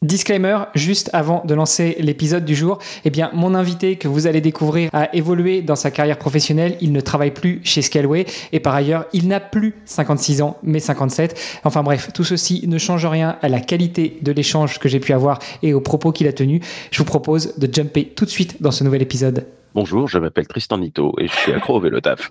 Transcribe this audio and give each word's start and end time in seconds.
Disclaimer, 0.00 0.58
juste 0.76 1.10
avant 1.12 1.42
de 1.44 1.54
lancer 1.54 1.96
l'épisode 1.98 2.44
du 2.44 2.54
jour, 2.54 2.78
eh 3.04 3.10
mon 3.32 3.52
invité 3.52 3.96
que 3.96 4.06
vous 4.06 4.28
allez 4.28 4.40
découvrir 4.40 4.90
a 4.92 5.12
évolué 5.12 5.60
dans 5.60 5.74
sa 5.74 5.90
carrière 5.90 6.18
professionnelle. 6.18 6.76
Il 6.80 6.92
ne 6.92 7.00
travaille 7.00 7.32
plus 7.32 7.60
chez 7.64 7.82
Scaleway 7.82 8.24
et 8.52 8.60
par 8.60 8.76
ailleurs, 8.76 9.06
il 9.12 9.26
n'a 9.26 9.40
plus 9.40 9.74
56 9.86 10.40
ans, 10.40 10.56
mais 10.62 10.78
57. 10.78 11.60
Enfin 11.64 11.82
bref, 11.82 12.10
tout 12.14 12.22
ceci 12.22 12.64
ne 12.68 12.78
change 12.78 13.06
rien 13.06 13.38
à 13.42 13.48
la 13.48 13.58
qualité 13.58 14.18
de 14.22 14.30
l'échange 14.30 14.78
que 14.78 14.88
j'ai 14.88 15.00
pu 15.00 15.12
avoir 15.12 15.40
et 15.64 15.74
aux 15.74 15.80
propos 15.80 16.12
qu'il 16.12 16.28
a 16.28 16.32
tenus. 16.32 16.62
Je 16.92 16.98
vous 16.98 17.04
propose 17.04 17.58
de 17.58 17.68
jumper 17.72 18.04
tout 18.04 18.24
de 18.24 18.30
suite 18.30 18.62
dans 18.62 18.70
ce 18.70 18.84
nouvel 18.84 19.02
épisode. 19.02 19.46
Bonjour, 19.74 20.06
je 20.06 20.18
m'appelle 20.18 20.46
Tristan 20.46 20.78
Nito 20.78 21.12
et 21.18 21.26
je 21.26 21.32
suis 21.34 21.52
accro 21.52 21.74
au 21.74 21.80
vélo 21.80 22.00
taf. 22.00 22.30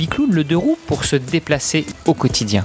bicloune, 0.00 0.32
le 0.32 0.44
deux 0.44 0.56
roues 0.56 0.78
pour 0.86 1.04
se 1.04 1.14
déplacer 1.14 1.84
au 2.06 2.14
quotidien. 2.14 2.64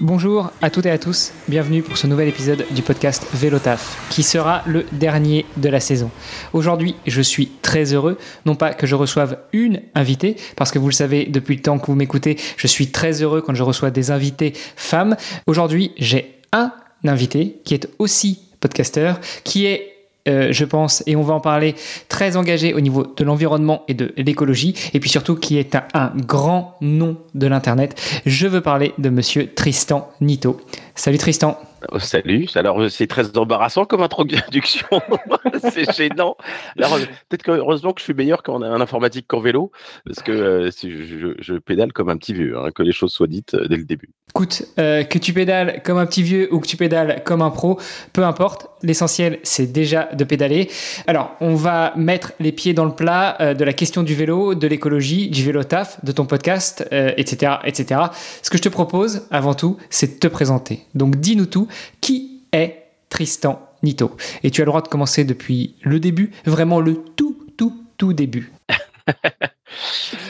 Bonjour 0.00 0.50
à 0.60 0.70
toutes 0.70 0.86
et 0.86 0.90
à 0.90 0.98
tous, 0.98 1.30
bienvenue 1.46 1.84
pour 1.84 1.96
ce 1.96 2.08
nouvel 2.08 2.26
épisode 2.26 2.66
du 2.72 2.82
podcast 2.82 3.24
Vélotaf, 3.32 4.08
qui 4.10 4.24
sera 4.24 4.64
le 4.66 4.84
dernier 4.90 5.46
de 5.56 5.68
la 5.68 5.78
saison. 5.78 6.10
Aujourd'hui, 6.52 6.96
je 7.06 7.22
suis 7.22 7.46
très 7.62 7.94
heureux, 7.94 8.18
non 8.44 8.56
pas 8.56 8.74
que 8.74 8.88
je 8.88 8.96
reçoive 8.96 9.38
une 9.52 9.82
invitée, 9.94 10.34
parce 10.56 10.72
que 10.72 10.80
vous 10.80 10.88
le 10.88 10.92
savez 10.92 11.26
depuis 11.26 11.54
le 11.54 11.62
temps 11.62 11.78
que 11.78 11.86
vous 11.86 11.94
m'écoutez, 11.94 12.36
je 12.56 12.66
suis 12.66 12.90
très 12.90 13.22
heureux 13.22 13.40
quand 13.40 13.54
je 13.54 13.62
reçois 13.62 13.92
des 13.92 14.10
invités 14.10 14.52
femmes. 14.74 15.14
Aujourd'hui, 15.46 15.92
j'ai 15.96 16.40
un 16.52 16.72
invité 17.04 17.60
qui 17.64 17.74
est 17.74 17.88
aussi 18.00 18.40
podcasteur, 18.58 19.20
qui 19.44 19.66
est 19.66 19.95
euh, 20.26 20.48
je 20.52 20.64
pense, 20.64 21.02
et 21.06 21.16
on 21.16 21.22
va 21.22 21.34
en 21.34 21.40
parler, 21.40 21.74
très 22.08 22.36
engagé 22.36 22.74
au 22.74 22.80
niveau 22.80 23.06
de 23.16 23.24
l'environnement 23.24 23.82
et 23.88 23.94
de 23.94 24.12
l'écologie, 24.16 24.74
et 24.94 25.00
puis 25.00 25.10
surtout 25.10 25.36
qui 25.36 25.58
est 25.58 25.74
un, 25.74 25.84
un 25.94 26.12
grand 26.14 26.76
nom 26.80 27.16
de 27.34 27.46
l'Internet. 27.46 28.00
Je 28.26 28.46
veux 28.46 28.60
parler 28.60 28.92
de 28.98 29.10
monsieur 29.10 29.52
Tristan 29.54 30.08
Nito. 30.20 30.60
Salut 30.96 31.18
Tristan. 31.18 31.58
Oh, 31.92 31.98
salut. 31.98 32.46
Alors, 32.54 32.90
c'est 32.90 33.06
très 33.06 33.36
embarrassant 33.36 33.84
comme 33.84 34.02
introduction. 34.02 34.86
c'est 35.70 35.92
gênant. 35.92 36.36
Alors, 36.78 36.98
peut-être 37.28 37.42
que 37.42 37.50
heureusement 37.50 37.92
que 37.92 38.00
je 38.00 38.04
suis 38.04 38.14
meilleur 38.14 38.42
quand 38.42 38.54
on 38.56 38.62
a 38.62 38.66
un 38.66 38.80
informatique 38.80 39.26
qu'en 39.28 39.40
vélo, 39.40 39.70
parce 40.06 40.20
que 40.20 40.32
euh, 40.32 40.70
je, 40.82 41.34
je, 41.38 41.54
pédale 41.58 41.92
comme 41.92 42.08
un 42.08 42.16
petit 42.16 42.32
vieux, 42.32 42.58
hein, 42.58 42.70
que 42.74 42.82
les 42.82 42.92
choses 42.92 43.12
soient 43.12 43.26
dites 43.26 43.54
euh, 43.54 43.68
dès 43.68 43.76
le 43.76 43.84
début. 43.84 44.08
Écoute, 44.30 44.64
euh, 44.78 45.04
que 45.04 45.18
tu 45.18 45.32
pédales 45.32 45.82
comme 45.84 45.98
un 45.98 46.06
petit 46.06 46.22
vieux 46.22 46.52
ou 46.52 46.60
que 46.60 46.66
tu 46.66 46.76
pédales 46.76 47.22
comme 47.24 47.42
un 47.42 47.50
pro, 47.50 47.78
peu 48.14 48.24
importe. 48.24 48.68
L'essentiel, 48.82 49.38
c'est 49.42 49.70
déjà 49.70 50.08
de 50.12 50.24
pédaler. 50.24 50.70
Alors, 51.06 51.36
on 51.40 51.54
va 51.54 51.92
mettre 51.96 52.32
les 52.40 52.52
pieds 52.52 52.72
dans 52.72 52.84
le 52.84 52.94
plat 52.94 53.54
de 53.54 53.64
la 53.64 53.72
question 53.72 54.02
du 54.02 54.14
vélo, 54.14 54.54
de 54.54 54.66
l'écologie, 54.66 55.28
du 55.28 55.42
vélo 55.42 55.64
taf, 55.64 56.04
de 56.04 56.12
ton 56.12 56.26
podcast, 56.26 56.86
etc., 56.92 57.54
etc. 57.64 58.00
Ce 58.42 58.50
que 58.50 58.58
je 58.58 58.62
te 58.62 58.68
propose, 58.68 59.26
avant 59.30 59.54
tout, 59.54 59.78
c'est 59.88 60.14
de 60.14 60.18
te 60.18 60.28
présenter. 60.28 60.85
Donc, 60.94 61.16
dis-nous 61.16 61.46
tout. 61.46 61.68
Qui 62.00 62.42
est 62.52 62.84
Tristan 63.08 63.66
Nito 63.82 64.16
Et 64.42 64.50
tu 64.50 64.62
as 64.62 64.64
le 64.64 64.70
droit 64.70 64.82
de 64.82 64.88
commencer 64.88 65.24
depuis 65.24 65.74
le 65.82 66.00
début, 66.00 66.32
vraiment 66.44 66.80
le 66.80 66.96
tout, 67.16 67.46
tout, 67.56 67.84
tout 67.96 68.12
début. 68.12 68.52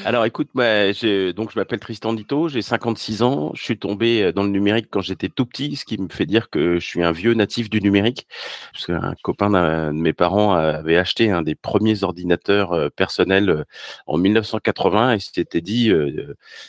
Alors 0.07 0.25
écoute, 0.25 0.51
moi, 0.55 0.93
je 0.93 1.59
m'appelle 1.59 1.81
Tristan 1.81 2.13
Dito, 2.13 2.49
j'ai 2.49 2.63
56 2.63 3.23
ans, 3.23 3.51
je 3.55 3.63
suis 3.65 3.77
tombé 3.77 4.23
euh, 4.23 4.33
dans 4.33 4.45
le 4.45 4.51
numérique 4.51 4.87
quand 4.89 5.01
j'étais 5.01 5.29
tout 5.29 5.47
petit, 5.47 5.75
ce 5.75 5.85
qui 5.85 5.99
me 5.99 6.09
fait 6.09 6.27
dire 6.27 6.49
que 6.49 6.79
je 6.79 6.87
suis 6.87 7.03
un 7.03 7.11
vieux 7.11 7.35
natif 7.35 7.69
du 7.69 7.81
numérique, 7.81 8.29
parce 8.73 8.87
qu'un 8.87 9.17
copain 9.25 9.51
de 9.51 9.91
mes 9.91 10.13
parents 10.13 10.55
avait 10.55 10.97
acheté 10.97 11.33
un 11.33 11.43
des 11.43 11.57
premiers 11.57 12.05
ordinateurs 12.05 12.73
euh, 12.73 12.89
personnels 12.89 13.51
euh, 13.51 13.65
en 14.07 14.17
1980 14.17 15.15
et 15.15 15.19
s'était 15.19 15.61
dit, 15.61 15.91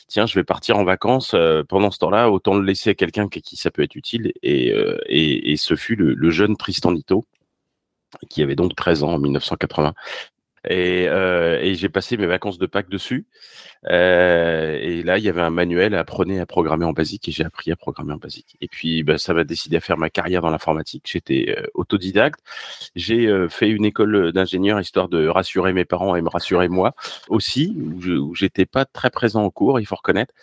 tiens, 0.08 0.26
je 0.26 0.34
vais 0.34 0.44
partir 0.44 0.78
en 0.78 0.84
vacances, 0.84 1.36
pendant 1.70 1.92
ce 1.92 2.00
temps-là, 2.00 2.32
autant 2.32 2.56
le 2.56 2.66
laisser 2.66 2.90
à 2.90 2.96
quelqu'un 2.96 3.30
qui, 3.30 3.56
ça 3.56 3.70
peut 3.70 3.84
être 3.84 3.96
utile, 3.96 4.32
et, 4.42 4.74
et, 5.10 5.58
ce 5.58 5.76
fut 5.76 5.96
le, 5.96 6.16
le 6.16 6.30
jeune 6.32 6.58
Tristan 6.58 6.92
Dito 6.92 7.24
qui 8.30 8.42
avait 8.42 8.56
donc 8.56 8.74
13 8.76 9.04
ans 9.04 9.14
en 9.14 9.20
1980 9.20 9.94
et, 10.66 11.08
euh, 11.08 11.60
et 11.62 11.76
j'ai 11.76 11.90
passé 11.90 12.18
mes 12.18 12.26
vacances 12.26 12.58
de 12.58 12.66
Pâques 12.66 12.90
dessus. 12.90 13.26
Euh, 13.90 14.78
et 14.82 15.04
là, 15.04 15.18
il 15.18 15.24
y 15.24 15.30
avait 15.30 15.42
un 15.42 15.50
manuel, 15.50 15.96
apprenez 15.96 16.40
à 16.40 16.46
programmer 16.46 16.86
en 16.86 16.94
basique, 16.94 17.30
et 17.30 17.32
j'ai 17.32 17.46
appris 17.46 17.72
à 17.72 17.76
programmer 17.76 18.14
en 18.14 18.18
basique. 18.18 18.58
Et 18.62 18.68
puis, 18.68 19.04
bah, 19.04 19.18
ça 19.18 19.34
m'a 19.34 19.44
décidé 19.44 19.78
à 19.78 19.80
faire 19.80 19.98
ma 19.98 20.10
carrière 20.10 20.42
dans 20.42 20.50
l'informatique. 20.50 21.04
J'étais 21.08 21.56
euh, 21.58 21.68
autodidacte. 21.74 22.40
J'ai 22.96 23.28
euh, 23.28 23.50
fait 23.50 23.70
une 23.70 23.86
école 23.86 24.32
d'ingénieur 24.32 24.80
histoire 24.80 25.10
de 25.10 25.28
rassurer 25.28 25.74
mes 25.74 25.86
parents 25.86 26.16
et 26.16 26.22
me 26.22 26.30
rassurer 26.30 26.68
moi 26.68 26.96
aussi, 27.30 27.78
où 27.78 28.36
j'étais 28.36 28.66
pas 28.66 28.86
très 28.86 29.10
présent 29.10 29.44
au 29.44 29.52
cours, 29.52 29.80
il 29.80 29.86
faut 29.86 29.96
reconnaître. 29.96 30.34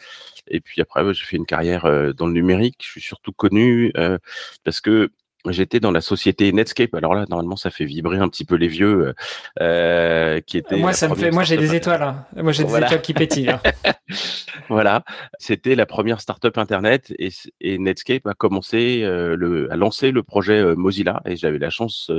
Et 0.48 0.60
puis 0.60 0.80
après, 0.80 1.12
j'ai 1.14 1.24
fait 1.24 1.36
une 1.36 1.46
carrière 1.46 1.84
euh, 1.86 2.12
dans 2.12 2.26
le 2.26 2.32
numérique. 2.32 2.76
Je 2.80 2.90
suis 2.90 3.00
surtout 3.00 3.32
connu 3.32 3.92
parce 4.64 4.80
que 4.80 5.10
J'étais 5.48 5.80
dans 5.80 5.90
la 5.90 6.00
société 6.00 6.50
Netscape. 6.52 6.94
Alors 6.94 7.14
là, 7.14 7.26
normalement, 7.28 7.56
ça 7.56 7.70
fait 7.70 7.84
vibrer 7.84 8.18
un 8.18 8.28
petit 8.28 8.44
peu 8.44 8.54
les 8.54 8.68
vieux 8.68 9.08
euh, 9.08 9.14
euh 9.60 10.40
qui 10.40 10.56
étaient. 10.56 10.76
Moi, 10.76 10.92
ça 10.92 11.08
me 11.08 11.14
fait. 11.14 11.30
Moi, 11.30 11.44
j'ai 11.44 11.56
des 11.56 11.74
étoiles. 11.74 12.02
Hein. 12.02 12.24
Moi, 12.36 12.52
j'ai 12.52 12.64
des 12.64 12.74
étoiles 12.74 13.02
qui 13.02 13.12
pétillent. 13.12 13.50
Hein. 13.50 13.60
voilà, 14.68 15.04
c'était 15.38 15.74
la 15.74 15.86
première 15.86 16.20
startup 16.20 16.56
internet 16.56 17.12
et, 17.18 17.30
et 17.60 17.78
Netscape 17.78 18.26
a 18.26 18.34
commencé 18.34 19.02
euh, 19.02 19.36
le, 19.36 19.70
a 19.70 19.76
lancé 19.76 20.10
le 20.10 20.22
projet 20.22 20.58
euh, 20.58 20.74
Mozilla 20.76 21.20
et 21.26 21.36
j'avais 21.36 21.58
la 21.58 21.70
chance 21.70 22.10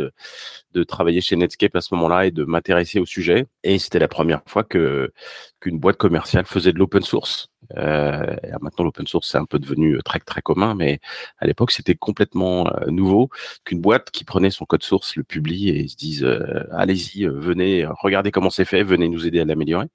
de 0.74 0.84
travailler 0.84 1.22
chez 1.22 1.36
Netscape 1.36 1.76
à 1.76 1.82
ce 1.82 1.96
moment-là 1.96 2.28
et 2.28 2.32
de 2.32 2.44
m'intéresser 2.44 3.00
au 3.00 3.06
sujet. 3.06 3.48
Et 3.64 3.80
c'était 3.80 4.00
la 4.00 4.08
première 4.08 4.42
fois 4.46 4.64
que 4.64 5.12
qu'une 5.60 5.80
boîte 5.80 5.98
commerciale 5.98 6.46
faisait 6.46 6.74
de 6.74 6.80
l'open 6.80 7.02
source. 7.02 7.50
Euh, 7.78 8.36
maintenant, 8.62 8.86
l'open 8.86 9.08
source 9.08 9.30
c'est 9.32 9.38
un 9.38 9.46
peu 9.46 9.60
devenu 9.60 10.00
très 10.04 10.20
très 10.20 10.42
commun, 10.42 10.76
mais 10.76 11.00
à 11.40 11.48
l'époque, 11.48 11.72
c'était 11.72 11.96
complètement 11.96 12.68
euh, 12.68 12.88
nouveau 12.88 13.30
qu'une 13.64 13.82
boîte 13.82 14.12
qui 14.12 14.24
prenait 14.24 14.52
son 14.52 14.66
code 14.66 14.84
source, 14.84 15.16
le 15.16 15.24
publie 15.24 15.70
et 15.70 15.88
se 15.88 15.96
dise 15.96 16.24
euh, 16.24 16.64
allez-y, 16.72 17.26
euh, 17.26 17.32
venez, 17.32 17.86
regardez 17.86 18.32
comment 18.32 18.50
c'est 18.50 18.66
fait, 18.66 18.84
venez 18.84 19.10
nous 19.10 19.28
aider 19.28 19.40
à 19.40 19.46
l'améliorer. 19.46 19.88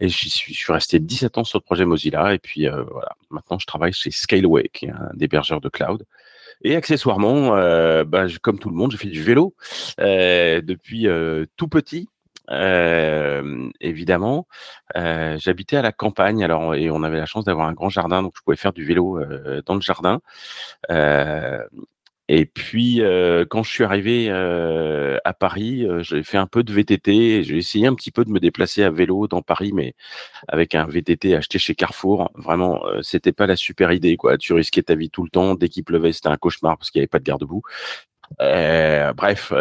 Et 0.00 0.08
je 0.08 0.28
suis, 0.28 0.72
resté 0.72 0.98
17 0.98 1.38
ans 1.38 1.44
sur 1.44 1.58
le 1.58 1.62
projet 1.64 1.84
Mozilla 1.84 2.34
et 2.34 2.38
puis 2.38 2.66
voilà. 2.66 3.16
Maintenant, 3.30 3.58
je 3.60 3.66
travaille 3.66 3.92
chez 3.92 4.10
Scaleway, 4.10 4.68
qui 4.72 4.86
est 4.86 4.90
un 4.90 5.12
hébergeur 5.20 5.60
de 5.60 5.68
cloud. 5.68 6.04
Et 6.62 6.76
accessoirement, 6.76 7.56
euh, 7.56 8.04
bah, 8.04 8.26
comme 8.42 8.58
tout 8.58 8.70
le 8.70 8.76
monde, 8.76 8.92
j'ai 8.92 8.96
fait 8.96 9.08
du 9.08 9.22
vélo 9.22 9.54
euh, 10.00 10.60
depuis 10.62 11.08
euh, 11.08 11.46
tout 11.56 11.68
petit. 11.68 12.08
Évidemment, 12.50 14.46
j'habitais 14.94 15.76
à 15.76 15.82
la 15.82 15.92
campagne, 15.92 16.44
alors 16.44 16.74
et 16.74 16.90
on 16.90 17.02
avait 17.02 17.18
la 17.18 17.26
chance 17.26 17.44
d'avoir 17.44 17.66
un 17.66 17.72
grand 17.72 17.88
jardin, 17.88 18.22
donc 18.22 18.34
je 18.36 18.42
pouvais 18.42 18.56
faire 18.56 18.72
du 18.72 18.84
vélo 18.84 19.20
dans 19.66 19.74
le 19.74 19.80
jardin. 19.80 20.20
Et 22.26 22.46
puis, 22.46 23.02
quand 23.50 23.62
je 23.62 23.70
suis 23.70 23.84
arrivé 23.84 24.30
à 24.30 25.32
Paris, 25.34 25.86
j'ai 26.00 26.22
fait 26.22 26.38
un 26.38 26.46
peu 26.46 26.62
de 26.62 26.72
VTT. 26.72 27.42
J'ai 27.42 27.58
essayé 27.58 27.86
un 27.86 27.94
petit 27.94 28.10
peu 28.10 28.24
de 28.24 28.30
me 28.30 28.40
déplacer 28.40 28.82
à 28.82 28.90
vélo 28.90 29.28
dans 29.28 29.42
Paris, 29.42 29.72
mais 29.74 29.94
avec 30.48 30.74
un 30.74 30.86
VTT 30.86 31.34
acheté 31.34 31.58
chez 31.58 31.74
Carrefour, 31.74 32.30
vraiment, 32.34 32.82
c'était 33.02 33.32
pas 33.32 33.46
la 33.46 33.56
super 33.56 33.92
idée. 33.92 34.16
Quoi, 34.16 34.38
tu 34.38 34.54
risquais 34.54 34.82
ta 34.82 34.94
vie 34.94 35.10
tout 35.10 35.22
le 35.22 35.28
temps. 35.28 35.54
Dès 35.54 35.68
qu'il 35.68 35.84
pleuvait, 35.84 36.12
c'était 36.12 36.28
un 36.28 36.38
cauchemar 36.38 36.78
parce 36.78 36.90
qu'il 36.90 37.00
n'y 37.00 37.02
avait 37.02 37.08
pas 37.08 37.18
de 37.18 37.24
garde-boue. 37.24 37.62
bref, 38.38 39.52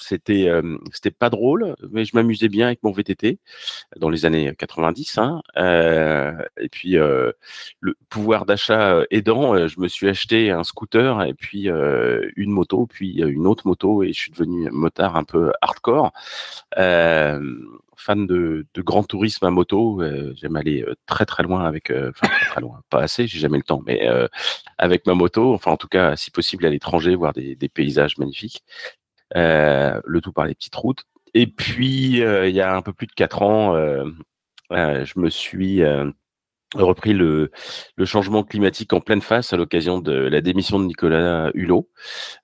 c'était 0.00 0.48
euh, 0.48 0.78
c'était 0.92 1.10
pas 1.10 1.30
drôle, 1.30 1.76
mais 1.90 2.04
je 2.04 2.16
m'amusais 2.16 2.48
bien 2.48 2.66
avec 2.66 2.82
mon 2.82 2.90
VTT 2.90 3.38
dans 3.96 4.08
les 4.08 4.24
années 4.26 4.54
90. 4.58 5.18
Hein, 5.18 5.42
euh, 5.56 6.32
et 6.58 6.68
puis 6.68 6.96
euh, 6.96 7.32
le 7.80 7.94
pouvoir 8.08 8.46
d'achat 8.46 9.02
aidant, 9.10 9.68
je 9.68 9.80
me 9.80 9.88
suis 9.88 10.08
acheté 10.08 10.50
un 10.50 10.64
scooter 10.64 11.22
et 11.24 11.34
puis 11.34 11.68
une 11.68 12.50
moto, 12.50 12.86
puis 12.86 13.20
une 13.20 13.46
autre 13.46 13.66
moto 13.66 14.02
et 14.02 14.12
je 14.12 14.20
suis 14.20 14.30
devenu 14.32 14.70
motard 14.70 15.16
un 15.16 15.24
peu 15.24 15.52
hardcore. 15.60 16.12
fan 17.96 18.26
de, 18.26 18.66
grand 18.78 19.04
tourisme 19.04 19.44
à 19.44 19.50
moto, 19.50 20.02
j'aime 20.34 20.56
aller 20.56 20.84
très 21.06 21.26
très 21.26 21.42
loin 21.42 21.64
avec, 21.64 21.92
enfin 21.92 22.28
pas 22.88 23.02
assez, 23.02 23.26
j'ai 23.26 23.38
jamais 23.38 23.58
le 23.58 23.62
temps, 23.62 23.82
mais 23.86 24.08
avec 24.78 25.06
ma 25.06 25.14
moto, 25.14 25.54
enfin 25.54 25.72
en 25.72 25.76
tout 25.76 25.88
cas 25.88 26.16
si 26.16 26.30
possible 26.30 26.66
à 26.66 26.70
l'étranger, 26.70 27.14
voir 27.14 27.32
des 27.32 27.70
paysages 27.72 28.18
magnifiques. 28.18 28.64
Euh, 29.36 30.00
le 30.04 30.20
tout 30.20 30.32
par 30.32 30.46
les 30.46 30.54
petites 30.54 30.74
routes. 30.74 31.04
et 31.34 31.46
puis, 31.46 32.20
il 32.20 32.50
y 32.50 32.60
a 32.60 32.74
un 32.74 32.82
peu 32.82 32.92
plus 32.92 33.06
de 33.06 33.12
quatre 33.12 33.42
ans, 33.42 33.74
je 34.70 35.20
me 35.20 35.30
suis 35.30 35.82
repris 36.74 37.12
le, 37.12 37.50
le, 37.96 38.04
changement 38.04 38.44
climatique 38.44 38.92
en 38.92 39.00
pleine 39.00 39.20
face 39.20 39.52
à 39.52 39.56
l'occasion 39.56 39.98
de 39.98 40.12
la 40.12 40.40
démission 40.40 40.78
de 40.78 40.84
Nicolas 40.84 41.50
Hulot 41.54 41.88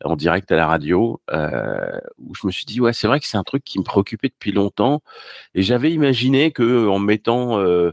en 0.04 0.16
direct 0.16 0.50
à 0.50 0.56
la 0.56 0.66
radio, 0.66 1.20
euh, 1.30 1.98
où 2.18 2.34
je 2.34 2.46
me 2.46 2.52
suis 2.52 2.66
dit 2.66 2.80
ouais 2.80 2.92
c'est 2.92 3.06
vrai 3.06 3.20
que 3.20 3.26
c'est 3.26 3.36
un 3.36 3.44
truc 3.44 3.62
qui 3.64 3.78
me 3.78 3.84
préoccupait 3.84 4.28
depuis 4.28 4.52
longtemps. 4.52 5.02
Et 5.54 5.62
j'avais 5.62 5.92
imaginé 5.92 6.50
que 6.50 6.88
en 6.88 6.98
mettant 6.98 7.60
euh, 7.60 7.92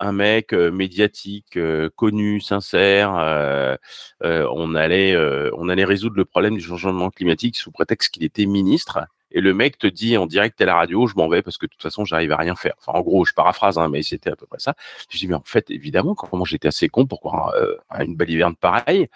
un 0.00 0.12
mec 0.12 0.52
euh, 0.52 0.70
médiatique, 0.70 1.56
euh, 1.56 1.90
connu, 1.96 2.40
sincère, 2.40 3.14
euh, 3.16 3.76
on 4.22 4.74
allait 4.74 5.16
on 5.56 5.68
allait 5.68 5.84
résoudre 5.84 6.16
le 6.16 6.24
problème 6.24 6.56
du 6.56 6.60
changement 6.62 7.10
climatique 7.10 7.56
sous 7.56 7.70
prétexte 7.70 8.12
qu'il 8.12 8.24
était 8.24 8.46
ministre 8.46 8.98
et 9.34 9.40
le 9.40 9.52
mec 9.52 9.78
te 9.78 9.88
dit 9.88 10.16
en 10.16 10.26
direct 10.26 10.60
à 10.60 10.64
la 10.64 10.76
radio, 10.76 11.08
je 11.08 11.14
m'en 11.16 11.28
vais 11.28 11.42
parce 11.42 11.58
que 11.58 11.66
de 11.66 11.70
toute 11.72 11.82
façon, 11.82 12.04
j'arrive 12.04 12.30
à 12.30 12.36
rien 12.36 12.54
faire. 12.54 12.74
Enfin, 12.78 12.96
en 12.96 13.02
gros, 13.02 13.24
je 13.24 13.34
paraphrase, 13.34 13.78
hein, 13.78 13.88
mais 13.88 14.02
c'était 14.04 14.30
à 14.30 14.36
peu 14.36 14.46
près 14.46 14.60
ça. 14.60 14.74
Je 15.10 15.18
dis, 15.18 15.26
mais 15.26 15.34
en 15.34 15.42
fait, 15.44 15.70
évidemment, 15.70 16.14
comment 16.14 16.44
j'étais 16.44 16.68
assez 16.68 16.88
con 16.88 17.06
pour 17.06 17.18
croire 17.18 17.52
euh, 17.56 17.74
à 17.90 18.04
une 18.04 18.14
baliverne 18.14 18.54
pareille. 18.54 19.08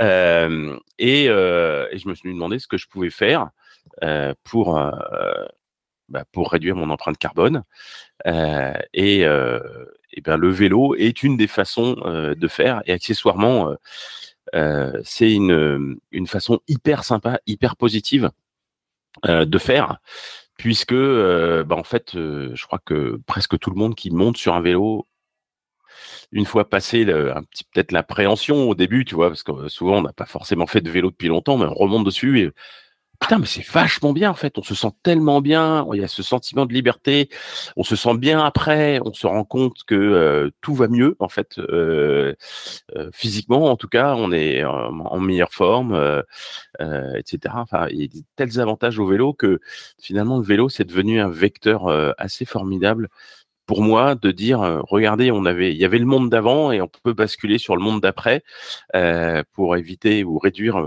Euh, 0.00 0.78
et, 0.98 1.28
euh, 1.28 1.88
et, 1.90 1.98
je 1.98 2.08
me 2.08 2.14
suis 2.14 2.32
demandé 2.32 2.60
ce 2.60 2.68
que 2.68 2.78
je 2.78 2.86
pouvais 2.86 3.10
faire 3.10 3.50
euh, 4.04 4.34
pour, 4.44 4.78
euh, 4.78 4.92
bah, 6.08 6.24
pour 6.30 6.52
réduire 6.52 6.76
mon 6.76 6.88
empreinte 6.88 7.18
carbone. 7.18 7.64
Et, 8.24 9.22
et 9.22 10.20
ben, 10.22 10.36
le 10.36 10.48
vélo 10.48 10.94
est 10.94 11.24
une 11.24 11.36
des 11.36 11.48
façons 11.48 11.94
de 11.94 12.48
faire. 12.48 12.82
Et 12.86 12.92
accessoirement, 12.92 13.74
c'est 15.02 15.32
une, 15.32 15.98
une 16.12 16.26
façon 16.28 16.60
hyper 16.68 17.02
sympa, 17.02 17.40
hyper 17.48 17.74
positive 17.74 18.30
de 19.26 19.58
faire, 19.58 19.98
puisque 20.60 20.92
euh, 20.92 21.64
bah, 21.64 21.76
en 21.76 21.84
fait, 21.84 22.14
euh, 22.16 22.50
je 22.54 22.66
crois 22.66 22.80
que 22.84 23.18
presque 23.26 23.58
tout 23.58 23.70
le 23.70 23.76
monde 23.76 23.94
qui 23.94 24.10
monte 24.10 24.36
sur 24.36 24.54
un 24.54 24.60
vélo, 24.60 25.08
une 26.32 26.44
fois 26.44 26.68
passé 26.68 27.02
un 27.10 27.42
petit 27.44 27.64
peut-être 27.64 27.92
l'appréhension 27.92 28.68
au 28.68 28.74
début, 28.74 29.06
tu 29.06 29.14
vois, 29.14 29.28
parce 29.28 29.42
que 29.42 29.68
souvent 29.68 29.98
on 29.98 30.02
n'a 30.02 30.12
pas 30.12 30.26
forcément 30.26 30.66
fait 30.66 30.82
de 30.82 30.90
vélo 30.90 31.10
depuis 31.10 31.28
longtemps, 31.28 31.56
mais 31.56 31.64
on 31.64 31.72
remonte 31.74 32.04
dessus 32.04 32.40
et 32.40 32.50
putain, 33.20 33.38
mais 33.38 33.46
c'est 33.46 33.66
vachement 33.66 34.12
bien 34.12 34.30
en 34.30 34.34
fait. 34.34 34.58
On 34.58 34.62
se 34.62 34.74
sent 34.74 34.90
tellement 35.02 35.40
bien. 35.40 35.86
Il 35.92 36.00
y 36.00 36.04
a 36.04 36.08
ce 36.08 36.22
sentiment 36.22 36.66
de 36.66 36.72
liberté. 36.72 37.28
On 37.76 37.84
se 37.84 37.94
sent 37.94 38.16
bien 38.16 38.40
après. 38.40 38.98
On 39.04 39.12
se 39.12 39.26
rend 39.26 39.44
compte 39.44 39.84
que 39.86 39.94
euh, 39.94 40.50
tout 40.60 40.74
va 40.74 40.88
mieux 40.88 41.16
en 41.20 41.28
fait, 41.28 41.58
euh, 41.58 42.34
euh, 42.96 43.10
physiquement 43.12 43.70
en 43.70 43.76
tout 43.76 43.88
cas. 43.88 44.14
On 44.16 44.32
est 44.32 44.64
en, 44.64 45.20
meilleure 45.20 45.52
forme, 45.52 46.22
etc. 46.80 47.54
Enfin, 47.58 47.86
il 47.90 48.00
y 48.00 48.04
a 48.04 48.22
tels 48.36 48.58
avantages 48.58 48.98
au 48.98 49.06
vélo 49.06 49.34
que 49.34 49.60
finalement 50.00 50.38
le 50.38 50.44
vélo 50.44 50.68
c'est 50.70 50.84
devenu 50.84 51.20
un 51.20 51.28
vecteur 51.28 51.88
assez 52.18 52.46
formidable 52.46 53.08
pour 53.66 53.82
moi 53.82 54.14
de 54.14 54.30
dire 54.30 54.60
regardez 54.88 55.30
on 55.30 55.44
avait 55.44 55.72
il 55.72 55.76
y 55.76 55.84
avait 55.84 55.98
le 55.98 56.06
monde 56.06 56.30
d'avant 56.30 56.72
et 56.72 56.80
on 56.80 56.88
peut 56.88 57.12
basculer 57.12 57.58
sur 57.58 57.76
le 57.76 57.82
monde 57.82 58.00
d'après 58.00 58.42
pour 59.52 59.76
éviter 59.76 60.24
ou 60.24 60.38
réduire 60.38 60.82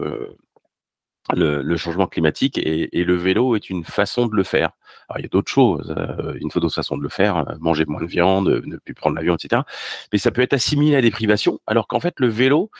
le, 1.32 1.78
changement 1.78 2.08
climatique 2.08 2.58
et, 2.58 3.04
le 3.04 3.16
vélo 3.16 3.56
est 3.56 3.70
une 3.70 3.84
façon 3.84 4.28
de 4.28 4.36
le 4.36 4.44
faire. 4.44 4.72
Alors, 5.10 5.20
il 5.20 5.24
y 5.24 5.26
a 5.26 5.30
d'autres 5.30 5.52
choses, 5.52 5.94
euh, 5.98 6.34
une 6.40 6.48
autre 6.48 6.70
façon 6.70 6.98
de 6.98 7.04
le 7.04 7.10
faire, 7.10 7.38
euh, 7.38 7.56
manger 7.60 7.86
moins 7.86 8.02
de 8.02 8.06
viande, 8.06 8.62
ne 8.66 8.78
plus 8.78 8.94
prendre 8.94 9.16
l'avion, 9.16 9.36
etc. 9.36 9.64
Mais 10.12 10.18
ça 10.18 10.32
peut 10.32 10.42
être 10.42 10.54
assimilé 10.54 10.96
à 10.96 11.02
des 11.02 11.12
privations, 11.12 11.60
alors 11.68 11.88
qu'en 11.88 12.00
fait, 12.00 12.16
le 12.20 12.28
vélo, 12.28 12.72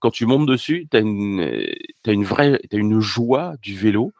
quand 0.00 0.10
tu 0.10 0.26
montes 0.26 0.46
dessus, 0.46 0.86
tu 0.90 0.96
as 0.96 1.00
une, 1.00 1.40
as 2.06 2.10
une 2.10 2.24
vraie, 2.24 2.60
as 2.72 2.76
une 2.76 3.00
joie 3.00 3.54
du 3.62 3.76
vélo 3.76 4.12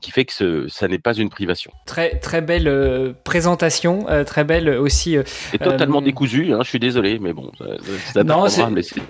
qui 0.00 0.12
fait 0.12 0.24
que 0.24 0.32
ce, 0.32 0.68
ça 0.68 0.86
n'est 0.88 0.98
pas 0.98 1.14
une 1.14 1.30
privation. 1.30 1.72
Très, 1.86 2.18
très 2.18 2.40
belle 2.40 2.68
euh, 2.68 3.12
présentation, 3.24 4.06
euh, 4.08 4.24
très 4.24 4.44
belle 4.44 4.68
aussi. 4.68 5.16
Euh, 5.16 5.22
Et 5.52 5.58
totalement 5.58 6.00
décousu, 6.00 6.52
hein, 6.52 6.60
je 6.62 6.68
suis 6.68 6.78
désolé, 6.78 7.18
mais 7.18 7.32
bon, 7.32 7.50
ça, 8.12 8.22
non, 8.22 8.48
c'est 8.48 8.62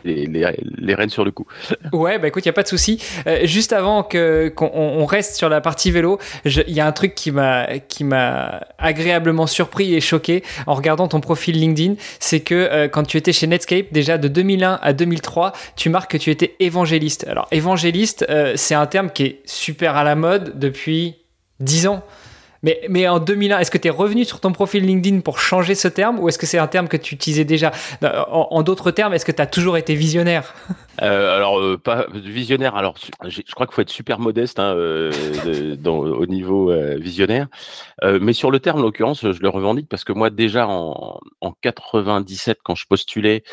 les, 0.05 0.27
les, 0.27 0.57
les, 0.79 0.95
rênes 0.95 1.11
sur 1.11 1.25
le 1.25 1.31
coup. 1.31 1.47
Ouais, 1.93 2.19
bah 2.19 2.29
écoute, 2.29 2.45
il 2.45 2.49
n'y 2.49 2.51
a 2.51 2.55
pas 2.55 2.63
de 2.63 2.69
souci. 2.69 3.03
juste 3.45 3.73
avant 3.73 4.03
que, 4.03 4.49
qu'on 4.49 4.71
on 4.73 5.05
reste 5.05 5.37
sur 5.37 5.49
la 5.49 5.61
partie 5.61 5.91
vélo, 5.91 6.19
il 6.45 6.73
y 6.73 6.81
a 6.81 6.87
un 6.87 6.93
truc 6.93 7.15
qui 7.15 7.31
m'a, 7.31 7.79
qui 7.89 8.05
m'a 8.05 8.61
agréablement 8.79 9.47
surpris 9.47 9.95
et 9.95 10.01
choqué 10.01 10.43
en 10.67 10.75
regardant 10.75 11.09
ton 11.09 11.21
profil 11.21 11.59
LinkedIn, 11.59 11.95
c'est 12.21 12.41
que 12.41 12.87
quand 12.87 13.03
tu 13.03 13.17
étais 13.17 13.33
chez 13.33 13.47
Netscape, 13.47 13.87
déjà 13.93 14.19
de 14.19 14.29
2001 14.29 14.79
à 14.81 14.93
2003, 14.93 15.53
tu 15.77 15.91
marques 15.91 16.00
que 16.09 16.17
tu 16.17 16.31
étais 16.31 16.57
évangéliste. 16.61 17.27
Alors, 17.29 17.49
évangéliste, 17.51 18.27
c'est 18.57 18.75
un 18.75 18.87
terme 18.87 19.11
qui 19.11 19.25
est 19.25 19.41
super 19.45 19.97
à 19.97 20.05
la 20.05 20.15
mode 20.15 20.59
depuis 20.59 21.17
10 21.61 21.87
ans. 21.89 22.05
Mais, 22.63 23.09
en 23.09 23.19
2001, 23.19 23.59
est-ce 23.59 23.71
que 23.71 23.79
tu 23.79 23.89
es 23.89 23.91
revenu 23.91 24.25
sur 24.25 24.41
ton 24.41 24.53
profil 24.53 24.85
LinkedIn 24.85 25.21
pour 25.21 25.39
changer 25.39 25.75
ce 25.75 25.89
terme 25.89 26.19
ou 26.21 26.29
est-ce 26.29 26.39
que 26.39 26.47
c'est 26.47 26.59
un 26.59 26.67
terme 26.67 26.89
que 26.89 26.97
tu 26.97 27.15
utilisais 27.15 27.45
déjà? 27.45 27.73
En, 28.03 28.63
d'autres 28.63 28.91
termes, 28.91 29.15
est-ce 29.15 29.25
que 29.25 29.33
tu 29.33 29.41
as 29.41 29.47
toujours 29.47 29.77
été 29.77 29.95
visionnaire? 29.95 30.55
Euh, 31.03 31.35
Alors, 31.35 31.59
euh, 31.59 31.79
pas 31.79 32.09
visionnaire. 32.13 32.77
Alors, 32.77 32.95
je 33.27 33.41
crois 33.55 33.67
qu'il 33.67 33.75
faut 33.75 33.81
être 33.81 33.89
super 33.89 34.19
modeste 34.19 34.59
hein, 34.59 34.75
euh, 34.75 35.11
au 35.87 36.27
niveau 36.27 36.71
visionnaire. 36.99 37.47
mais 38.03 38.35
sur 38.35 38.51
le 38.51 38.61
terme, 38.61 38.81
en 38.81 38.83
l'occurrence, 38.83 39.23
je 39.23 39.41
le 39.41 39.49
revendique 39.49 39.89
parce 39.89 40.05
que 40.05 40.13
moi, 40.13 40.29
déjà 40.29 40.67
en, 40.69 41.19
en 41.41 41.53
97, 41.63 42.59
quand 42.63 42.75
je 42.75 42.85
postulais 42.87 43.45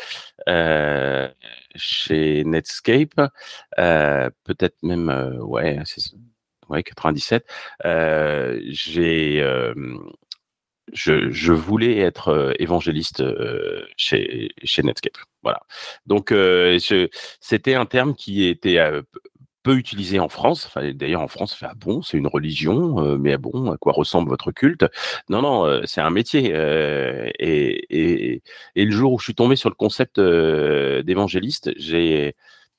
chez 1.74 2.44
Netscape, 2.44 3.30
peut-être 3.78 4.76
même, 4.82 5.38
ouais, 5.40 5.78
c'est 5.86 6.02
ouais, 6.68 6.82
97, 6.82 7.44
euh, 7.84 8.60
j'ai, 8.64 9.42
je, 10.92 11.52
voulais 11.52 11.98
être 11.98 12.54
évangéliste 12.58 13.22
chez, 13.96 14.50
chez 14.64 14.82
Netscape. 14.82 15.18
Voilà. 15.42 15.60
Donc, 16.06 16.34
c'était 17.40 17.74
un 17.74 17.86
terme 17.86 18.14
qui 18.14 18.44
était 18.44 18.78
peu 19.62 19.76
utilisé 19.76 20.18
en 20.18 20.28
France. 20.28 20.70
D'ailleurs, 20.94 21.22
en 21.22 21.28
France, 21.28 21.56
ah 21.62 21.74
bon, 21.76 22.02
c'est 22.02 22.16
une 22.16 22.26
religion, 22.26 23.18
mais 23.18 23.34
ah 23.34 23.38
bon, 23.38 23.70
à 23.70 23.76
quoi 23.76 23.92
ressemble 23.92 24.28
votre 24.30 24.52
culte? 24.52 24.84
Non, 25.28 25.42
non, 25.42 25.82
c'est 25.84 26.00
un 26.00 26.10
métier. 26.10 26.52
Et, 27.38 27.86
et, 27.90 28.42
et, 28.76 28.84
le 28.84 28.90
jour 28.90 29.12
où 29.12 29.18
je 29.18 29.24
suis 29.24 29.34
tombé 29.34 29.56
sur 29.56 29.68
le 29.68 29.74
concept 29.74 30.20
d'évangéliste, 30.20 31.70
j'ai, 31.76 32.34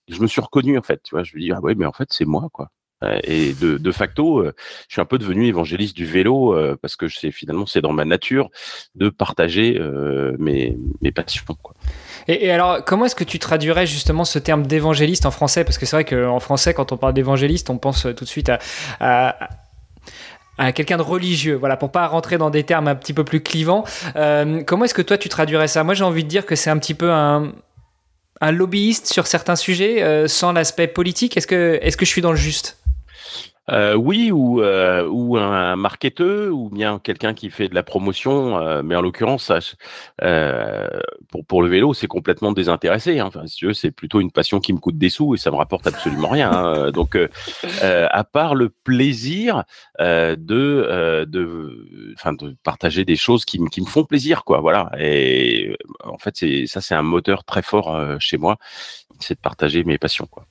je 0.10 0.22
me 0.22 0.28
suis 0.28 0.42
reconnu 0.42 0.78
en 0.78 0.82
fait. 0.82 1.02
Tu 1.04 1.16
vois, 1.16 1.24
je 1.24 1.36
me 1.36 1.42
dis 1.42 1.52
ah 1.52 1.62
ouais, 1.62 1.76
mais 1.76 1.86
en 1.86 1.94
fait, 1.94 2.12
c'est 2.12 2.26
moi, 2.26 2.50
quoi. 2.52 2.72
Euh, 3.04 3.20
et 3.24 3.54
de, 3.54 3.92
facto, 3.92 4.40
euh, 4.40 4.54
je 4.88 4.96
suis 4.96 5.02
un 5.02 5.06
peu 5.06 5.18
devenu 5.18 5.48
évangéliste 5.48 5.96
du 5.96 6.06
vélo 6.06 6.54
euh, 6.54 6.78
parce 6.82 6.96
que 6.96 7.08
finalement 7.08 7.66
c'est 7.66 7.82
dans 7.82 7.94
ma 7.94 8.06
nature 8.06 8.50
de 8.96 9.10
partager 9.10 9.80
mes, 10.38 10.78
mes 11.02 11.12
passions. 11.12 11.44
Et, 12.28 12.52
alors, 12.52 12.84
comment 12.84 13.06
est-ce 13.06 13.16
que 13.16 13.24
tu 13.24 13.40
traduirais 13.40 13.86
justement 13.86 14.26
ce 14.26 14.40
terme 14.40 14.66
d'évangéliste 14.66 15.26
en 15.26 15.32
français? 15.32 15.64
Parce 15.64 15.78
que 15.78 15.86
c'est 15.86 15.96
vrai 15.96 16.06
qu'en 16.06 16.40
français, 16.40 16.74
quand 16.74 16.92
on 16.92 16.98
parle 16.98 17.14
d'évangéliste, 17.14 17.70
on 17.70 17.78
pense 17.78 18.04
tout 18.16 18.24
de 18.24 18.30
suite 18.30 18.52
à, 19.00 19.50
quelqu'un 20.74 20.98
de 20.98 21.02
religieux, 21.02 21.56
voilà, 21.56 21.78
pour 21.78 21.92
pas 21.92 22.08
rentrer 22.08 22.38
dans 22.38 22.50
des 22.50 22.64
termes 22.64 22.88
un 22.88 22.96
petit 22.96 23.14
peu 23.14 23.24
plus 23.24 23.42
clivants. 23.42 23.84
Comment 24.14 24.86
est-ce 24.86 24.94
que 24.94 25.02
toi 25.02 25.18
tu 25.18 25.30
traduirais 25.30 25.68
ça? 25.68 25.84
Moi 25.84 25.94
j'ai 25.94 26.04
envie 26.04 26.24
de 26.24 26.30
dire 26.30 26.46
que 26.46 26.56
c'est 26.56 26.70
un 26.70 26.78
petit 26.78 26.96
peu 26.96 27.12
un, 27.12 27.54
un 28.42 28.52
lobbyiste 28.52 29.08
sur 29.08 29.28
certains 29.28 29.56
sujets 29.56 30.28
sans 30.28 30.52
l'aspect 30.52 30.88
politique. 30.88 31.38
Est-ce 31.38 31.48
que, 31.48 31.80
est-ce 31.82 31.98
que 31.98 32.06
je 32.06 32.12
suis 32.12 32.22
dans 32.22 32.32
le 32.32 32.38
juste? 32.38 32.79
Euh, 33.72 33.96
oui, 33.96 34.32
ou, 34.32 34.62
euh, 34.62 35.08
ou 35.08 35.38
un 35.38 35.76
marketeur, 35.76 36.54
ou 36.54 36.70
bien 36.70 37.00
quelqu'un 37.00 37.34
qui 37.34 37.50
fait 37.50 37.68
de 37.68 37.76
la 37.76 37.84
promotion. 37.84 38.58
Euh, 38.60 38.82
mais 38.84 38.96
en 38.96 39.02
l'occurrence, 39.02 39.52
pour, 40.18 41.46
pour 41.46 41.62
le 41.62 41.70
vélo, 41.70 41.94
c'est 41.94 42.08
complètement 42.08 42.52
désintéressé. 42.52 43.20
Hein. 43.20 43.26
Enfin, 43.28 43.46
si 43.48 43.58
tu 43.58 43.68
veux, 43.68 43.74
c'est 43.74 43.92
plutôt 43.92 44.22
une 44.22 44.32
passion 44.32 44.60
qui 44.60 44.74
me 44.74 44.80
coûte 44.80 44.98
des 44.98 45.10
sous 45.10 45.36
et 45.36 45.38
ça 45.38 45.52
me 45.52 45.56
rapporte 45.56 45.88
absolument 45.88 46.30
rien. 46.30 46.52
Hein. 46.52 46.92
Donc, 46.92 47.18
à 47.82 48.24
part 48.24 48.56
le 48.56 48.70
plaisir 48.70 49.64
de, 50.00 51.26
de, 51.28 52.14
enfin, 52.16 52.34
de 52.34 52.56
partager 52.64 53.06
des 53.06 53.16
choses 53.16 53.46
qui, 53.46 53.60
qui 53.72 53.82
me 53.82 53.88
font 53.88 54.04
plaisir, 54.04 54.44
quoi. 54.44 54.60
Voilà. 54.60 54.92
Et 55.00 55.78
en 56.04 56.18
fait, 56.18 56.36
c'est 56.36 56.66
ça, 56.68 56.82
c'est 56.82 56.96
un 56.96 57.04
moteur 57.04 57.44
très 57.44 57.62
fort 57.62 58.20
chez 58.20 58.38
moi, 58.38 58.58
c'est 59.20 59.36
de 59.36 59.40
partager 59.40 59.84
mes 59.84 59.98
passions, 59.98 60.28
quoi. 60.30 60.46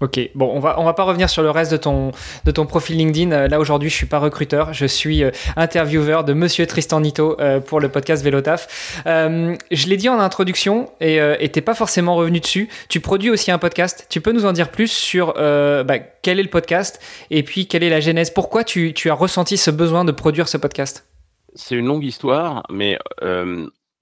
Ok, 0.00 0.18
bon, 0.34 0.50
on 0.52 0.58
va 0.58 0.80
on 0.80 0.84
va 0.84 0.92
pas 0.92 1.04
revenir 1.04 1.30
sur 1.30 1.42
le 1.42 1.50
reste 1.50 1.70
de 1.70 1.76
ton 1.76 2.10
de 2.44 2.50
ton 2.50 2.66
profil 2.66 2.96
LinkedIn. 2.96 3.30
Euh, 3.30 3.48
là 3.48 3.60
aujourd'hui, 3.60 3.88
je 3.88 3.94
suis 3.94 4.06
pas 4.06 4.18
recruteur, 4.18 4.72
je 4.72 4.86
suis 4.86 5.22
euh, 5.22 5.30
intervieweur 5.56 6.24
de 6.24 6.32
Monsieur 6.32 6.66
Tristan 6.66 7.00
Nito 7.00 7.36
euh, 7.40 7.60
pour 7.60 7.78
le 7.78 7.88
podcast 7.88 8.24
Vélotaf. 8.24 9.02
je 9.06 9.86
l'ai 9.86 9.96
dit 9.96 10.08
en 10.08 10.18
introduction 10.18 10.90
et 11.00 11.20
tu 11.42 11.48
t'es 11.50 11.60
pas 11.60 11.74
forcément 11.74 12.16
revenu 12.16 12.40
dessus. 12.40 12.68
Tu 12.88 12.98
produis 12.98 13.30
aussi 13.30 13.52
un 13.52 13.58
podcast. 13.58 14.06
Tu 14.10 14.20
peux 14.20 14.32
nous 14.32 14.46
en 14.46 14.52
dire 14.52 14.70
plus 14.70 14.90
sur 14.90 15.34
bah, 15.34 15.98
quel 16.22 16.40
est 16.40 16.42
le 16.42 16.50
podcast 16.50 17.00
et 17.30 17.42
puis 17.42 17.68
quelle 17.68 17.84
est 17.84 17.90
la 17.90 18.00
genèse 18.00 18.30
Pourquoi 18.30 18.64
tu, 18.64 18.94
tu 18.94 19.10
as 19.10 19.14
ressenti 19.14 19.56
ce 19.56 19.70
besoin 19.70 20.04
de 20.04 20.12
produire 20.12 20.48
ce 20.48 20.56
podcast? 20.56 21.06
C'est 21.54 21.76
une 21.76 21.86
longue 21.86 22.04
histoire, 22.04 22.64
mais 22.68 22.98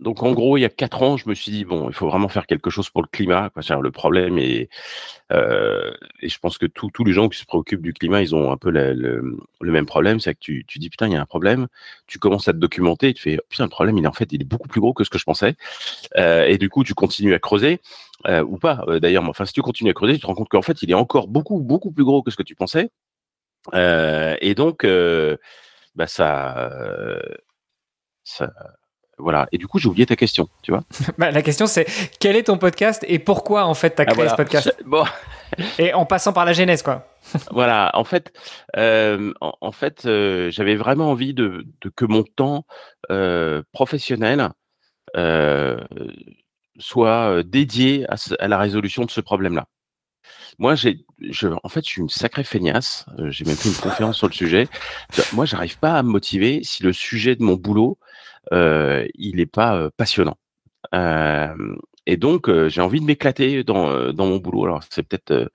donc 0.03 0.23
en 0.23 0.33
gros, 0.33 0.57
il 0.57 0.63
y 0.63 0.65
a 0.65 0.69
quatre 0.69 1.03
ans, 1.03 1.17
je 1.17 1.29
me 1.29 1.35
suis 1.35 1.53
dit 1.53 1.65
bon, 1.65 1.89
il 1.89 1.95
faut 1.95 2.09
vraiment 2.09 2.29
faire 2.29 2.47
quelque 2.47 2.71
chose 2.71 2.91
pour 2.91 3.03
le 3.03 3.09
climat. 3.09 3.51
Le 3.57 3.91
problème 3.91 4.39
et, 4.39 4.69
euh, 5.31 5.93
et 6.21 6.29
je 6.29 6.39
pense 6.39 6.59
que 6.59 6.67
tous 6.67 7.05
les 7.05 7.13
gens 7.13 7.29
qui 7.29 7.39
se 7.39 7.47
préoccupent 7.47 7.83
du 7.83 7.93
climat, 7.93 8.21
ils 8.21 8.35
ont 8.35 8.51
un 8.53 8.57
peu 8.57 8.71
le, 8.71 9.39
même 9.61 9.87
problème, 9.87 10.21
c'est 10.21 10.35
que 10.35 10.41
tu, 10.41 10.65
tu 10.67 10.79
dis 10.79 10.91
putain, 10.91 11.07
il 11.07 11.13
y 11.13 11.17
a 11.17 11.21
un 11.21 11.27
problème. 11.27 11.69
Tu 12.07 12.19
commences 12.19 12.49
à 12.49 12.53
te 12.53 12.59
documenter, 12.59 13.15
tu 13.15 13.23
fais 13.23 13.39
putain, 13.49 13.65
le 13.65 13.71
problème, 13.71 13.97
il 13.99 14.05
est 14.05 14.09
en 14.09 14.13
fait, 14.13 14.33
il 14.33 14.43
est 14.43 14.45
beaucoup 14.45 14.69
plus 14.69 14.81
gros 14.81 14.93
que 14.93 15.05
ce 15.05 15.11
que 15.11 15.19
je 15.19 15.25
pensais. 15.25 15.55
Euh, 16.17 16.47
et 16.49 16.59
du 16.59 16.69
coup, 16.69 16.85
tu 16.85 16.95
continues 16.95 17.35
à 17.35 17.39
creuser 17.39 17.81
euh, 18.27 18.43
ou 18.45 18.59
pas. 18.59 18.85
D'ailleurs, 19.01 19.25
enfin, 19.29 19.47
si 19.47 19.53
tu 19.53 19.63
continues 19.63 19.91
à 19.91 19.95
creuser, 19.95 20.15
tu 20.15 20.21
te 20.21 20.27
rends 20.27 20.35
compte 20.35 20.49
qu'en 20.49 20.63
fait, 20.63 20.83
il 20.83 20.91
est 20.91 20.95
encore 20.95 21.29
beaucoup 21.29 21.61
beaucoup 21.61 21.93
plus 21.93 22.05
gros 22.05 22.23
que 22.23 22.31
ce 22.31 22.37
que 22.37 22.43
tu 22.43 22.57
pensais. 22.57 22.91
Et 23.75 24.55
donc, 24.57 24.87
bah 25.95 26.07
ça, 26.07 26.71
ça 28.25 28.53
voilà. 29.23 29.47
Et 29.53 29.59
du 29.59 29.67
coup, 29.67 29.79
j'ai 29.79 29.89
oublié 29.89 30.05
ta 30.05 30.17
question, 30.17 30.49
tu 30.63 30.73
vois. 30.73 30.83
Bah, 31.19 31.31
la 31.31 31.43
question, 31.43 31.67
c'est 31.67 31.87
quel 32.19 32.37
est 32.37 32.45
ton 32.45 32.59
podcast 32.59 33.05
et 33.09 33.19
pourquoi, 33.19 33.65
en 33.65 33.75
fait, 33.75 33.95
tu 33.95 34.03
as 34.03 34.07
ah, 34.09 34.13
créé 34.13 34.29
ce 34.29 34.35
podcast 34.35 34.75
bon. 34.85 35.05
Et 35.79 35.93
en 35.93 36.07
passant 36.07 36.33
par 36.33 36.45
la 36.45 36.53
genèse, 36.53 36.83
quoi. 36.83 37.07
voilà. 37.51 37.91
En 37.95 38.05
fait, 38.05 38.33
euh, 38.77 39.33
en, 39.41 39.73
fait 39.73 40.07
euh, 40.07 40.51
j'avais 40.51 40.77
vraiment 40.77 41.11
envie 41.11 41.35
de, 41.35 41.67
que 41.95 42.05
mon 42.05 42.23
temps 42.23 42.65
euh, 43.11 43.63
professionnel 43.73 44.51
soit 46.79 47.43
dédié 47.43 48.07
à, 48.09 48.49
la 48.49 48.59
résolution 48.59 49.05
de 49.05 49.11
ce 49.11 49.21
problème-là. 49.21 49.67
Moi, 50.59 50.75
j'ai, 50.75 51.05
je, 51.21 51.49
en 51.63 51.69
fait, 51.69 51.85
je 51.85 51.91
suis 51.91 52.01
une 52.01 52.09
sacrée 52.09 52.45
feignasse. 52.45 53.07
J'ai 53.29 53.45
même 53.45 53.57
fait 53.57 53.69
une 53.69 53.75
conférence 53.75 54.17
sur 54.17 54.27
le 54.27 54.33
sujet. 54.33 54.69
Moi, 55.33 55.45
j'arrive 55.45 55.79
pas 55.79 55.95
à 55.95 56.03
me 56.03 56.09
motiver 56.09 56.61
si 56.63 56.83
le 56.83 56.93
sujet 56.93 57.37
de 57.37 57.43
mon 57.43 57.55
boulot 57.55 57.99
il 58.51 59.37
n'est 59.37 59.47
pas 59.47 59.77
euh, 59.77 59.91
passionnant. 59.97 60.37
Euh, 60.95 61.55
et 62.07 62.17
donc, 62.17 62.51
j'ai 62.69 62.81
envie 62.81 63.01
de 63.01 63.05
m'éclater 63.05 63.63
dans, 63.63 64.13
mon 64.13 64.39
boulot. 64.39 64.65
Alors, 64.65 64.81
c'est 64.91 65.05
peut-être, 65.05 65.51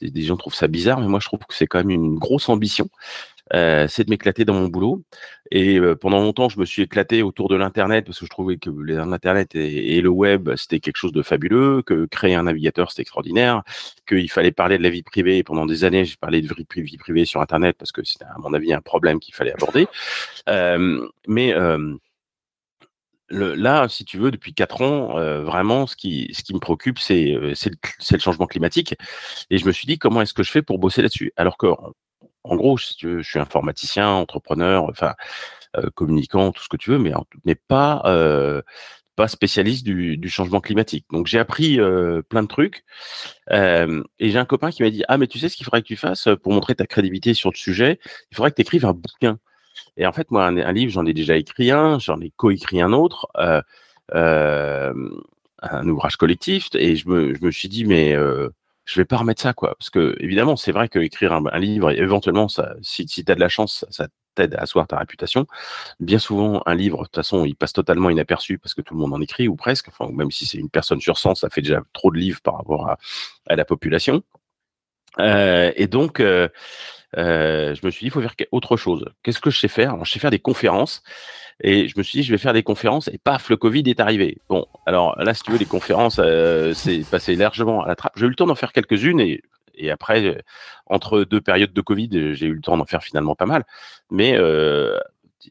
des 0.00 0.22
gens 0.22 0.36
trouvent 0.36 0.54
ça 0.54 0.68
bizarre, 0.68 1.00
mais 1.00 1.08
moi, 1.08 1.18
je 1.18 1.26
trouve 1.26 1.40
que 1.40 1.54
c'est 1.54 1.66
quand 1.66 1.78
même 1.78 1.90
une 1.90 2.14
grosse 2.16 2.48
ambition. 2.48 2.88
Euh, 3.54 3.88
c'est 3.88 4.04
de 4.04 4.10
m'éclater 4.10 4.44
dans 4.44 4.54
mon 4.54 4.68
boulot. 4.68 5.02
Et 5.50 5.80
pendant 6.00 6.20
longtemps, 6.20 6.48
je 6.48 6.60
me 6.60 6.64
suis 6.64 6.82
éclaté 6.82 7.22
autour 7.22 7.48
de 7.48 7.56
l'Internet 7.56 8.04
parce 8.04 8.20
que 8.20 8.26
je 8.26 8.30
trouvais 8.30 8.58
que 8.58 8.70
l'Internet 8.70 9.56
et, 9.56 10.00
le 10.00 10.08
web, 10.10 10.50
c'était 10.54 10.78
quelque 10.78 10.98
chose 10.98 11.12
de 11.12 11.22
fabuleux, 11.22 11.82
que 11.82 12.06
créer 12.06 12.36
un 12.36 12.44
navigateur, 12.44 12.90
c'était 12.90 13.02
extraordinaire, 13.02 13.62
qu'il 14.06 14.30
fallait 14.30 14.52
parler 14.52 14.78
de 14.78 14.84
la 14.84 14.90
vie 14.90 15.02
privée. 15.02 15.42
pendant 15.42 15.66
des 15.66 15.82
années, 15.82 16.04
j'ai 16.04 16.16
parlé 16.16 16.42
de 16.42 16.54
vie 16.76 16.96
privée 16.98 17.24
sur 17.24 17.40
Internet 17.40 17.76
parce 17.76 17.90
que 17.90 18.04
c'était, 18.04 18.26
à 18.26 18.38
mon 18.38 18.54
avis, 18.54 18.72
un 18.72 18.82
problème 18.82 19.18
qu'il 19.18 19.34
fallait 19.34 19.54
aborder. 19.54 19.88
Euh, 20.48 21.08
mais 21.26 21.54
là, 23.30 23.88
si 23.88 24.04
tu 24.04 24.18
veux, 24.18 24.30
depuis 24.30 24.54
quatre 24.54 24.82
ans, 24.82 25.18
euh, 25.18 25.42
vraiment, 25.42 25.86
ce 25.86 25.96
qui, 25.96 26.30
ce 26.32 26.42
qui 26.42 26.54
me 26.54 26.58
préoccupe, 26.60 26.98
c'est 26.98 27.34
euh, 27.34 27.52
le, 27.66 27.70
le, 28.12 28.18
changement 28.18 28.46
climatique. 28.46 28.94
Et 29.50 29.58
je 29.58 29.66
me 29.66 29.72
suis 29.72 29.86
dit, 29.86 29.98
comment 29.98 30.22
est-ce 30.22 30.34
que 30.34 30.42
je 30.42 30.50
fais 30.50 30.62
pour 30.62 30.78
bosser 30.78 31.02
là-dessus? 31.02 31.32
Alors 31.36 31.56
que, 31.58 31.66
en 32.44 32.56
gros, 32.56 32.78
si 32.78 32.96
tu 32.96 33.06
veux, 33.08 33.22
je 33.22 33.28
suis 33.28 33.38
informaticien, 33.38 34.08
entrepreneur, 34.08 34.84
enfin, 34.84 35.14
euh, 35.76 35.90
communicant, 35.94 36.52
tout 36.52 36.62
ce 36.62 36.68
que 36.68 36.76
tu 36.76 36.90
veux, 36.90 36.98
mais, 36.98 37.12
mais 37.44 37.54
pas, 37.54 38.02
pas 39.16 39.28
spécialiste 39.28 39.84
du, 39.84 40.16
du, 40.16 40.28
changement 40.28 40.60
climatique. 40.60 41.06
Donc, 41.10 41.26
j'ai 41.26 41.38
appris 41.38 41.78
plein 42.28 42.42
de 42.42 42.48
trucs. 42.48 42.84
et 43.50 44.30
j'ai 44.30 44.38
un 44.38 44.44
copain 44.44 44.70
qui 44.70 44.82
m'a 44.82 44.90
dit, 44.90 45.04
ah, 45.08 45.18
mais 45.18 45.26
tu 45.26 45.38
sais 45.38 45.48
ce 45.48 45.56
qu'il 45.56 45.64
faudrait 45.64 45.82
que 45.82 45.88
tu 45.88 45.96
fasses 45.96 46.28
pour 46.42 46.52
montrer 46.52 46.74
ta 46.74 46.86
crédibilité 46.86 47.34
sur 47.34 47.50
le 47.50 47.56
sujet? 47.56 47.98
Il 48.30 48.36
faudrait 48.36 48.50
que 48.50 48.56
tu 48.56 48.62
écrives 48.62 48.86
un 48.86 48.94
bouquin. 48.94 49.38
Et 49.96 50.06
en 50.06 50.12
fait, 50.12 50.30
moi, 50.30 50.46
un, 50.46 50.72
livre, 50.72 50.92
j'en 50.92 51.06
ai 51.06 51.14
déjà 51.14 51.36
écrit 51.36 51.70
un, 51.70 51.98
j'en 51.98 52.20
ai 52.20 52.30
coécrit 52.30 52.80
un 52.80 52.92
autre, 52.92 53.28
euh, 53.36 53.62
euh, 54.14 54.92
un 55.60 55.88
ouvrage 55.88 56.16
collectif, 56.16 56.68
et 56.74 56.96
je 56.96 57.08
me, 57.08 57.34
je 57.34 57.44
me 57.44 57.50
suis 57.50 57.68
dit, 57.68 57.84
mais 57.84 58.14
euh, 58.14 58.48
je 58.84 59.00
vais 59.00 59.04
pas 59.04 59.16
remettre 59.16 59.42
ça, 59.42 59.52
quoi. 59.52 59.74
Parce 59.78 59.90
que, 59.90 60.16
évidemment, 60.20 60.56
c'est 60.56 60.72
vrai 60.72 60.88
qu'écrire 60.88 61.32
un, 61.32 61.44
un 61.50 61.58
livre, 61.58 61.90
éventuellement, 61.90 62.48
si, 62.82 63.08
si 63.08 63.24
tu 63.24 63.32
as 63.32 63.34
de 63.34 63.40
la 63.40 63.48
chance, 63.48 63.84
ça, 63.90 64.08
t'aide 64.38 64.54
à 64.54 64.62
asseoir 64.62 64.86
ta 64.86 64.98
réputation. 64.98 65.46
Bien 66.00 66.18
souvent, 66.18 66.62
un 66.66 66.74
livre, 66.74 66.98
de 66.98 67.04
toute 67.04 67.16
façon, 67.16 67.44
il 67.44 67.56
passe 67.56 67.72
totalement 67.72 68.10
inaperçu 68.10 68.58
parce 68.58 68.74
que 68.74 68.82
tout 68.82 68.94
le 68.94 69.00
monde 69.00 69.12
en 69.12 69.20
écrit, 69.20 69.48
ou 69.48 69.56
presque. 69.56 69.88
Enfin, 69.88 70.10
même 70.12 70.30
si 70.30 70.46
c'est 70.46 70.58
une 70.58 70.70
personne 70.70 71.00
sur 71.00 71.18
100, 71.18 71.34
ça 71.34 71.50
fait 71.50 71.62
déjà 71.62 71.82
trop 71.92 72.10
de 72.10 72.18
livres 72.18 72.40
par 72.40 72.56
rapport 72.56 72.88
à 73.46 73.56
la 73.56 73.64
population. 73.64 74.22
Euh, 75.20 75.72
et 75.76 75.86
donc, 75.86 76.20
euh, 76.20 76.48
euh, 77.16 77.74
je 77.74 77.84
me 77.84 77.90
suis 77.90 78.00
dit, 78.00 78.06
il 78.06 78.10
faut 78.10 78.20
faire 78.20 78.34
autre 78.52 78.76
chose. 78.76 79.04
Qu'est-ce 79.22 79.40
que 79.40 79.50
je 79.50 79.58
sais 79.58 79.68
faire? 79.68 80.04
Je 80.04 80.10
sais 80.10 80.18
faire 80.18 80.30
des 80.30 80.38
conférences. 80.38 81.02
Et 81.60 81.88
je 81.88 81.98
me 81.98 82.02
suis 82.02 82.20
dit, 82.20 82.22
je 82.22 82.30
vais 82.30 82.38
faire 82.38 82.52
des 82.52 82.62
conférences. 82.62 83.08
Et 83.08 83.18
paf, 83.18 83.50
le 83.50 83.56
Covid 83.56 83.82
est 83.86 84.00
arrivé. 84.00 84.38
Bon, 84.48 84.66
alors 84.86 85.18
là, 85.20 85.34
si 85.34 85.42
tu 85.42 85.50
veux, 85.50 85.58
les 85.58 85.64
conférences, 85.64 86.20
c'est 86.74 87.10
passé 87.10 87.34
largement 87.34 87.82
à 87.82 87.88
la 87.88 87.96
trappe. 87.96 88.12
J'ai 88.16 88.26
eu 88.26 88.28
le 88.28 88.36
temps 88.36 88.46
d'en 88.46 88.54
faire 88.54 88.72
quelques-unes. 88.72 89.20
Et, 89.20 89.42
et 89.74 89.90
après, 89.90 90.42
entre 90.86 91.24
deux 91.24 91.40
périodes 91.40 91.72
de 91.72 91.80
Covid, 91.80 92.34
j'ai 92.34 92.46
eu 92.46 92.54
le 92.54 92.60
temps 92.60 92.76
d'en 92.76 92.84
faire 92.84 93.02
finalement 93.02 93.34
pas 93.34 93.46
mal. 93.46 93.64
Mais 94.10 94.38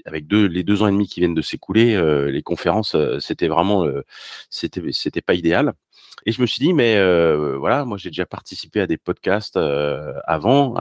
avec 0.06 0.28
deux, 0.28 0.46
les 0.46 0.64
deux 0.64 0.82
ans 0.84 0.88
et 0.88 0.92
demi 0.92 1.08
qui 1.08 1.20
viennent 1.20 1.34
de 1.34 1.42
s'écouler, 1.42 1.96
euh, 1.96 2.30
les 2.30 2.44
conférences, 2.44 2.96
euh, 2.96 3.20
c'était 3.20 3.48
vraiment, 3.48 3.86
euh, 3.86 4.04
c'était, 4.50 4.82
c'était 4.92 5.22
pas 5.22 5.34
idéal. 5.34 5.74
Et 6.26 6.32
je 6.32 6.42
me 6.42 6.48
suis 6.48 6.60
dit, 6.60 6.74
mais 6.74 6.96
voilà, 7.58 7.86
moi 7.86 7.98
j'ai 7.98 8.10
déjà 8.10 8.26
participé 8.26 8.82
à 8.82 8.88
des 8.88 8.98
podcasts 8.98 9.58
avant, 10.26 10.76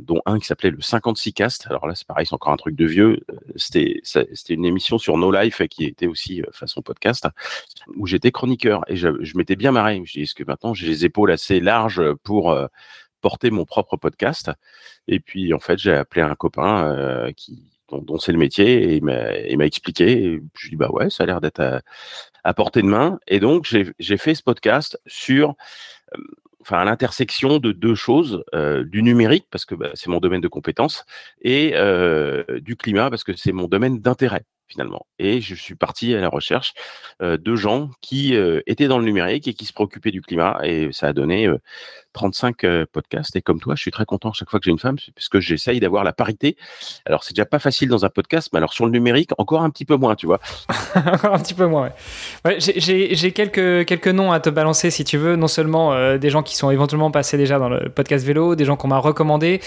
dont 0.00 0.22
un 0.26 0.40
qui 0.40 0.46
s'appelait 0.46 0.70
le 0.70 0.80
56 0.80 1.32
Cast. 1.34 1.66
Alors 1.68 1.86
là, 1.86 1.94
c'est 1.94 2.06
pareil, 2.06 2.26
c'est 2.26 2.34
encore 2.34 2.52
un 2.52 2.56
truc 2.56 2.74
de 2.74 2.86
vieux. 2.86 3.20
C'était, 3.54 4.00
c'était 4.02 4.54
une 4.54 4.64
émission 4.64 4.98
sur 4.98 5.18
No 5.18 5.30
Life 5.30 5.62
qui 5.68 5.84
était 5.84 6.06
aussi 6.06 6.42
façon 6.52 6.82
podcast, 6.82 7.28
où 7.96 8.06
j'étais 8.06 8.32
chroniqueur 8.32 8.82
et 8.88 8.96
je, 8.96 9.10
je 9.20 9.36
m'étais 9.36 9.56
bien 9.56 9.72
marré. 9.72 9.96
Je 9.96 10.00
me 10.00 10.06
suis 10.06 10.22
est-ce 10.22 10.34
que 10.34 10.44
maintenant 10.44 10.74
j'ai 10.74 10.88
les 10.88 11.04
épaules 11.04 11.30
assez 11.30 11.60
larges 11.60 12.02
pour 12.24 12.58
porter 13.20 13.50
mon 13.50 13.66
propre 13.66 13.96
podcast? 13.96 14.50
Et 15.06 15.20
puis 15.20 15.52
en 15.54 15.60
fait, 15.60 15.78
j'ai 15.78 15.92
appelé 15.92 16.22
un 16.22 16.34
copain 16.34 17.30
qui 17.36 17.73
dont, 17.90 18.18
c'est 18.18 18.32
le 18.32 18.38
métier, 18.38 18.94
et 18.94 18.96
il 18.96 19.04
m'a 19.04 19.66
expliqué. 19.66 20.10
Et 20.10 20.42
je 20.56 20.64
lui 20.64 20.70
dis 20.70 20.76
bah 20.76 20.90
ouais, 20.90 21.10
ça 21.10 21.24
a 21.24 21.26
l'air 21.26 21.40
d'être 21.40 21.82
à, 22.44 22.54
portée 22.54 22.82
de 22.82 22.86
main. 22.86 23.18
Et 23.26 23.40
donc 23.40 23.66
j'ai 23.98 24.16
fait 24.16 24.34
ce 24.34 24.42
podcast 24.42 25.00
sur 25.06 25.54
à 26.70 26.84
l'intersection 26.84 27.58
de 27.58 27.72
deux 27.72 27.94
choses, 27.94 28.42
du 28.86 29.02
numérique 29.02 29.46
parce 29.50 29.64
que 29.64 29.74
bah, 29.74 29.90
c'est 29.94 30.08
mon 30.08 30.18
domaine 30.18 30.40
de 30.40 30.48
compétence 30.48 31.04
et 31.42 31.74
du 32.60 32.76
climat 32.76 33.10
parce 33.10 33.24
que 33.24 33.34
c'est 33.36 33.52
mon 33.52 33.68
domaine 33.68 34.00
d'intérêt 34.00 34.44
finalement. 34.66 35.06
Et 35.18 35.42
je 35.42 35.54
suis 35.54 35.74
parti 35.74 36.14
à 36.14 36.20
la 36.20 36.28
recherche 36.28 36.72
de 37.20 37.56
gens 37.56 37.90
qui 38.00 38.34
étaient 38.66 38.88
dans 38.88 38.98
le 38.98 39.04
numérique 39.04 39.46
et 39.46 39.54
qui 39.54 39.66
se 39.66 39.72
préoccupaient 39.72 40.10
du 40.10 40.22
climat. 40.22 40.58
Et 40.64 40.90
ça 40.92 41.08
a 41.08 41.12
donné 41.12 41.48
35 42.14 42.64
euh, 42.64 42.86
podcasts. 42.90 43.36
Et 43.36 43.42
comme 43.42 43.60
toi, 43.60 43.74
je 43.76 43.82
suis 43.82 43.90
très 43.90 44.06
content 44.06 44.32
chaque 44.32 44.48
fois 44.48 44.58
que 44.58 44.64
j'ai 44.64 44.70
une 44.70 44.78
femme, 44.78 44.96
parce 45.14 45.28
que 45.28 45.40
j'essaye 45.40 45.80
d'avoir 45.80 46.04
la 46.04 46.12
parité. 46.12 46.56
Alors, 47.04 47.24
c'est 47.24 47.34
déjà 47.34 47.44
pas 47.44 47.58
facile 47.58 47.88
dans 47.88 48.04
un 48.04 48.08
podcast, 48.08 48.48
mais 48.52 48.58
alors 48.58 48.72
sur 48.72 48.86
le 48.86 48.92
numérique, 48.92 49.30
encore 49.36 49.62
un 49.62 49.70
petit 49.70 49.84
peu 49.84 49.96
moins, 49.96 50.14
tu 50.14 50.26
vois. 50.26 50.40
un 50.94 51.38
petit 51.38 51.54
peu 51.54 51.66
moins, 51.66 51.90
ouais. 52.44 52.56
j'ai 52.58 53.32
quelques, 53.32 53.84
quelques 53.84 54.08
noms 54.08 54.32
à 54.32 54.40
te 54.40 54.48
balancer, 54.48 54.90
si 54.90 55.04
tu 55.04 55.18
veux. 55.18 55.36
Non 55.36 55.48
seulement 55.48 56.16
des 56.16 56.30
gens 56.30 56.42
qui 56.42 56.56
sont 56.56 56.70
éventuellement 56.70 57.10
passés 57.10 57.36
déjà 57.36 57.58
dans 57.58 57.68
le 57.68 57.90
podcast 57.90 58.24
vélo, 58.24 58.54
des 58.54 58.64
gens 58.64 58.76
qu'on 58.76 58.88
m'a 58.88 58.98
recommandé, 58.98 59.60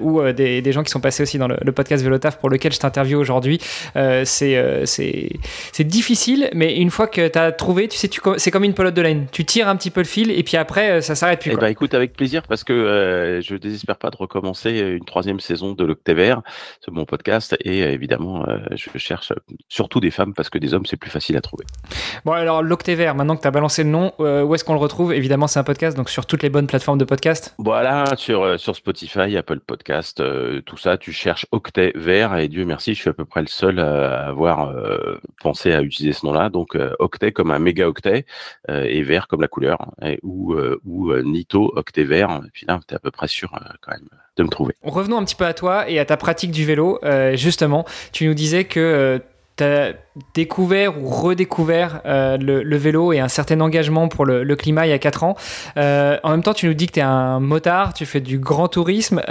ou 0.00 0.22
des, 0.32 0.62
des, 0.62 0.72
gens 0.72 0.82
qui 0.82 0.90
sont 0.90 1.00
passés 1.00 1.22
aussi 1.22 1.38
dans 1.38 1.48
le, 1.48 1.56
le 1.60 1.72
podcast 1.72 2.04
Vélotaf 2.04 2.38
pour 2.38 2.50
lequel 2.50 2.72
je 2.72 2.78
t'interviewe 2.78 3.18
aujourd'hui. 3.18 3.58
Euh, 3.96 4.24
euh, 4.42 4.84
c'est 4.86 5.84
difficile, 5.84 6.50
mais 6.54 6.76
une 6.76 6.90
fois 6.90 7.06
que 7.06 7.28
tu 7.28 7.38
as 7.38 7.52
trouvé, 7.52 7.88
tu 7.88 7.96
sais, 7.96 8.10
c'est 8.36 8.50
comme 8.50 8.64
une 8.64 8.74
pelote 8.74 8.94
de 8.94 9.02
laine. 9.02 9.26
Tu 9.32 9.44
tires 9.44 9.68
un 9.68 9.76
petit 9.76 9.90
peu 9.90 10.00
le 10.00 10.06
fil 10.06 10.30
et 10.30 10.42
puis 10.42 10.56
après, 10.56 10.90
euh, 10.90 11.00
ça 11.00 11.14
s'arrête 11.14 11.40
plus. 11.40 11.53
Eh 11.54 11.60
ben, 11.60 11.68
écoute, 11.68 11.94
avec 11.94 12.14
plaisir, 12.14 12.42
parce 12.42 12.64
que 12.64 13.40
je 13.42 13.56
désespère 13.56 13.96
pas 13.96 14.10
de 14.10 14.16
recommencer 14.16 14.78
une 14.78 15.04
troisième 15.04 15.40
saison 15.40 15.72
de 15.72 15.84
l'Octévert, 15.84 16.42
c'est 16.84 16.90
mon 16.90 17.04
podcast, 17.04 17.56
et 17.60 17.80
évidemment, 17.80 18.44
je 18.72 18.98
cherche 18.98 19.32
surtout 19.68 20.00
des 20.00 20.10
femmes 20.10 20.34
parce 20.34 20.50
que 20.50 20.58
des 20.58 20.74
hommes, 20.74 20.86
c'est 20.86 20.96
plus 20.96 21.10
facile 21.10 21.36
à 21.36 21.40
trouver. 21.40 21.64
Bon, 22.24 22.32
alors 22.32 22.62
l'Octévert, 22.62 23.14
maintenant 23.14 23.36
que 23.36 23.42
tu 23.42 23.48
as 23.48 23.52
balancé 23.52 23.84
le 23.84 23.90
nom, 23.90 24.12
où 24.18 24.54
est-ce 24.54 24.64
qu'on 24.64 24.74
le 24.74 24.80
retrouve? 24.80 25.12
Évidemment, 25.12 25.46
c'est 25.46 25.58
un 25.58 25.64
podcast, 25.64 25.96
donc 25.96 26.10
sur 26.10 26.26
toutes 26.26 26.42
les 26.42 26.50
bonnes 26.50 26.66
plateformes 26.66 26.98
de 26.98 27.04
podcast. 27.04 27.54
Voilà, 27.58 28.16
sur, 28.16 28.58
sur 28.58 28.74
Spotify, 28.74 29.36
Apple 29.36 29.60
Podcast, 29.60 30.22
tout 30.64 30.76
ça, 30.76 30.98
tu 30.98 31.12
cherches 31.12 31.46
Octet 31.52 31.92
Vert, 31.94 32.36
et 32.36 32.48
Dieu 32.48 32.64
merci, 32.64 32.94
je 32.94 33.00
suis 33.00 33.10
à 33.10 33.14
peu 33.14 33.24
près 33.24 33.40
le 33.40 33.46
seul 33.46 33.78
avoir 33.78 34.68
euh, 34.68 35.20
pensé 35.40 35.72
à 35.72 35.82
utiliser 35.82 36.12
ce 36.12 36.26
nom-là. 36.26 36.48
Donc 36.48 36.74
euh, 36.74 36.94
octet 36.98 37.32
comme 37.32 37.50
un 37.50 37.58
méga 37.58 37.88
octet 37.88 38.26
euh, 38.70 38.84
et 38.84 39.02
vert 39.02 39.28
comme 39.28 39.40
la 39.40 39.48
couleur, 39.48 39.92
ou, 40.22 40.54
ou 40.84 41.12
Octet 41.52 42.04
vert. 42.04 42.40
Et 42.46 42.50
puis 42.52 42.66
là, 42.66 42.80
tu 42.86 42.94
es 42.94 42.96
à 42.96 43.00
peu 43.00 43.10
près 43.10 43.28
sûr 43.28 43.50
quand 43.80 43.92
même 43.92 44.08
de 44.36 44.42
me 44.42 44.48
trouver. 44.48 44.74
Revenons 44.82 45.18
un 45.18 45.24
petit 45.24 45.36
peu 45.36 45.46
à 45.46 45.54
toi 45.54 45.88
et 45.88 45.98
à 45.98 46.04
ta 46.04 46.16
pratique 46.16 46.50
du 46.50 46.64
vélo. 46.64 47.00
justement, 47.34 47.84
tu 48.12 48.26
nous 48.26 48.34
disais 48.34 48.64
que 48.64 49.20
tu 49.56 49.64
as 49.64 49.92
découvert 50.34 51.00
ou 51.00 51.08
redécouvert 51.08 52.00
le, 52.04 52.76
vélo 52.76 53.12
et 53.12 53.20
un 53.20 53.28
certain 53.28 53.60
engagement 53.60 54.08
pour 54.08 54.24
le, 54.24 54.56
climat 54.56 54.86
il 54.86 54.90
y 54.90 54.92
a 54.92 54.98
4 54.98 55.24
ans. 55.24 55.36
en 55.76 56.30
même 56.30 56.42
temps, 56.42 56.54
tu 56.54 56.66
nous 56.66 56.74
dis 56.74 56.86
que 56.86 56.92
tu 56.92 57.00
es 57.00 57.04
un 57.04 57.40
motard, 57.40 57.94
tu 57.94 58.06
fais 58.06 58.20
du 58.20 58.38
grand 58.38 58.68
tourisme. 58.68 59.22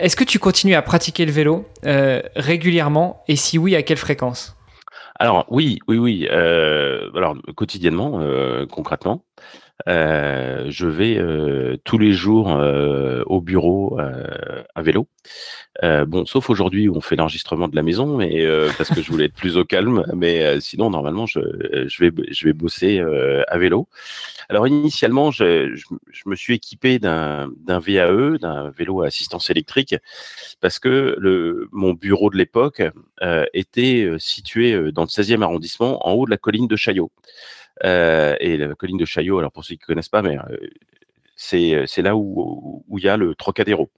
Est-ce 0.00 0.16
que 0.16 0.24
tu 0.24 0.38
continues 0.38 0.74
à 0.74 0.82
pratiquer 0.82 1.26
le 1.26 1.32
vélo 1.32 1.66
euh, 1.84 2.22
régulièrement 2.34 3.22
et 3.28 3.36
si 3.36 3.58
oui, 3.58 3.76
à 3.76 3.82
quelle 3.82 3.98
fréquence? 3.98 4.56
Alors 5.18 5.44
oui, 5.50 5.78
oui, 5.86 5.98
oui. 5.98 6.26
alors 6.28 7.36
quotidiennement, 7.54 8.18
concrètement, 8.70 9.22
je 9.86 10.86
vais 10.86 11.78
tous 11.84 11.98
les 11.98 12.12
jours 12.12 12.48
au 13.26 13.40
bureau 13.40 13.98
à 13.98 14.82
vélo. 14.82 15.06
bon, 15.82 16.26
sauf 16.26 16.50
aujourd'hui 16.50 16.88
où 16.88 16.96
on 16.96 17.00
fait 17.00 17.16
l'enregistrement 17.16 17.68
de 17.68 17.76
la 17.76 17.82
maison, 17.82 18.16
mais 18.16 18.46
parce 18.78 18.90
que 18.90 19.02
je 19.02 19.10
voulais 19.10 19.26
être 19.26 19.34
plus 19.34 19.56
au 19.56 19.64
calme. 19.64 20.04
Mais 20.14 20.60
sinon, 20.60 20.90
normalement, 20.90 21.26
je, 21.26 21.40
je, 21.86 22.04
vais 22.04 22.12
je 22.30 22.44
vais 22.46 22.52
bosser 22.52 23.00
à 23.00 23.58
vélo. 23.58 23.88
Alors 24.48 24.66
initialement, 24.66 25.30
je, 25.30 25.74
je, 25.74 26.22
me 26.26 26.34
suis 26.34 26.54
équipé 26.54 26.98
d'un 26.98 27.48
VAE, 27.66 28.38
d'un 28.38 28.70
vélo 28.70 29.02
à 29.02 29.06
assistance 29.06 29.48
électrique, 29.50 29.94
parce 30.60 30.78
que 30.78 31.16
le, 31.18 31.68
mon 31.72 31.92
bureau 31.92 32.30
de 32.30 32.36
l'époque 32.36 32.82
était 33.54 34.10
situé 34.18 34.92
dans 34.92 35.02
le 35.02 35.08
16e 35.08 35.42
arrondissement, 35.42 36.06
en 36.06 36.12
haut 36.12 36.26
de 36.26 36.30
la 36.30 36.36
colline 36.36 36.66
de 36.66 36.76
Chaillot. 36.76 37.10
Euh, 37.84 38.36
et 38.40 38.56
la 38.56 38.74
colline 38.74 38.98
de 38.98 39.04
Chaillot, 39.04 39.38
alors 39.38 39.52
pour 39.52 39.64
ceux 39.64 39.74
qui 39.74 39.82
ne 39.82 39.86
connaissent 39.86 40.08
pas, 40.08 40.22
mais 40.22 40.38
euh, 40.38 41.86
c'est 41.86 42.02
là 42.02 42.16
où 42.16 42.84
il 42.96 43.04
y 43.04 43.08
a 43.08 43.16
le 43.16 43.34
Trocadéro. 43.34 43.90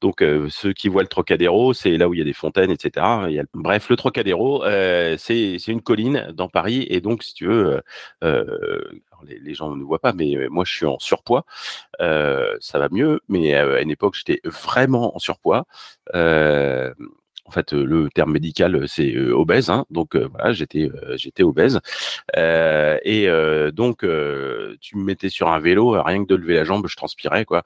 Donc 0.00 0.22
euh, 0.22 0.48
ceux 0.50 0.72
qui 0.72 0.88
voient 0.88 1.02
le 1.02 1.08
Trocadéro, 1.08 1.74
c'est 1.74 1.96
là 1.96 2.08
où 2.08 2.14
il 2.14 2.18
y 2.18 2.20
a 2.20 2.24
des 2.24 2.32
fontaines, 2.32 2.70
etc. 2.70 3.04
Bref, 3.52 3.88
le 3.90 3.96
Trocadéro, 3.96 4.64
euh, 4.64 5.16
c'est 5.18 5.56
une 5.66 5.82
colline 5.82 6.28
dans 6.32 6.48
Paris, 6.48 6.86
et 6.88 7.00
donc 7.00 7.24
si 7.24 7.34
tu 7.34 7.46
veux, 7.46 7.82
euh, 8.22 8.80
les, 9.26 9.40
les, 9.40 9.54
gens 9.54 9.74
ne 9.74 9.82
voient 9.82 9.98
pas, 9.98 10.12
mais 10.12 10.36
moi 10.50 10.64
je 10.64 10.72
suis 10.72 10.86
en 10.86 10.98
surpoids, 11.00 11.44
ça 11.98 12.78
va 12.78 12.88
mieux, 12.90 13.20
mais 13.28 13.54
à 13.54 13.80
une 13.80 13.90
époque 13.90 14.14
j'étais 14.14 14.40
vraiment 14.44 15.16
en 15.16 15.18
surpoids. 15.18 15.66
En 17.48 17.50
fait, 17.50 17.72
le 17.72 18.08
terme 18.10 18.32
médical, 18.32 18.86
c'est 18.86 19.16
obèse. 19.18 19.70
Hein, 19.70 19.86
donc 19.90 20.16
voilà, 20.16 20.52
j'étais 20.52 20.90
j'étais 21.16 21.42
obèse. 21.42 21.80
et 22.36 23.28
donc, 23.72 24.00
tu 24.80 24.96
me 24.96 25.04
mettais 25.04 25.30
sur 25.30 25.48
un 25.48 25.58
vélo, 25.58 26.00
rien 26.02 26.22
que 26.22 26.28
de 26.28 26.36
lever 26.36 26.54
la 26.54 26.64
jambe, 26.64 26.86
je 26.86 26.96
transpirais 26.96 27.44
quoi. 27.44 27.62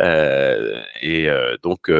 et 0.00 1.28
donc, 1.62 1.90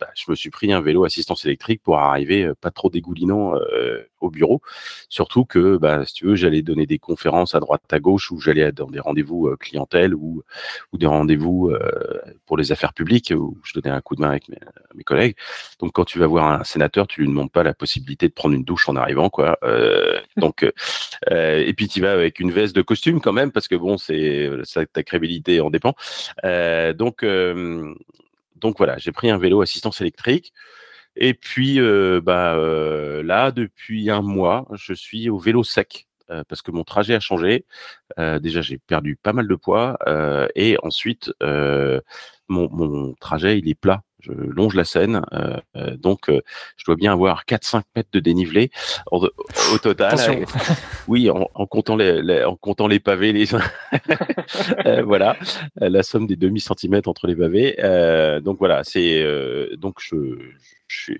bah, 0.00 0.08
je 0.14 0.30
me 0.30 0.34
suis 0.34 0.48
pris 0.48 0.72
un 0.72 0.80
vélo 0.80 1.04
assistance 1.04 1.44
électrique 1.44 1.82
pour 1.82 1.98
arriver 1.98 2.44
euh, 2.44 2.54
pas 2.58 2.70
trop 2.70 2.88
dégoulinant 2.88 3.54
euh, 3.56 4.02
au 4.20 4.30
bureau. 4.30 4.62
Surtout 5.10 5.44
que, 5.44 5.76
bah, 5.76 6.06
si 6.06 6.14
tu 6.14 6.26
veux, 6.26 6.36
j'allais 6.36 6.62
donner 6.62 6.86
des 6.86 6.98
conférences 6.98 7.54
à 7.54 7.60
droite, 7.60 7.82
à 7.90 8.00
gauche, 8.00 8.30
ou 8.30 8.40
j'allais 8.40 8.72
dans 8.72 8.88
des 8.88 8.98
rendez-vous 8.98 9.48
euh, 9.48 9.56
clientèle 9.56 10.14
ou, 10.14 10.42
ou 10.92 10.98
des 10.98 11.06
rendez-vous 11.06 11.72
pour 12.46 12.56
les 12.56 12.72
affaires 12.72 12.94
publiques, 12.94 13.32
où 13.36 13.58
je 13.62 13.74
donnais 13.74 13.94
un 13.94 14.00
coup 14.00 14.16
de 14.16 14.22
main 14.22 14.30
avec 14.30 14.48
mes, 14.48 14.58
mes, 14.94 15.04
collègues. 15.04 15.36
Donc, 15.80 15.92
quand 15.92 16.04
tu 16.04 16.18
vas 16.18 16.26
voir 16.26 16.50
un 16.60 16.64
sénateur, 16.64 17.06
tu 17.06 17.20
lui 17.20 17.28
demandes 17.28 17.50
pas 17.50 17.62
la 17.62 17.74
possibilité 17.74 18.28
de 18.28 18.32
prendre 18.32 18.54
une 18.54 18.64
douche 18.64 18.88
en 18.88 18.96
arrivant, 18.96 19.28
quoi. 19.28 19.58
donc, 20.36 20.64
et 21.30 21.72
puis 21.74 21.88
tu 21.88 22.00
vas 22.00 22.12
avec 22.12 22.40
une 22.40 22.50
veste 22.50 22.74
de 22.74 22.82
costume 22.82 23.20
quand 23.20 23.32
même, 23.32 23.52
parce 23.52 23.68
que 23.68 23.74
bon, 23.74 23.98
c'est 23.98 24.50
ta 24.92 25.02
crédibilité 25.02 25.60
en 25.60 25.70
dépend. 25.70 25.94
donc 26.94 27.24
donc 28.60 28.78
voilà, 28.78 28.98
j'ai 28.98 29.12
pris 29.12 29.30
un 29.30 29.38
vélo 29.38 29.62
assistance 29.62 30.00
électrique. 30.00 30.52
Et 31.16 31.34
puis 31.34 31.80
euh, 31.80 32.20
bah, 32.22 32.54
euh, 32.54 33.22
là, 33.22 33.50
depuis 33.50 34.10
un 34.10 34.22
mois, 34.22 34.66
je 34.72 34.94
suis 34.94 35.28
au 35.28 35.38
vélo 35.38 35.64
sec 35.64 36.06
euh, 36.30 36.44
parce 36.48 36.62
que 36.62 36.70
mon 36.70 36.84
trajet 36.84 37.14
a 37.14 37.20
changé. 37.20 37.64
déjà, 38.18 38.62
j'ai 38.62 38.78
perdu 38.78 39.16
pas 39.16 39.32
mal 39.32 39.48
de 39.48 39.54
poids 39.54 39.98
et 40.54 40.76
ensuite, 40.82 41.32
mon, 41.40 42.68
mon, 42.70 43.14
trajet 43.14 43.58
il 43.58 43.68
est 43.68 43.74
plat 43.74 44.02
je 44.20 44.32
longe 44.32 44.74
la 44.74 44.84
Seine, 44.84 45.22
euh, 45.32 45.56
euh, 45.76 45.96
donc 45.96 46.28
euh, 46.28 46.40
je 46.76 46.84
dois 46.84 46.96
bien 46.96 47.12
avoir 47.12 47.44
4-5 47.44 47.82
mètres 47.96 48.08
de 48.12 48.20
dénivelé 48.20 48.70
au, 49.10 49.28
total. 49.82 50.16
oui, 51.08 51.30
en, 51.30 51.66
comptant 51.66 51.96
les, 51.96 52.44
en 52.44 52.56
comptant 52.56 52.86
les 52.86 53.00
pavés, 53.00 53.32
les 53.32 53.46
voilà, 55.04 55.36
la 55.76 56.02
somme 56.02 56.26
des 56.26 56.36
demi 56.36 56.60
centimètres 56.60 57.08
entre 57.08 57.26
les 57.26 57.36
pavés. 57.36 57.76
donc 58.42 58.58
voilà, 58.58 58.84
c'est 58.84 59.24
donc 59.76 59.96
je 60.00 60.16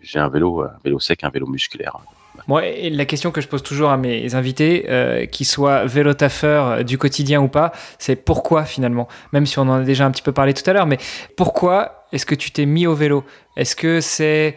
j'ai 0.03 0.19
un 0.19 0.29
vélo, 0.29 0.63
un 0.63 0.79
vélo 0.85 0.99
sec, 0.99 1.23
un 1.25 1.31
vélo 1.31 1.47
musculaire. 1.47 1.97
Moi, 2.51 2.63
la 2.91 3.05
question 3.05 3.31
que 3.31 3.41
je 3.41 3.47
pose 3.47 3.63
toujours 3.63 3.91
à 3.91 3.97
mes 3.97 4.35
invités, 4.35 4.87
euh, 4.89 5.25
qu'ils 5.27 5.47
soient 5.47 5.85
vélotaffeurs 5.85 6.85
du 6.85 6.99
quotidien 6.99 7.41
ou 7.41 7.47
pas, 7.47 7.71
c'est 8.01 8.17
pourquoi 8.17 8.65
finalement? 8.65 9.07
Même 9.33 9.47
si 9.47 9.61
on 9.61 9.69
en 9.69 9.75
a 9.75 9.83
déjà 9.83 10.05
un 10.05 10.11
petit 10.11 10.21
peu 10.21 10.33
parlé 10.33 10.53
tout 10.53 10.69
à 10.69 10.73
l'heure, 10.73 10.87
mais 10.87 10.99
pourquoi 11.37 12.07
est-ce 12.11 12.27
que 12.27 12.35
tu 12.35 12.51
t'es 12.51 12.67
mis 12.67 12.89
au 12.89 12.95
vélo? 12.97 13.23
Est-ce 13.57 13.77
que 13.77 14.01
c'est 14.01 14.57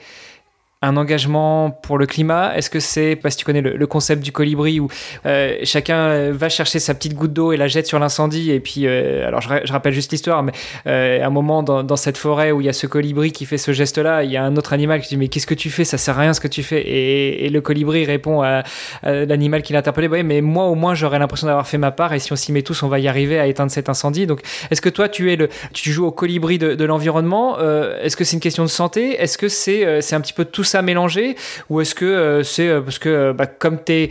un 0.84 0.98
engagement 0.98 1.72
pour 1.72 1.98
le 1.98 2.06
climat? 2.06 2.56
Est-ce 2.58 2.70
que 2.70 2.82
c'est, 2.82 3.16
parce 3.16 3.36
que 3.36 3.40
tu 3.40 3.46
connais 3.46 3.62
le, 3.62 3.88
concept 3.88 4.24
du 4.24 4.32
colibri 4.32 4.80
où 4.80 4.88
euh, 5.26 5.58
chacun 5.64 5.98
euh, 5.98 6.32
va 6.34 6.50
chercher 6.50 6.80
sa 6.80 6.94
petite 6.94 7.14
goutte 7.16 7.32
d'eau 7.32 7.54
et 7.54 7.58
la 7.58 7.68
jette 7.68 7.88
sur 7.88 8.00
l'incendie 8.00 8.52
et 8.52 8.60
puis, 8.60 8.86
euh, 8.86 9.28
alors 9.28 9.42
je, 9.42 9.72
rappelle 9.72 9.94
juste 9.94 10.12
l'histoire, 10.12 10.44
mais 10.44 10.52
à 10.86 11.26
un 11.26 11.30
moment 11.30 11.64
dans, 11.64 11.96
cette 11.96 12.18
forêt 12.18 12.52
où 12.52 12.60
il 12.60 12.66
y 12.66 12.70
a 12.70 12.74
ce 12.74 12.88
colibri 12.88 13.32
qui 13.32 13.46
fait 13.46 13.58
ce 13.58 13.72
geste-là, 13.72 14.24
il 14.24 14.32
y 14.32 14.38
a 14.38 14.44
un 14.44 14.58
autre 14.58 14.74
animal 14.74 15.00
qui 15.02 15.10
dit 15.10 15.18
mais 15.18 15.30
qu'est-ce 15.30 15.48
que 15.48 15.54
tu 15.54 15.70
fais? 15.70 15.86
Ça 15.86 15.98
sert 15.98 16.18
à 16.18 16.22
rien 16.22 16.34
ce 16.34 16.42
que 16.42 16.48
tu 16.48 16.64
fais. 16.64 16.82
Et, 16.86 17.50
le 17.50 17.62
colibri 17.62 18.04
répond 18.04 18.42
à, 18.42 18.64
l'animal 19.04 19.62
qui 19.62 19.74
l'a 19.74 19.80
interpellé, 19.80 20.08
bah 20.08 20.24
mais 20.24 20.42
moi 20.42 20.66
au 20.66 20.76
moins 20.76 20.96
j'aurais 20.96 21.20
l'impression 21.20 21.46
d'avoir 21.48 21.68
fait 21.68 21.78
ma 21.78 21.92
part 21.92 22.14
et 22.14 22.20
si 22.20 22.34
on 22.34 22.36
s'y 22.36 22.52
met 22.52 22.64
tous, 22.64 22.82
on 22.84 22.88
va 22.88 23.00
y 23.00 23.08
arriver 23.08 23.40
à 23.40 23.46
éteindre 23.46 23.72
cet 23.72 23.90
incendie. 23.90 24.26
Donc 24.26 24.42
est-ce 24.72 24.82
que 24.82 24.90
toi 24.90 25.08
tu 25.08 25.32
es 25.32 25.36
le, 25.36 25.50
tu 25.74 25.92
joues 25.92 26.06
au 26.06 26.12
colibri 26.12 26.58
de, 26.58 26.84
l'environnement? 26.84 27.60
Est-ce 27.60 28.18
que 28.18 28.24
c'est 28.24 28.36
une 28.36 28.42
question 28.42 28.64
de 28.64 28.70
santé? 28.70 29.22
Est-ce 29.22 29.38
que 29.38 29.48
c'est 29.48 30.02
c'est 30.02 30.16
un 30.16 30.22
petit 30.22 30.34
peu 30.34 30.46
tout 30.46 30.64
ça 30.64 30.73
mélanger 30.82 31.36
Ou 31.70 31.82
est-ce 31.82 31.96
que 31.96 32.06
euh, 32.06 32.44
c'est 32.44 32.68
euh, 32.68 32.82
parce 32.82 33.00
que 33.00 33.10
euh, 33.10 33.34
bah, 33.34 33.48
comme 33.48 33.84
tu 33.84 33.94
es 33.94 34.10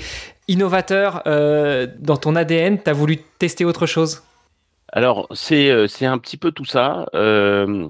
innovateur 0.49 1.23
dans 1.25 2.17
ton 2.17 2.37
ADN, 2.37 2.83
tu 2.83 2.91
as 2.91 2.93
voulu 2.93 3.19
tester 3.39 3.65
autre 3.65 3.87
chose? 3.87 4.23
Alors, 4.93 5.29
c'est 5.33 5.71
un 6.03 6.19
petit 6.19 6.37
peu 6.37 6.51
tout 6.53 6.65
ça. 6.65 7.07
je 7.15 7.89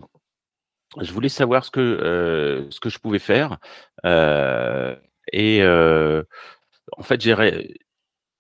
voulais 1.13 1.31
savoir 1.31 1.65
ce 1.65 1.71
que, 1.71 2.69
ce 2.71 2.79
que 2.79 2.91
je 2.91 2.99
pouvais 2.99 3.19
faire. 3.19 3.59
et 4.05 5.65
en 5.65 7.03
fait, 7.03 7.25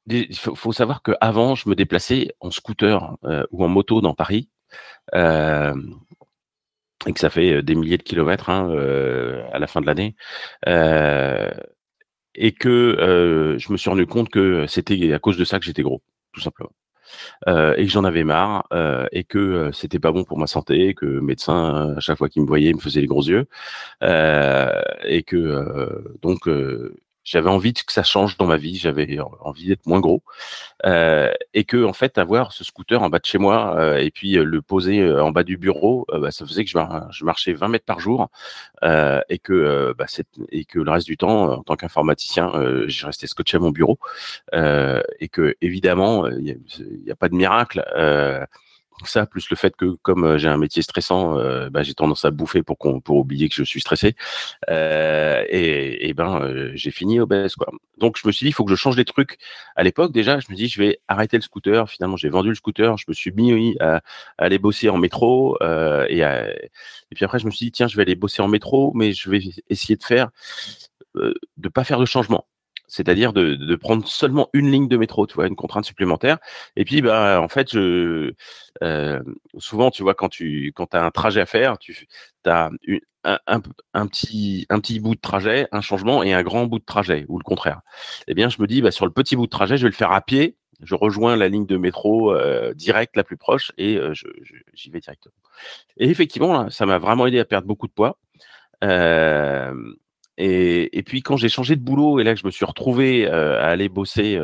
il 0.06 0.36
faut, 0.36 0.72
savoir 0.72 1.02
qu'avant, 1.02 1.54
je 1.54 1.68
me 1.68 1.74
déplaçais 1.74 2.34
en 2.40 2.50
scooter 2.50 3.16
ou 3.50 3.64
en 3.64 3.68
moto 3.68 4.02
dans 4.02 4.14
Paris 4.14 4.50
et 7.06 7.12
que 7.12 7.20
ça 7.20 7.30
fait 7.30 7.62
des 7.62 7.74
milliers 7.74 7.98
de 7.98 8.02
kilomètres 8.02 8.50
hein, 8.50 8.70
à 9.52 9.58
la 9.58 9.66
fin 9.66 9.80
de 9.80 9.86
l'année. 9.86 10.14
et 12.34 12.52
que 12.52 13.56
je 13.58 13.72
me 13.72 13.76
suis 13.76 13.90
rendu 13.90 14.06
compte 14.06 14.28
que 14.28 14.66
c'était 14.66 15.12
à 15.12 15.18
cause 15.18 15.36
de 15.36 15.44
ça 15.44 15.58
que 15.58 15.64
j'étais 15.64 15.82
gros, 15.82 16.02
tout 16.32 16.40
simplement. 16.40 16.72
Euh, 17.48 17.74
et 17.76 17.84
que 17.84 17.90
j'en 17.92 18.04
avais 18.04 18.24
marre 18.24 18.66
euh, 18.72 19.06
et 19.12 19.24
que 19.24 19.70
c'était 19.72 19.98
pas 19.98 20.12
bon 20.12 20.24
pour 20.24 20.38
ma 20.38 20.46
santé, 20.46 20.94
que 20.94 21.06
le 21.06 21.20
médecin 21.20 21.94
à 21.96 22.00
chaque 22.00 22.18
fois 22.18 22.28
qu'il 22.28 22.42
me 22.42 22.46
voyait 22.46 22.72
me 22.72 22.78
faisait 22.80 23.00
les 23.00 23.06
gros 23.06 23.22
yeux 23.22 23.46
et 24.02 25.22
que 25.24 26.16
donc 26.22 26.48
j'avais 27.24 27.50
envie 27.50 27.72
que 27.72 27.92
ça 27.92 28.02
change 28.02 28.36
dans 28.36 28.46
ma 28.46 28.56
vie, 28.56 28.76
j'avais 28.76 29.18
envie 29.40 29.68
d'être 29.68 29.86
moins 29.86 30.00
gros, 30.00 30.22
euh, 30.86 31.32
et 31.54 31.64
que 31.64 31.84
en 31.84 31.92
fait 31.92 32.18
avoir 32.18 32.52
ce 32.52 32.64
scooter 32.64 33.02
en 33.02 33.08
bas 33.08 33.18
de 33.18 33.26
chez 33.26 33.38
moi 33.38 33.76
euh, 33.78 33.98
et 33.98 34.10
puis 34.10 34.36
euh, 34.36 34.44
le 34.44 34.62
poser 34.62 35.00
euh, 35.00 35.22
en 35.22 35.30
bas 35.30 35.44
du 35.44 35.56
bureau, 35.56 36.06
euh, 36.12 36.18
bah, 36.18 36.30
ça 36.30 36.46
faisait 36.46 36.64
que 36.64 36.70
je, 36.70 37.24
marchais 37.24 37.52
20 37.52 37.68
mètres 37.68 37.84
par 37.84 38.00
jour 38.00 38.30
et 38.82 39.38
que 39.38 39.94
bah, 39.96 40.06
et 40.50 40.64
que 40.64 40.78
le 40.78 40.90
reste 40.90 41.06
du 41.06 41.16
temps, 41.16 41.52
en 41.52 41.62
tant 41.62 41.76
qu'informaticien, 41.76 42.52
j'ai 42.86 43.06
resté 43.06 43.26
scotché 43.26 43.56
à 43.56 43.60
mon 43.60 43.70
bureau 43.70 43.98
et 44.52 45.28
que 45.28 45.54
évidemment 45.60 46.26
il 46.28 46.42
n'y 46.42 47.10
a, 47.10 47.12
a, 47.12 47.16
pas 47.16 47.28
de 47.28 47.34
miracle 47.34 47.84
ça, 49.04 49.26
plus 49.26 49.50
le 49.50 49.56
fait 49.56 49.74
que 49.76 49.96
comme 50.02 50.24
euh, 50.24 50.38
j'ai 50.38 50.48
un 50.48 50.56
métier 50.56 50.82
stressant, 50.82 51.38
euh, 51.38 51.70
bah, 51.70 51.82
j'ai 51.82 51.94
tendance 51.94 52.24
à 52.24 52.30
bouffer 52.30 52.62
pour 52.62 52.76
pour 52.78 53.16
oublier 53.16 53.48
que 53.48 53.54
je 53.54 53.64
suis 53.64 53.80
stressé. 53.80 54.14
Euh, 54.70 55.44
et, 55.48 56.08
et, 56.08 56.14
ben 56.14 56.70
j'ai 56.74 56.90
fini 56.90 57.20
obèse 57.20 57.54
quoi. 57.56 57.70
Donc 57.98 58.16
je 58.20 58.26
me 58.26 58.32
suis 58.32 58.44
dit 58.44 58.50
il 58.50 58.52
faut 58.52 58.64
que 58.64 58.70
je 58.70 58.76
change 58.76 58.96
des 58.96 59.04
trucs. 59.04 59.38
À 59.76 59.82
l'époque 59.82 60.12
déjà, 60.12 60.38
je 60.40 60.46
me 60.50 60.56
dis 60.56 60.68
je 60.68 60.78
vais 60.78 61.00
arrêter 61.08 61.36
le 61.36 61.42
scooter. 61.42 61.88
Finalement 61.88 62.16
j'ai 62.16 62.28
vendu 62.28 62.50
le 62.50 62.54
scooter. 62.54 62.96
Je 62.96 63.04
me 63.08 63.14
suis 63.14 63.32
mis 63.32 63.76
à, 63.80 64.02
aller 64.38 64.58
bosser 64.58 64.88
en 64.88 64.98
métro 64.98 65.58
et, 66.08 66.20
et 66.20 67.14
puis 67.14 67.24
après 67.24 67.38
je 67.38 67.46
me 67.46 67.50
suis 67.50 67.66
dit 67.66 67.72
tiens 67.72 67.88
je 67.88 67.96
vais 67.96 68.02
aller 68.02 68.14
bosser 68.14 68.42
en 68.42 68.48
métro, 68.48 68.92
mais 68.94 69.12
je 69.12 69.30
vais 69.30 69.40
essayer 69.68 69.96
de 69.96 70.04
faire 70.04 70.30
de 71.14 71.68
pas 71.68 71.84
faire 71.84 71.98
de 71.98 72.06
changement 72.06 72.46
c'est-à-dire 72.92 73.32
de, 73.32 73.74
prendre 73.76 74.06
seulement 74.06 74.50
une 74.52 74.70
ligne 74.70 74.86
de 74.86 74.98
métro, 74.98 75.26
tu 75.26 75.34
vois, 75.34 75.46
une 75.46 75.56
contrainte 75.56 75.86
supplémentaire. 75.86 76.36
Et 76.76 76.84
puis, 76.84 77.00
bah, 77.00 77.40
en 77.40 77.48
fait, 77.48 77.72
je, 77.72 78.34
euh, 78.82 79.22
souvent, 79.56 79.90
tu 79.90 80.02
vois, 80.02 80.12
quand 80.12 80.28
tu 80.28 80.72
quand 80.76 80.94
as 80.94 81.02
un 81.02 81.10
trajet 81.10 81.40
à 81.40 81.46
faire, 81.46 81.78
tu 81.78 82.06
as 82.44 82.70
un, 83.24 83.38
un, 83.94 84.06
petit, 84.06 84.66
un 84.68 84.78
petit 84.78 85.00
bout 85.00 85.14
de 85.14 85.20
trajet, 85.20 85.68
un 85.72 85.80
changement 85.80 86.22
et 86.22 86.34
un 86.34 86.42
grand 86.42 86.66
bout 86.66 86.80
de 86.80 86.84
trajet, 86.84 87.24
ou 87.28 87.38
le 87.38 87.44
contraire. 87.44 87.80
Eh 88.28 88.34
bien, 88.34 88.50
je 88.50 88.60
me 88.60 88.66
dis, 88.66 88.82
bah, 88.82 88.90
sur 88.90 89.06
le 89.06 89.12
petit 89.12 89.36
bout 89.36 89.46
de 89.46 89.50
trajet, 89.50 89.78
je 89.78 89.84
vais 89.84 89.90
le 89.90 89.94
faire 89.94 90.12
à 90.12 90.20
pied. 90.20 90.58
Je 90.82 90.94
rejoins 90.94 91.34
la 91.36 91.48
ligne 91.48 91.64
de 91.64 91.78
métro 91.78 92.34
euh, 92.34 92.74
directe 92.74 93.16
la 93.16 93.24
plus 93.24 93.38
proche 93.38 93.72
et 93.78 93.96
euh, 93.96 94.12
j'y 94.74 94.90
vais 94.90 95.00
directement. 95.00 95.34
Et 95.96 96.10
effectivement, 96.10 96.68
ça 96.68 96.84
m'a 96.84 96.98
vraiment 96.98 97.26
aidé 97.26 97.38
à 97.38 97.46
perdre 97.46 97.66
beaucoup 97.66 97.86
de 97.86 97.92
poids. 97.92 98.18
Euh, 98.84 99.72
et, 100.38 101.02
puis 101.04 101.22
quand 101.22 101.36
j'ai 101.36 101.48
changé 101.48 101.76
de 101.76 101.82
boulot 101.82 102.18
et 102.20 102.24
là 102.24 102.34
que 102.34 102.40
je 102.40 102.46
me 102.46 102.50
suis 102.50 102.64
retrouvé 102.64 103.26
à 103.26 103.66
aller 103.66 103.88
bosser 103.88 104.40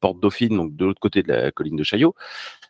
Porte 0.00 0.20
Dauphine, 0.20 0.56
donc 0.56 0.76
de 0.76 0.84
l'autre 0.84 1.00
côté 1.00 1.22
de 1.22 1.32
la 1.32 1.50
colline 1.50 1.76
de 1.76 1.84
Chaillot, 1.84 2.14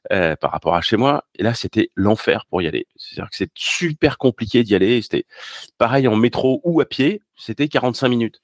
par 0.09 0.51
rapport 0.51 0.75
à 0.75 0.81
chez 0.81 0.97
moi, 0.97 1.25
et 1.35 1.43
là 1.43 1.55
c'était 1.55 1.91
l'enfer 1.95 2.47
pour 2.47 2.63
y 2.63 2.67
aller. 2.67 2.87
C'est-à-dire 2.97 3.31
que 3.31 3.37
c'est 3.37 3.51
super 3.55 4.19
compliqué 4.19 4.63
d'y 4.63 4.75
aller. 4.75 5.03
C'était 5.03 5.27
pareil 5.79 6.09
en 6.09 6.17
métro 6.17 6.61
ou 6.65 6.81
à 6.81 6.85
pied, 6.87 7.23
c'était 7.37 7.69
45 7.69 8.09
minutes. 8.09 8.41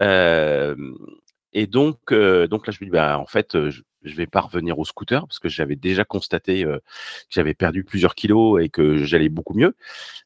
et 0.00 1.66
donc, 1.66 2.12
donc 2.12 2.66
là 2.66 2.72
je 2.72 2.78
me 2.80 2.86
dis 2.86 2.90
bah 2.90 3.18
en 3.18 3.26
fait 3.26 3.56
vais 4.02 4.26
pas 4.26 4.40
revenir 4.40 4.78
au 4.78 4.84
scooter 4.84 5.26
parce 5.26 5.38
que 5.38 5.48
j'avais 5.48 5.76
déjà 5.76 6.04
constaté 6.04 6.62
que 6.64 6.80
j'avais 7.28 7.54
perdu 7.54 7.84
plusieurs 7.84 8.14
kilos 8.14 8.62
et 8.62 8.68
que 8.68 8.96
j'allais 9.04 9.28
beaucoup 9.28 9.54
mieux. 9.54 9.74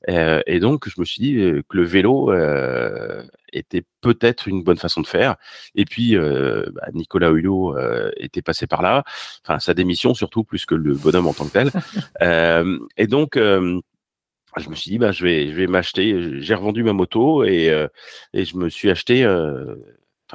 et 0.08 0.60
donc, 0.60 0.88
je 0.88 1.00
me 1.00 1.04
suis 1.04 1.22
dit 1.22 1.34
que 1.68 1.76
le 1.76 1.84
vélo 1.84 2.32
était 3.52 3.84
peut-être 4.00 4.48
une 4.48 4.62
bonne 4.62 4.76
façon 4.76 5.00
de 5.00 5.06
faire. 5.06 5.36
Et 5.74 5.84
puis, 5.84 6.16
bah, 6.16 6.88
Nicolas 6.92 7.30
Hulot 7.30 7.76
était 8.16 8.42
passé 8.42 8.66
par 8.66 8.82
là. 8.82 9.04
Enfin, 9.44 9.58
sa 9.58 9.74
démission 9.74 10.14
surtout, 10.14 10.44
plus 10.44 10.66
que 10.66 10.74
le 10.74 10.94
bonhomme 10.94 11.26
en 11.26 11.34
tant 11.34 11.46
que 11.46 11.52
tel. 11.52 11.70
et 12.96 13.06
donc, 13.06 13.36
je 13.36 14.68
me 14.68 14.74
suis 14.74 14.90
dit, 14.90 14.98
bah, 14.98 15.12
je 15.12 15.24
vais, 15.24 15.48
je 15.48 15.54
vais 15.54 15.66
m'acheter. 15.66 16.40
J'ai 16.40 16.54
revendu 16.54 16.82
ma 16.82 16.92
moto 16.92 17.44
et, 17.44 17.88
et 18.32 18.44
je 18.44 18.56
me 18.56 18.68
suis 18.68 18.90
acheté 18.90 19.24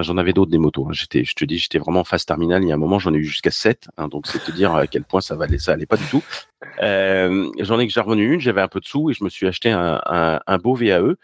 j'en 0.03 0.17
avais 0.17 0.33
d'autres 0.33 0.51
des 0.51 0.57
motos. 0.57 0.87
Hein. 0.87 0.93
J'étais, 0.93 1.23
je 1.23 1.33
te 1.33 1.45
dis, 1.45 1.57
j'étais 1.57 1.79
vraiment 1.79 2.03
phase 2.03 2.25
terminale. 2.25 2.63
Il 2.63 2.69
y 2.69 2.71
a 2.71 2.75
un 2.75 2.77
moment, 2.77 2.99
j'en 2.99 3.13
ai 3.13 3.17
eu 3.17 3.25
jusqu'à 3.25 3.51
7. 3.51 3.89
Hein, 3.97 4.07
donc, 4.07 4.27
c'est 4.27 4.43
te 4.43 4.51
dire 4.51 4.73
à 4.73 4.87
quel 4.87 5.03
point 5.03 5.21
ça 5.21 5.35
valait, 5.35 5.59
ça 5.59 5.73
allait 5.73 5.85
pas 5.85 5.97
du 5.97 6.05
tout. 6.05 6.23
Euh, 6.81 7.49
j'en 7.59 7.79
ai 7.79 7.87
que 7.87 7.93
j'ai 7.93 8.01
revenu 8.01 8.33
une. 8.33 8.39
J'avais 8.39 8.61
un 8.61 8.67
peu 8.67 8.79
de 8.79 8.85
sous 8.85 9.09
et 9.09 9.13
je 9.13 9.23
me 9.23 9.29
suis 9.29 9.47
acheté 9.47 9.71
un, 9.71 10.57
beau 10.61 10.75
VAE, 10.75 11.15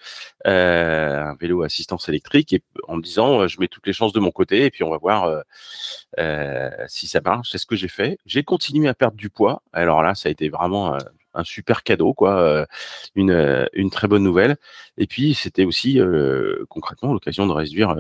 euh, 0.48 1.24
un 1.24 1.36
vélo 1.36 1.64
assistance 1.64 2.10
électrique, 2.10 2.54
et 2.54 2.62
en 2.88 2.98
me 2.98 3.02
disant, 3.02 3.42
euh, 3.42 3.48
je 3.48 3.60
mets 3.60 3.68
toutes 3.68 3.88
les 3.88 3.94
chances 3.94 4.14
de 4.14 4.20
mon 4.20 4.32
côté 4.32 4.66
et 4.66 4.72
puis 4.72 4.84
on 4.84 4.90
va 4.90 4.98
voir 4.98 5.44
euh, 6.20 6.70
si 6.88 7.08
ça 7.08 7.22
marche. 7.22 7.50
C'est 7.52 7.58
ce 7.58 7.66
que 7.66 7.76
j'ai 7.76 7.88
fait. 7.88 8.18
J'ai 8.26 8.44
continué 8.44 8.88
à 8.88 8.94
perdre 8.94 9.18
du 9.18 9.30
poids. 9.30 9.62
Alors 9.74 10.02
là, 10.04 10.16
ça 10.16 10.30
a 10.30 10.32
été 10.32 10.50
vraiment 10.50 10.98
un 11.36 11.44
super 11.44 11.84
cadeau, 11.84 12.14
quoi, 12.14 12.40
euh, 12.40 12.66
une, 13.14 13.32
euh, 13.32 13.66
une 13.74 13.90
très 13.90 14.08
bonne 14.08 14.24
nouvelle. 14.24 14.58
Et 14.98 15.06
puis 15.08 15.34
c'était 15.34 15.66
aussi 15.66 16.00
euh, 16.00 16.66
concrètement 16.70 17.14
l'occasion 17.14 17.46
de 17.46 17.52
réduire 17.52 17.96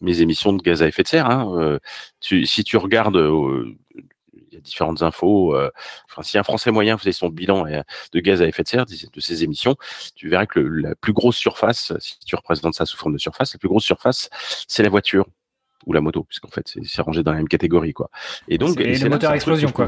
mes 0.00 0.20
émissions 0.20 0.52
de 0.52 0.62
gaz 0.62 0.82
à 0.82 0.86
effet 0.86 1.02
de 1.02 1.08
serre. 1.08 1.30
Hein. 1.30 1.78
si 2.20 2.64
tu 2.64 2.76
regardes 2.76 3.16
il 3.16 4.54
y 4.54 4.56
a 4.56 4.60
différentes 4.60 5.02
infos. 5.02 5.56
enfin, 5.56 6.22
si 6.22 6.38
un 6.38 6.42
Français 6.42 6.70
moyen 6.70 6.98
faisait 6.98 7.12
son 7.12 7.28
bilan 7.28 7.64
de 8.12 8.20
gaz 8.20 8.42
à 8.42 8.46
effet 8.46 8.62
de 8.62 8.68
serre 8.68 8.86
de 8.86 9.20
ses 9.20 9.44
émissions, 9.44 9.76
tu 10.14 10.28
verrais 10.28 10.46
que 10.46 10.60
la 10.60 10.94
plus 10.94 11.12
grosse 11.12 11.36
surface, 11.36 11.92
si 11.98 12.18
tu 12.20 12.36
représentes 12.36 12.74
ça 12.74 12.86
sous 12.86 12.96
forme 12.96 13.14
de 13.14 13.18
surface, 13.18 13.54
la 13.54 13.58
plus 13.58 13.68
grosse 13.68 13.84
surface, 13.84 14.28
c'est 14.66 14.82
la 14.82 14.90
voiture 14.90 15.26
ou 15.86 15.92
la 15.92 16.00
moto, 16.00 16.24
puisqu'en 16.24 16.48
fait, 16.48 16.74
c'est 16.82 17.02
rangé 17.02 17.22
dans 17.22 17.32
la 17.32 17.38
même 17.38 17.48
catégorie, 17.48 17.92
quoi. 17.92 18.10
Et 18.48 18.58
donc, 18.58 18.74
c'est 18.76 18.98
le 18.98 19.10
moteur 19.10 19.32
explosion, 19.32 19.70
quoi. 19.70 19.86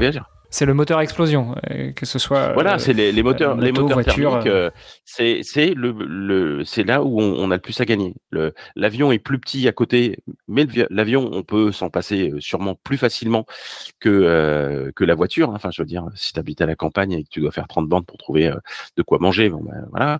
C'est 0.51 0.65
le 0.65 0.73
moteur 0.73 0.99
explosion, 0.99 1.55
euh, 1.71 1.93
que 1.93 2.05
ce 2.05 2.19
soit. 2.19 2.51
Voilà, 2.51 2.77
c'est 2.77 2.91
les, 2.91 3.13
les, 3.13 3.23
moteurs, 3.23 3.55
les 3.55 3.71
moteurs 3.71 4.01
voiture, 4.01 4.31
thermiques. 4.31 4.47
Euh, 4.47 4.69
c'est 5.05 5.39
c'est 5.43 5.73
le, 5.73 5.91
le 5.91 6.65
c'est 6.65 6.83
là 6.83 7.03
où 7.03 7.21
on, 7.21 7.35
on, 7.39 7.51
a 7.51 7.55
le 7.55 7.61
plus 7.61 7.79
à 7.79 7.85
gagner. 7.85 8.13
L'avion 8.75 9.13
est 9.13 9.19
plus 9.19 9.39
petit 9.39 9.65
à 9.69 9.71
côté, 9.71 10.17
mais 10.49 10.67
l'avion, 10.89 11.29
on 11.31 11.43
peut 11.43 11.71
s'en 11.71 11.89
passer 11.89 12.31
euh, 12.31 12.41
sûrement 12.41 12.75
plus 12.75 12.97
facilement 12.97 13.45
que 14.01 14.91
que 14.93 15.05
la 15.05 15.15
voiture. 15.15 15.51
Hein. 15.51 15.55
Enfin, 15.55 15.71
je 15.71 15.81
veux 15.81 15.87
dire, 15.87 16.05
si 16.15 16.33
tu 16.33 16.39
habites 16.39 16.59
à 16.59 16.65
la 16.65 16.75
campagne 16.75 17.13
et 17.13 17.23
que 17.23 17.29
tu 17.29 17.39
dois 17.39 17.51
faire 17.51 17.69
30 17.69 17.87
bandes 17.87 18.05
pour 18.05 18.17
trouver 18.17 18.51
de 18.97 19.03
quoi 19.03 19.19
manger, 19.19 19.49
bon 19.49 19.63
ben 19.63 19.87
voilà. 19.89 20.19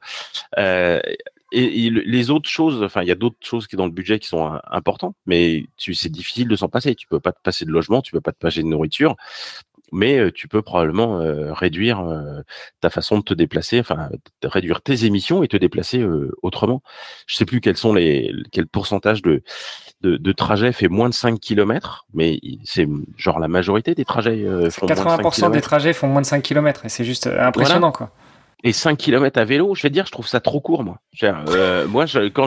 Et, 1.53 1.89
les 1.89 2.29
autres 2.29 2.49
choses, 2.49 2.81
enfin, 2.81 3.01
il 3.01 3.09
y 3.09 3.11
a 3.11 3.15
d'autres 3.15 3.35
choses 3.41 3.67
qui 3.67 3.75
dans 3.75 3.85
le 3.85 3.91
budget 3.91 4.19
qui 4.19 4.29
sont 4.29 4.57
importantes, 4.71 5.17
mais 5.25 5.65
c'est 5.77 6.09
difficile 6.09 6.47
de 6.47 6.55
s'en 6.55 6.69
passer. 6.69 6.95
Tu 6.95 7.07
peux 7.07 7.19
pas 7.19 7.33
te 7.33 7.41
passer 7.43 7.65
de 7.65 7.71
logement, 7.71 8.01
tu 8.01 8.13
peux 8.13 8.21
pas 8.21 8.31
te 8.31 8.37
passer 8.37 8.61
de 8.61 8.67
nourriture 8.67 9.17
mais 9.91 10.31
tu 10.31 10.47
peux 10.47 10.61
probablement 10.61 11.19
réduire 11.53 12.03
ta 12.79 12.89
façon 12.89 13.17
de 13.19 13.23
te 13.23 13.33
déplacer, 13.33 13.79
enfin 13.79 14.09
réduire 14.43 14.81
tes 14.81 15.05
émissions 15.05 15.43
et 15.43 15.47
te 15.47 15.57
déplacer 15.57 16.05
autrement. 16.41 16.81
Je 17.27 17.35
sais 17.35 17.45
plus 17.45 17.61
quels 17.61 17.77
sont 17.77 17.93
les 17.93 18.31
quel 18.51 18.67
pourcentage 18.67 19.21
de 19.21 19.43
de, 20.01 20.17
de 20.17 20.31
trajets 20.31 20.71
fait 20.71 20.87
moins 20.87 21.09
de 21.09 21.13
5 21.13 21.39
km, 21.39 22.05
mais 22.13 22.39
c'est 22.63 22.87
genre 23.17 23.39
la 23.39 23.47
majorité 23.47 23.93
des 23.93 24.05
trajets 24.05 24.45
font 24.69 24.87
80% 24.87 25.51
des 25.51 25.61
trajets 25.61 25.93
font 25.93 26.07
moins 26.07 26.21
de 26.21 26.25
5 26.25 26.41
km 26.41 26.85
et 26.85 26.89
c'est 26.89 27.03
juste 27.03 27.27
impressionnant 27.27 27.91
quoi. 27.91 28.11
Et 28.63 28.73
5 28.73 28.95
km 28.97 29.39
à 29.39 29.45
vélo, 29.45 29.73
je 29.73 29.81
vais 29.81 29.89
dire, 29.89 30.05
je 30.05 30.11
trouve 30.11 30.27
ça 30.27 30.39
trop 30.39 30.61
court, 30.61 30.83
moi. 30.83 30.99
Euh, 31.23 31.87
moi, 31.87 32.05
je, 32.05 32.29
quand 32.29 32.45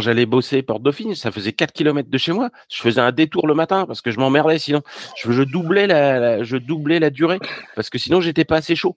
j'allais 0.00 0.26
bosser 0.26 0.62
Porte 0.62 0.82
Dauphine, 0.82 1.14
ça 1.14 1.30
faisait 1.30 1.52
4 1.52 1.72
km 1.72 2.10
de 2.10 2.18
chez 2.18 2.32
moi. 2.32 2.50
Je 2.68 2.82
faisais 2.82 3.00
un 3.00 3.12
détour 3.12 3.46
le 3.46 3.54
matin 3.54 3.84
parce 3.86 4.00
que 4.00 4.10
je 4.10 4.18
m'emmerdais 4.18 4.58
sinon. 4.58 4.82
Je, 5.16 5.30
je 5.30 5.42
doublais 5.44 5.86
la, 5.86 6.42
je 6.42 6.56
doublais 6.56 6.98
la 6.98 7.10
durée 7.10 7.38
parce 7.76 7.88
que 7.88 7.98
sinon 7.98 8.20
j'étais 8.20 8.44
pas 8.44 8.56
assez 8.56 8.74
chaud. 8.74 8.96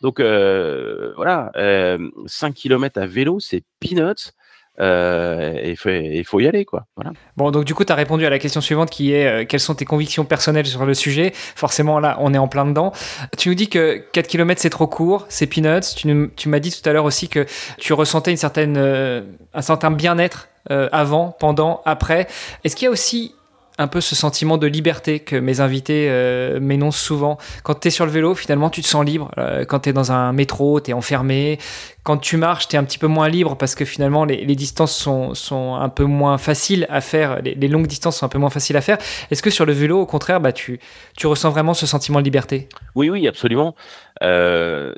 Donc 0.00 0.20
euh, 0.20 1.12
voilà, 1.16 1.50
euh, 1.56 1.98
5 2.26 2.54
km 2.54 3.00
à 3.00 3.06
vélo, 3.06 3.40
c'est 3.40 3.64
peanuts. 3.80 4.32
Euh, 4.80 5.74
il 6.14 6.24
faut 6.24 6.40
y 6.40 6.46
aller 6.46 6.64
quoi. 6.64 6.86
Voilà. 6.96 7.12
Bon 7.36 7.50
donc 7.50 7.64
du 7.64 7.74
coup 7.74 7.84
tu 7.84 7.92
as 7.92 7.96
répondu 7.96 8.24
à 8.24 8.30
la 8.30 8.38
question 8.38 8.60
suivante 8.60 8.90
qui 8.90 9.12
est 9.12 9.26
euh, 9.26 9.44
quelles 9.44 9.60
sont 9.60 9.74
tes 9.74 9.84
convictions 9.84 10.24
personnelles 10.24 10.66
sur 10.66 10.84
le 10.86 10.94
sujet? 10.94 11.32
Forcément 11.34 11.98
là 11.98 12.16
on 12.20 12.32
est 12.32 12.38
en 12.38 12.48
plein 12.48 12.64
dedans. 12.64 12.92
Tu 13.36 13.48
nous 13.48 13.54
dis 13.54 13.68
que 13.68 14.04
4 14.12 14.26
km 14.28 14.60
c'est 14.60 14.70
trop 14.70 14.86
court, 14.86 15.26
c'est 15.28 15.46
peanuts. 15.46 15.94
Tu, 15.96 16.30
tu 16.36 16.48
m'as 16.48 16.60
dit 16.60 16.70
tout 16.70 16.88
à 16.88 16.92
l'heure 16.92 17.04
aussi 17.04 17.28
que 17.28 17.46
tu 17.78 17.92
ressentais 17.92 18.30
une 18.30 18.36
certaine, 18.36 18.76
euh, 18.76 19.22
un 19.52 19.62
certain 19.62 19.90
bien-être 19.90 20.48
avant, 20.92 21.34
pendant, 21.40 21.80
après. 21.86 22.26
Est-ce 22.62 22.76
qu'il 22.76 22.84
y 22.84 22.88
a 22.88 22.90
aussi 22.90 23.34
un 23.78 23.86
peu 23.86 24.00
ce 24.00 24.16
sentiment 24.16 24.58
de 24.58 24.66
liberté 24.66 25.20
que 25.20 25.36
mes 25.36 25.60
invités 25.60 26.08
euh, 26.10 26.58
m'énoncent 26.60 26.98
souvent. 26.98 27.38
Quand 27.62 27.74
tu 27.74 27.88
es 27.88 27.90
sur 27.90 28.04
le 28.04 28.10
vélo, 28.10 28.34
finalement, 28.34 28.70
tu 28.70 28.82
te 28.82 28.86
sens 28.88 29.04
libre. 29.04 29.30
Euh, 29.38 29.64
quand 29.64 29.80
tu 29.80 29.90
es 29.90 29.92
dans 29.92 30.10
un 30.10 30.32
métro, 30.32 30.80
tu 30.80 30.90
es 30.90 30.94
enfermé. 30.94 31.58
Quand 32.02 32.16
tu 32.16 32.36
marches, 32.36 32.68
tu 32.68 32.76
es 32.76 32.78
un 32.78 32.84
petit 32.84 32.98
peu 32.98 33.06
moins 33.06 33.28
libre 33.28 33.56
parce 33.56 33.74
que 33.74 33.84
finalement, 33.84 34.24
les, 34.24 34.56
distances 34.56 34.96
sont, 34.96 35.34
sont, 35.34 35.76
un 35.76 35.88
peu 35.88 36.04
moins 36.04 36.38
faciles 36.38 36.86
à 36.88 37.00
faire. 37.00 37.40
Les, 37.42 37.68
longues 37.68 37.86
distances 37.86 38.18
sont 38.18 38.26
un 38.26 38.30
peu 38.30 38.38
moins 38.38 38.50
faciles 38.50 38.76
à 38.76 38.80
faire. 38.80 38.98
Est-ce 39.30 39.42
que 39.42 39.50
sur 39.50 39.64
le 39.66 39.72
vélo, 39.72 40.00
au 40.00 40.06
contraire, 40.06 40.40
bah, 40.40 40.52
tu, 40.52 40.80
tu 41.16 41.26
ressens 41.26 41.50
vraiment 41.50 41.74
ce 41.74 41.86
sentiment 41.86 42.18
de 42.18 42.24
liberté? 42.24 42.68
Oui, 42.94 43.10
oui, 43.10 43.28
absolument. 43.28 43.76
Euh, 44.22 44.94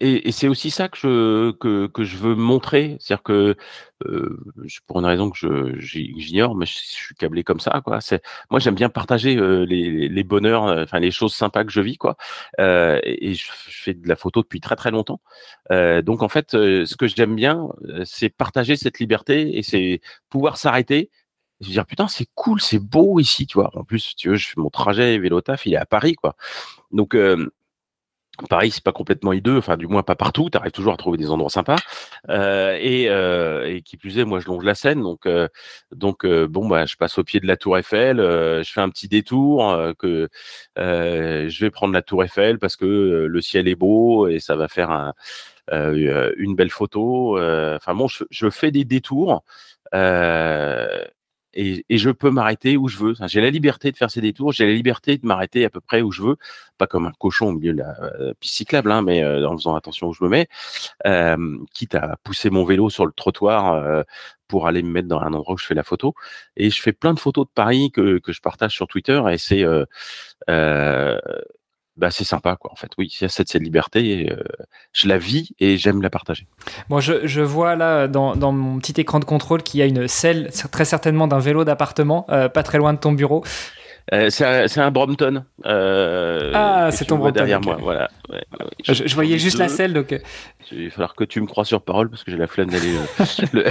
et, 0.00 0.32
c'est 0.32 0.48
aussi 0.48 0.70
ça 0.70 0.88
que 0.88 0.96
je, 0.96 1.50
que, 1.52 1.88
que 1.88 2.04
je 2.04 2.16
veux 2.16 2.36
montrer. 2.36 2.96
C'est-à-dire 3.00 3.22
que, 3.22 3.56
euh, 4.06 4.38
pour 4.86 4.98
une 4.98 5.06
raison 5.06 5.30
que 5.30 5.78
j'ignore, 5.78 6.54
mais 6.54 6.66
je, 6.66 6.72
suis 6.72 7.14
câblé 7.14 7.44
comme 7.44 7.60
ça. 7.60 7.80
Quoi. 7.84 7.98
Moi, 8.50 8.60
j'aime 8.60 8.74
bien 8.74 8.88
partager 8.88 9.36
euh, 9.36 9.64
les, 9.64 10.08
les, 10.08 10.24
bonheurs, 10.24 10.66
euh, 10.66 10.84
enfin 10.84 11.00
les 11.00 11.10
choses 11.10 11.34
sympas 11.34 11.64
que 11.64 11.70
je 11.70 11.80
vis. 11.80 11.96
Quoi. 11.96 12.16
Euh, 12.60 13.00
et, 13.02 13.34
je, 13.34 13.46
fais 13.50 13.94
de 13.94 14.08
la 14.08 14.16
photo 14.16 14.42
depuis 14.42 14.60
très 14.60 14.76
très 14.76 14.90
longtemps. 14.90 15.20
donc, 15.70 16.22
en 16.22 16.28
fait, 16.28 16.52
ce 16.52 16.96
que 16.96 17.06
j'aime 17.06 17.34
bien, 17.34 17.68
c'est 18.04 18.28
partager 18.28 18.76
cette 18.76 18.98
liberté 18.98 19.58
et 19.58 19.62
c'est 19.62 20.00
pouvoir 20.30 20.56
s'arrêter 20.56 21.10
je 21.60 21.66
veux 21.66 21.72
dire 21.72 21.86
putain 21.86 22.06
c'est 22.08 22.28
cool 22.34 22.60
c'est 22.60 22.78
beau 22.78 23.18
ici 23.18 23.46
tu 23.46 23.58
vois 23.58 23.70
en 23.76 23.84
plus 23.84 24.14
tu 24.16 24.28
veux 24.28 24.36
je 24.36 24.48
fais 24.48 24.54
mon 24.56 24.70
trajet 24.70 25.18
vélo 25.18 25.40
taf 25.40 25.66
il 25.66 25.74
est 25.74 25.78
à 25.78 25.86
Paris 25.86 26.14
quoi 26.14 26.36
donc 26.92 27.14
euh, 27.14 27.50
Paris, 28.46 28.70
c'est 28.70 28.84
pas 28.84 28.92
complètement 28.92 29.32
hideux, 29.32 29.58
enfin 29.58 29.76
du 29.76 29.86
moins 29.86 30.02
pas 30.02 30.14
partout. 30.14 30.48
Tu 30.50 30.58
arrives 30.58 30.72
toujours 30.72 30.92
à 30.92 30.96
trouver 30.96 31.18
des 31.18 31.30
endroits 31.30 31.50
sympas. 31.50 31.78
Euh, 32.28 32.76
et, 32.80 33.08
euh, 33.08 33.66
et, 33.66 33.82
qui 33.82 33.96
plus 33.96 34.18
est, 34.18 34.24
moi 34.24 34.40
je 34.40 34.46
longe 34.46 34.64
la 34.64 34.74
Seine, 34.74 35.02
donc 35.02 35.26
euh, 35.26 35.48
donc 35.92 36.24
euh, 36.24 36.46
bon 36.46 36.68
bah 36.68 36.86
je 36.86 36.96
passe 36.96 37.18
au 37.18 37.24
pied 37.24 37.40
de 37.40 37.46
la 37.46 37.56
Tour 37.56 37.78
Eiffel, 37.78 38.18
je 38.18 38.70
fais 38.72 38.80
un 38.80 38.90
petit 38.90 39.08
détour, 39.08 39.76
que 39.98 40.28
je 40.76 41.60
vais 41.60 41.70
prendre 41.70 41.92
la 41.92 42.02
Tour 42.02 42.24
Eiffel 42.24 42.58
parce 42.58 42.76
que 42.76 43.26
le 43.28 43.40
ciel 43.40 43.68
est 43.68 43.74
beau 43.74 44.28
et 44.28 44.40
ça 44.40 44.56
va 44.56 44.68
faire 44.68 44.90
un, 44.90 45.14
une 45.72 46.54
belle 46.54 46.70
photo. 46.70 47.38
Enfin 47.38 47.94
bon, 47.94 48.06
je, 48.08 48.50
fais 48.50 48.70
des 48.70 48.84
détours. 48.84 49.42
Et, 51.54 51.84
et, 51.88 51.98
je 51.98 52.10
peux 52.10 52.30
m'arrêter 52.30 52.76
où 52.76 52.88
je 52.88 52.98
veux. 52.98 53.14
J'ai 53.26 53.40
la 53.40 53.50
liberté 53.50 53.90
de 53.90 53.96
faire 53.96 54.10
ces 54.10 54.20
détours, 54.20 54.52
j'ai 54.52 54.66
la 54.66 54.72
liberté 54.72 55.16
de 55.16 55.26
m'arrêter 55.26 55.64
à 55.64 55.70
peu 55.70 55.80
près 55.80 56.02
où 56.02 56.12
je 56.12 56.22
veux, 56.22 56.36
pas 56.76 56.86
comme 56.86 57.06
un 57.06 57.12
cochon 57.18 57.48
au 57.48 57.52
milieu 57.52 57.72
de 57.72 57.78
la 57.78 57.96
euh, 58.02 58.34
piste 58.38 58.54
cyclable, 58.54 58.92
hein, 58.92 59.02
mais 59.02 59.22
euh, 59.22 59.48
en 59.48 59.56
faisant 59.56 59.74
attention 59.74 60.08
où 60.08 60.12
je 60.14 60.22
me 60.24 60.28
mets, 60.28 60.48
euh, 61.06 61.58
quitte 61.74 61.94
à 61.94 62.16
pousser 62.22 62.50
mon 62.50 62.64
vélo 62.64 62.90
sur 62.90 63.06
le 63.06 63.12
trottoir 63.12 63.72
euh, 63.72 64.02
pour 64.46 64.66
aller 64.66 64.82
me 64.82 64.90
mettre 64.90 65.08
dans 65.08 65.20
un 65.20 65.32
endroit 65.32 65.54
où 65.54 65.58
je 65.58 65.66
fais 65.66 65.74
la 65.74 65.82
photo. 65.84 66.14
Et 66.56 66.70
je 66.70 66.80
fais 66.82 66.92
plein 66.92 67.14
de 67.14 67.20
photos 67.20 67.46
de 67.46 67.52
Paris 67.54 67.90
que, 67.92 68.18
que 68.18 68.32
je 68.32 68.40
partage 68.40 68.74
sur 68.74 68.86
Twitter 68.86 69.20
et 69.30 69.38
c'est 69.38 69.64
bah, 71.98 72.10
c'est 72.10 72.24
sympa, 72.24 72.56
quoi. 72.56 72.70
En 72.72 72.76
fait, 72.76 72.90
oui, 72.96 73.12
il 73.20 73.22
y 73.22 73.26
a 73.26 73.28
cette, 73.28 73.52
liberté, 73.54 74.28
euh, 74.30 74.42
je 74.92 75.08
la 75.08 75.18
vis 75.18 75.52
et 75.58 75.76
j'aime 75.76 76.00
la 76.00 76.10
partager. 76.10 76.46
Bon, 76.88 77.00
je, 77.00 77.40
vois 77.40 77.74
là 77.74 78.06
dans, 78.06 78.36
dans, 78.36 78.52
mon 78.52 78.78
petit 78.78 79.00
écran 79.00 79.18
de 79.18 79.24
contrôle 79.24 79.62
qu'il 79.62 79.80
y 79.80 79.82
a 79.82 79.86
une 79.86 80.06
selle, 80.06 80.50
très 80.70 80.84
certainement 80.84 81.26
d'un 81.26 81.40
vélo 81.40 81.64
d'appartement, 81.64 82.24
euh, 82.30 82.48
pas 82.48 82.62
très 82.62 82.78
loin 82.78 82.92
de 82.92 82.98
ton 82.98 83.12
bureau. 83.12 83.44
Euh, 84.12 84.30
c'est 84.30 84.80
un, 84.80 84.90
Brompton. 84.90 85.44
Euh, 85.66 86.52
ah, 86.54 86.88
c'est 86.90 87.04
ton 87.04 87.16
Brompton. 87.18 87.34
Derrière 87.34 87.60
moi, 87.60 87.76
voilà. 87.80 88.08
je, 88.82 89.14
voyais 89.14 89.38
juste 89.38 89.58
la 89.58 89.68
selle, 89.68 89.92
donc. 89.92 90.12
Euh. 90.12 90.18
Il 90.72 90.86
va 90.86 90.90
falloir 90.90 91.14
que 91.14 91.24
tu 91.24 91.40
me 91.40 91.46
crois 91.46 91.64
sur 91.64 91.82
parole 91.82 92.10
parce 92.10 92.24
que 92.24 92.30
j'ai 92.30 92.36
la 92.36 92.46
flemme 92.46 92.70
d'aller 92.70 92.92
le... 93.52 93.64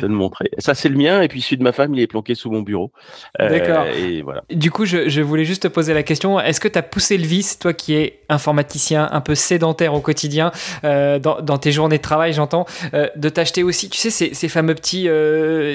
te 0.00 0.06
le 0.06 0.08
montrer. 0.08 0.50
Ça, 0.58 0.74
c'est 0.74 0.88
le 0.88 0.96
mien, 0.96 1.22
et 1.22 1.28
puis 1.28 1.40
celui 1.42 1.58
de 1.58 1.62
ma 1.62 1.72
femme, 1.72 1.94
il 1.94 2.00
est 2.00 2.06
planqué 2.06 2.34
sous 2.34 2.50
mon 2.50 2.62
bureau. 2.62 2.92
D'accord. 3.38 3.86
et 3.86 4.22
voilà. 4.22 4.42
Du 4.50 4.70
coup, 4.70 4.84
je, 4.84 5.20
voulais 5.20 5.44
juste 5.44 5.62
te 5.62 5.68
poser 5.68 5.94
la 5.94 6.02
question 6.02 6.40
est-ce 6.40 6.60
que 6.60 6.68
tu 6.68 6.78
as 6.78 6.82
poussé 6.82 7.18
le 7.18 7.26
vice, 7.26 7.58
toi 7.58 7.72
qui 7.72 7.94
es 7.94 8.20
informaticien, 8.28 9.08
un 9.10 9.20
peu 9.20 9.34
sédentaire 9.34 9.94
au 9.94 10.00
quotidien, 10.00 10.50
dans, 10.82 11.58
tes 11.58 11.72
journées 11.72 11.98
de 11.98 12.02
travail, 12.02 12.32
j'entends, 12.32 12.66
de 12.92 13.28
t'acheter 13.28 13.62
aussi, 13.62 13.90
tu 13.90 13.98
sais, 13.98 14.10
ces, 14.10 14.34
ces 14.34 14.48
fameux 14.48 14.74
petits. 14.74 15.08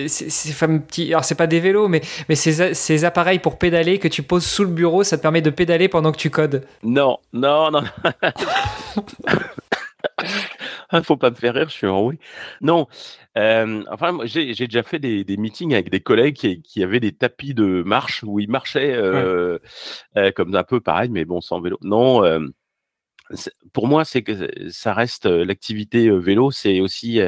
ces, 0.08 0.30
ces 0.30 0.52
fameux 0.52 0.82
petits. 0.82 1.14
Alors, 1.14 1.26
c'est 1.26 1.36
pas 1.36 1.48
des 1.48 1.60
vélos, 1.60 1.88
mais, 1.88 2.02
mais 2.30 2.36
ces 2.36 2.55
ces, 2.74 3.06
appareils 3.06 3.40
pour 3.40 3.58
pédaler 3.58 4.00
que 4.00 4.08
tu 4.08 4.24
poses 4.24 4.46
sous 4.46 4.64
le 4.64 4.70
bureau, 4.70 5.04
ça 5.04 5.18
te 5.18 5.22
permet 5.22 5.42
de 5.42 5.50
pédaler 5.50 5.88
pendant 5.88 6.12
que 6.12 6.18
tu 6.18 6.30
codes 6.30 6.66
Non, 6.84 7.18
non, 7.34 7.72
non. 7.72 7.84
Il 10.94 11.04
faut 11.04 11.18
pas 11.18 11.30
me 11.30 11.36
faire 11.36 11.54
rire, 11.54 11.70
je 11.70 11.74
suis 11.74 11.88
en 11.88 12.04
oui. 12.04 12.20
Non, 12.62 12.88
euh, 13.38 13.84
enfin, 13.92 14.18
j'ai 14.24 14.54
déjà 14.54 14.84
fait 14.84 15.00
des, 15.00 15.26
meetings 15.38 15.74
avec 15.74 15.90
des 15.90 16.00
collègues 16.00 16.62
qui, 16.64 16.84
avaient 16.84 17.00
des 17.00 17.12
tapis 17.12 17.54
de 17.54 17.84
marche 17.84 18.24
où 18.24 18.40
ils 18.40 18.50
marchaient 18.50 18.94
euh, 18.94 19.60
euh, 20.18 20.32
comme 20.32 20.56
un 20.56 20.64
peu 20.64 20.80
pareil, 20.80 21.10
mais 21.10 21.26
bon, 21.26 21.42
sans 21.42 21.60
vélo. 21.60 21.78
Non, 21.82 22.22
pour 23.74 23.88
moi, 23.88 24.06
c'est 24.06 24.24
que 24.24 24.70
ça 24.72 24.94
reste 24.94 25.26
l'activité 25.26 26.10
vélo, 26.10 26.52
c'est 26.52 26.80
aussi 26.80 27.20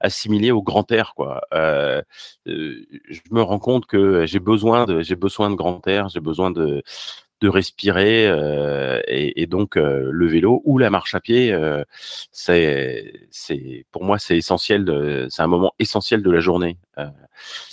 assimilé 0.00 0.50
au 0.50 0.62
grand 0.62 0.90
air, 0.92 1.14
quoi. 1.14 1.40
je 1.50 3.20
me 3.30 3.42
rends 3.42 3.58
compte 3.58 3.86
que 3.86 4.26
j'ai 4.26 4.40
besoin 4.40 4.84
de, 4.86 5.00
j'ai 5.00 5.16
besoin 5.16 5.50
de 5.50 5.54
grand 5.54 5.86
air, 5.86 6.08
j'ai 6.08 6.20
besoin 6.20 6.50
de, 6.50 6.82
de 7.40 7.48
respirer 7.48 8.28
et, 9.06 9.46
donc 9.46 9.76
le 9.76 10.26
vélo 10.26 10.62
ou 10.64 10.78
la 10.78 10.90
marche 10.90 11.14
à 11.14 11.20
pied, 11.20 11.56
c'est, 12.32 13.12
c'est, 13.30 13.86
pour 13.90 14.04
moi, 14.04 14.18
c'est 14.18 14.36
essentiel, 14.36 15.28
c'est 15.30 15.42
un 15.42 15.46
moment 15.46 15.72
essentiel 15.78 16.22
de 16.22 16.30
la 16.30 16.40
journée 16.40 16.78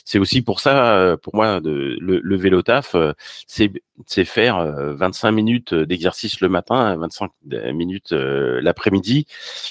c'est 0.06 0.20
aussi 0.20 0.42
pour 0.42 0.60
ça, 0.60 0.96
euh, 0.98 1.18
pour 1.18 1.36
moi, 1.36 1.60
de, 1.60 1.98
le, 2.00 2.20
le 2.20 2.36
vélo 2.36 2.62
taf, 2.62 2.96
euh, 2.96 3.14
c'est 3.48 4.26
faire 4.26 4.64
25 4.96 5.28
euh, 5.28 5.32
minutes 5.32 5.74
d'exercice 5.74 6.42
le 6.42 6.50
matin, 6.50 6.96
25 6.98 7.32
minutes 7.74 8.12
l'après-midi. 8.12 9.26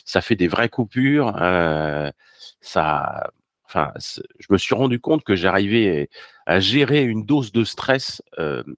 Ça 0.04 0.20
fait 0.20 0.36
des 0.36 0.48
vraies 0.48 0.68
coupures. 0.68 1.32
ça, 2.60 3.30
je 3.74 4.46
me 4.50 4.58
suis 4.58 4.74
rendu 4.74 5.00
compte 5.00 5.24
que 5.24 5.36
j'arrivais 5.36 6.08
à 6.46 6.60
gérer 6.60 7.02
une 7.02 7.24
dose 7.24 7.52
de 7.52 7.64
stress 7.64 8.22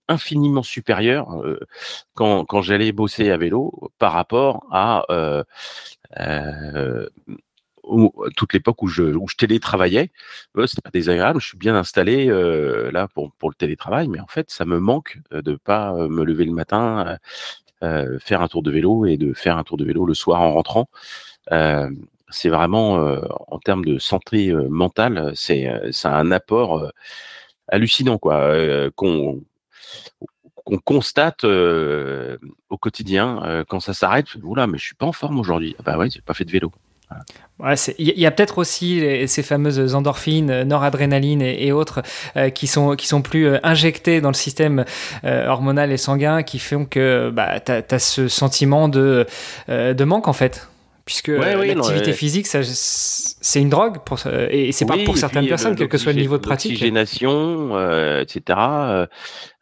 infiniment 0.09 0.63
supérieure 0.63 1.29
quand, 2.15 2.45
quand 2.45 2.63
j'allais 2.63 2.93
bosser 2.93 3.31
à 3.31 3.37
vélo 3.37 3.91
par 3.99 4.13
rapport 4.13 4.67
à 4.71 5.05
toute 8.37 8.53
l'époque 8.53 8.83
où 8.83 8.89
je, 8.89 9.35
télétravaillais, 9.37 10.11
euh, 10.57 10.67
c'était 10.67 10.83
pas 10.83 10.91
désagréable. 10.91 11.41
Je 11.41 11.49
suis 11.49 11.59
bien 11.59 11.75
installé 11.75 12.29
euh, 12.29 12.91
là 12.91 13.09
pour, 13.09 13.33
pour 13.33 13.51
le 13.51 13.55
télétravail, 13.55 14.09
mais 14.09 14.21
en 14.21 14.27
fait, 14.27 14.51
ça 14.51 14.65
me 14.65 14.79
manque 14.79 15.19
euh, 15.33 15.43
de 15.43 15.57
pas 15.57 15.93
euh, 15.95 16.09
me 16.09 16.25
lever 16.25 16.45
le 16.45 16.53
matin, 16.53 17.19
euh, 17.83 18.19
faire 18.19 18.43
un 18.43 18.49
tour 18.49 18.63
de 18.63 18.71
vélo 18.71 19.07
et 19.07 19.17
de 19.17 19.33
faire 19.33 19.57
un 19.59 19.65
tour 19.65 19.77
de 19.77 19.85
vélo 19.85 20.05
le 20.07 20.15
soir 20.15 20.41
en 20.43 20.53
rentrant. 20.53 20.89
C'est 22.29 22.49
vraiment 22.49 22.95
en 23.49 23.59
termes 23.59 23.85
de 23.85 23.99
santé 23.99 24.53
mentale, 24.53 25.33
c'est 25.35 25.71
c'est 25.93 26.09
un 26.09 26.31
apport 26.33 26.91
hallucinant 27.69 28.19
quoi 28.19 28.91
qu'on 28.97 29.43
constate 30.85 31.45
au 31.45 32.79
quotidien 32.79 33.65
quand 33.69 33.81
ça 33.81 33.95
s'arrête. 33.95 34.35
Oula, 34.43 34.67
mais 34.67 34.79
je 34.79 34.85
suis 34.85 34.95
pas 34.95 35.07
en 35.07 35.13
forme 35.13 35.39
aujourd'hui. 35.39 35.77
Ah 35.79 35.83
bah 35.85 35.99
ouais, 35.99 36.11
j'ai 36.11 36.21
pas 36.21 36.35
fait 36.35 36.45
de 36.45 36.53
vélo. 36.53 36.73
Il 37.99 38.19
y 38.19 38.27
a 38.27 38.31
peut-être 38.31 38.59
aussi 38.59 39.03
ces 39.27 39.43
fameuses 39.43 39.95
endorphines, 39.95 40.51
euh, 40.51 40.65
noradrénaline 40.65 41.41
et, 41.41 41.73
autres 41.73 42.03
euh, 42.37 42.51
qui, 42.51 42.67
sont, 42.67 42.97
qui 42.97 43.07
sont 43.07 43.23
plus 43.23 43.47
euh, 43.47 43.59
injectées 43.63 44.21
dans 44.21 44.29
le 44.29 44.35
système 44.35 44.85
hormonal 45.23 45.93
et 45.93 45.97
sanguin 45.97 46.43
qui 46.43 46.59
font 46.59 46.85
que 46.85 47.31
bah, 47.33 47.61
tu 47.61 47.73
as, 47.73 47.99
ce 47.99 48.29
sentiment 48.29 48.89
de, 48.89 49.27
de 49.69 50.05
manque 50.05 50.29
en 50.29 50.33
fait. 50.33 50.69
Puisque 51.07 51.29
l'activité 51.29 52.13
physique, 52.13 52.47
c'est 52.47 53.61
une 53.61 53.71
drogue 53.71 53.99
pour, 54.05 54.19
et 54.27 54.73
c'est 54.73 54.87
pas 54.87 54.99
pour 55.05 55.17
certaines 55.17 55.47
personnes, 55.47 55.77
quel 55.77 55.89
que 55.89 55.99
soit 55.99 56.13
le 56.13 56.21
niveau 56.21 56.37
de 56.37 56.43
pratique. 56.43 56.73
L'oxygénation, 56.73 57.79
etc. 58.21 58.59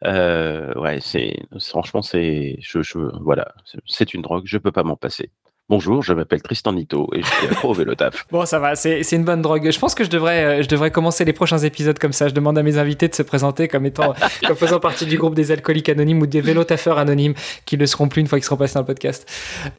ouais, 0.03 0.99
c'est 1.01 1.37
franchement, 1.59 2.01
c'est 2.01 2.57
je, 2.59 2.81
je, 2.81 2.97
voilà, 3.21 3.53
c'est 3.85 4.13
une 4.13 4.23
drogue, 4.23 4.43
je 4.45 4.57
peux 4.57 4.71
pas 4.71 4.83
m'en 4.83 4.97
passer. 4.97 5.29
Bonjour, 5.67 6.03
je 6.03 6.13
m'appelle 6.13 6.43
Tristan 6.43 6.73
Nito 6.73 7.09
et 7.15 7.23
je 7.23 7.25
suis 7.25 7.47
accro 7.47 7.69
au 7.69 7.73
vélo 7.73 7.95
taf. 7.95 8.27
Bon, 8.31 8.45
ça 8.45 8.59
va, 8.59 8.75
c'est 8.75 9.01
une 9.13 9.23
bonne 9.23 9.41
drogue. 9.41 9.71
Je 9.71 9.79
pense 9.79 9.95
que 9.95 10.03
je 10.03 10.11
devrais, 10.11 10.43
euh, 10.43 10.61
je 10.61 10.67
devrais 10.67 10.91
commencer 10.91 11.25
les 11.25 11.33
prochains 11.33 11.57
épisodes 11.57 11.97
comme 11.97 12.13
ça. 12.13 12.27
Je 12.27 12.35
demande 12.35 12.55
à 12.59 12.61
mes 12.61 12.77
invités 12.77 13.07
de 13.07 13.15
se 13.15 13.23
présenter 13.23 13.67
comme 13.67 13.83
étant, 13.87 14.13
comme 14.45 14.55
faisant 14.55 14.79
partie 14.79 15.07
du 15.07 15.17
groupe 15.17 15.33
des 15.33 15.51
alcooliques 15.51 15.89
anonymes 15.89 16.21
ou 16.21 16.27
des 16.27 16.41
vélotaffeurs 16.41 16.99
anonymes 16.99 17.33
qui 17.65 17.77
le 17.77 17.87
seront 17.87 18.09
plus 18.09 18.21
une 18.21 18.27
fois 18.27 18.37
qu'ils 18.37 18.45
seront 18.45 18.57
passés 18.57 18.75
dans 18.75 18.81
le 18.81 18.85
podcast. 18.85 19.27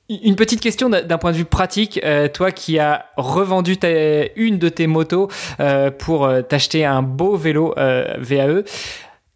Une 0.08 0.34
petite 0.34 0.60
question 0.60 0.88
d'un 0.88 1.18
point 1.18 1.30
de 1.30 1.36
vue 1.36 1.44
pratique. 1.44 2.00
Euh, 2.02 2.26
toi 2.26 2.50
qui 2.50 2.80
as 2.80 3.06
revendu 3.16 3.76
une 4.34 4.58
de 4.58 4.68
tes 4.68 4.88
motos 4.88 5.28
euh, 5.60 5.92
pour 5.92 6.28
t'acheter 6.48 6.84
un 6.84 7.02
beau 7.02 7.36
vélo 7.36 7.74
VAE, 7.76 8.64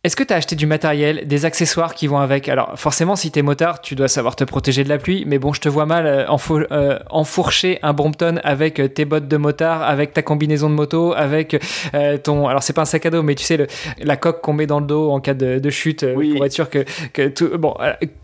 est-ce 0.03 0.17
que 0.17 0.25
tu 0.25 0.33
as 0.33 0.37
acheté 0.37 0.57
du 0.57 0.67
matériel, 0.67 1.27
des 1.27 1.45
accessoires 1.45 1.95
qui 1.95 2.07
vont 2.07 2.21
avec? 2.21 2.49
Alors 2.49 2.73
forcément, 2.79 3.17
si 3.17 3.31
tu 3.31 3.39
es 3.39 3.43
motard, 3.43 3.83
tu 3.83 3.95
dois 3.95 4.09
savoir 4.09 4.35
te 4.35 4.45
protéger 4.45 4.83
de 4.83 4.89
la 4.89 4.97
pluie, 4.97 5.25
mais 5.27 5.39
bon, 5.39 5.53
je 5.53 5.61
te 5.61 5.69
vois 5.69 5.85
mal 5.85 6.07
euh, 6.07 6.25
euh, 6.71 6.99
enfourcher 7.11 7.79
un 7.83 7.93
Brompton 7.93 8.41
avec 8.43 8.81
euh, 8.81 8.89
tes 8.89 9.05
bottes 9.05 9.29
de 9.29 9.37
motard, 9.37 9.83
avec 9.83 10.15
ta 10.15 10.23
combinaison 10.23 10.71
de 10.71 10.75
moto, 10.75 11.13
avec 11.13 11.63
ton... 12.25 12.49
Alors 12.49 12.63
c'est 12.63 12.73
pas 12.73 12.83
un 12.83 12.87
sac 12.87 13.05
à 13.05 13.11
dos, 13.11 13.23
mais 13.23 13.35
tu 13.35 13.45
sais, 13.45 13.67
la 13.99 14.17
coque 14.17 14.41
qu'on 14.41 14.55
met 14.55 14.67
dans 14.67 14.81
le 14.81 14.87
dos 14.87 15.11
en 15.11 15.21
cas 15.21 15.35
de, 15.35 15.71
chute 15.71 16.07
pour 16.15 16.47
être 16.47 16.53
sûr 16.53 16.71
que, 16.71 16.87
que 17.13 17.29
tout... 17.29 17.51
Bon, 17.59 17.77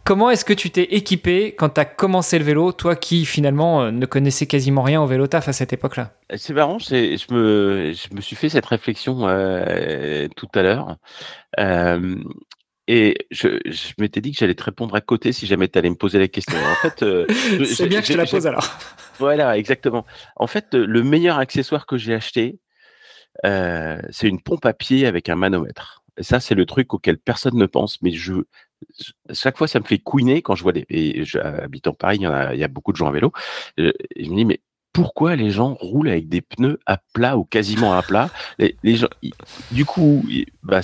comment 0.04 0.30
est-ce 0.30 0.46
que 0.46 0.54
tu 0.54 0.70
t'es 0.70 0.84
équipé 0.84 1.54
quand 1.58 1.68
tu 1.68 1.80
as 1.80 1.84
commencé 1.84 2.38
le 2.38 2.44
vélo, 2.46 2.72
toi 2.72 2.96
qui 2.96 3.26
finalement 3.26 3.92
ne 3.92 4.06
connaissais 4.06 4.46
quasiment 4.46 4.80
rien 4.82 5.02
au 5.02 5.06
vélo 5.06 5.26
taf 5.26 5.48
à 5.48 5.52
cette 5.52 5.74
époque-là? 5.74 6.12
C'est 6.34 6.54
marrant, 6.54 6.78
je 6.78 7.32
me, 7.32 7.92
je 7.92 8.14
me 8.14 8.20
suis 8.20 8.34
fait 8.34 8.48
cette 8.48 8.66
réflexion 8.66 9.20
tout 10.36 10.48
à 10.54 10.62
l'heure. 10.62 10.96
Euh, 11.58 12.16
et 12.88 13.26
je, 13.30 13.60
je 13.64 13.92
m'étais 13.98 14.20
dit 14.20 14.32
que 14.32 14.38
j'allais 14.38 14.54
te 14.54 14.62
répondre 14.62 14.94
à 14.94 15.00
côté 15.00 15.32
si 15.32 15.46
jamais 15.46 15.68
tu 15.68 15.78
allais 15.78 15.90
me 15.90 15.96
poser 15.96 16.18
la 16.18 16.28
question. 16.28 16.56
En 16.56 16.74
fait, 16.76 17.02
euh, 17.02 17.26
c'est 17.64 17.88
bien 17.88 18.00
que 18.00 18.06
je 18.06 18.12
te 18.12 18.18
la 18.18 18.26
pose 18.26 18.46
alors. 18.46 18.66
Voilà, 19.18 19.56
exactement. 19.56 20.04
En 20.36 20.46
fait, 20.46 20.74
le 20.74 21.02
meilleur 21.02 21.38
accessoire 21.38 21.86
que 21.86 21.96
j'ai 21.96 22.14
acheté, 22.14 22.60
euh, 23.46 23.98
c'est 24.10 24.28
une 24.28 24.42
pompe 24.42 24.66
à 24.66 24.74
pied 24.74 25.06
avec 25.06 25.30
un 25.30 25.36
manomètre. 25.36 26.04
Et 26.18 26.22
ça, 26.22 26.38
c'est 26.38 26.54
le 26.54 26.66
truc 26.66 26.92
auquel 26.92 27.16
personne 27.18 27.56
ne 27.56 27.66
pense, 27.66 28.00
mais 28.02 28.10
je, 28.10 28.34
chaque 29.32 29.56
fois, 29.56 29.68
ça 29.68 29.80
me 29.80 29.84
fait 29.84 29.98
couiner 29.98 30.42
quand 30.42 30.54
je 30.54 30.62
vois 30.62 30.72
des. 30.72 30.84
Et 30.90 31.24
j'habite 31.24 31.86
en 31.88 31.94
Paris, 31.94 32.18
il 32.20 32.22
y, 32.22 32.26
a, 32.26 32.54
il 32.54 32.60
y 32.60 32.64
a 32.64 32.68
beaucoup 32.68 32.92
de 32.92 32.96
gens 32.98 33.08
à 33.08 33.12
vélo. 33.12 33.32
Et 33.78 33.92
je 34.18 34.30
me 34.30 34.36
dis, 34.36 34.44
mais 34.44 34.60
pourquoi 34.96 35.36
les 35.36 35.50
gens 35.50 35.74
roulent 35.74 36.08
avec 36.08 36.26
des 36.26 36.40
pneus 36.40 36.78
à 36.86 36.96
plat 37.12 37.36
ou 37.36 37.44
quasiment 37.44 37.92
à 37.92 38.02
plat? 38.02 38.30
Les, 38.58 38.96
gens, 38.96 39.08
Du 39.70 39.84
coup, 39.84 40.24
bah 40.62 40.80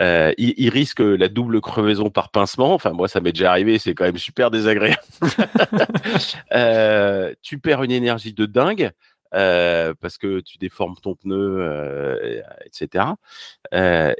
euh, 0.00 0.32
ils, 0.38 0.70
risquent 0.70 1.00
la 1.00 1.28
double 1.28 1.60
crevaison 1.60 2.08
par 2.08 2.30
pincement. 2.30 2.72
Enfin, 2.72 2.92
moi, 2.92 3.06
ça 3.06 3.20
m'est 3.20 3.32
déjà 3.32 3.50
arrivé, 3.50 3.78
c'est 3.78 3.94
quand 3.94 4.04
même 4.04 4.16
super 4.16 4.50
désagréable. 4.50 5.02
euh, 6.54 7.34
tu 7.42 7.58
perds 7.58 7.82
une 7.82 7.92
énergie 7.92 8.32
de 8.32 8.46
dingue. 8.46 8.90
Euh, 9.34 9.94
parce 10.00 10.16
que 10.16 10.38
tu 10.38 10.58
déformes 10.58 10.94
ton 11.02 11.16
pneu, 11.16 12.42
etc. 12.64 13.04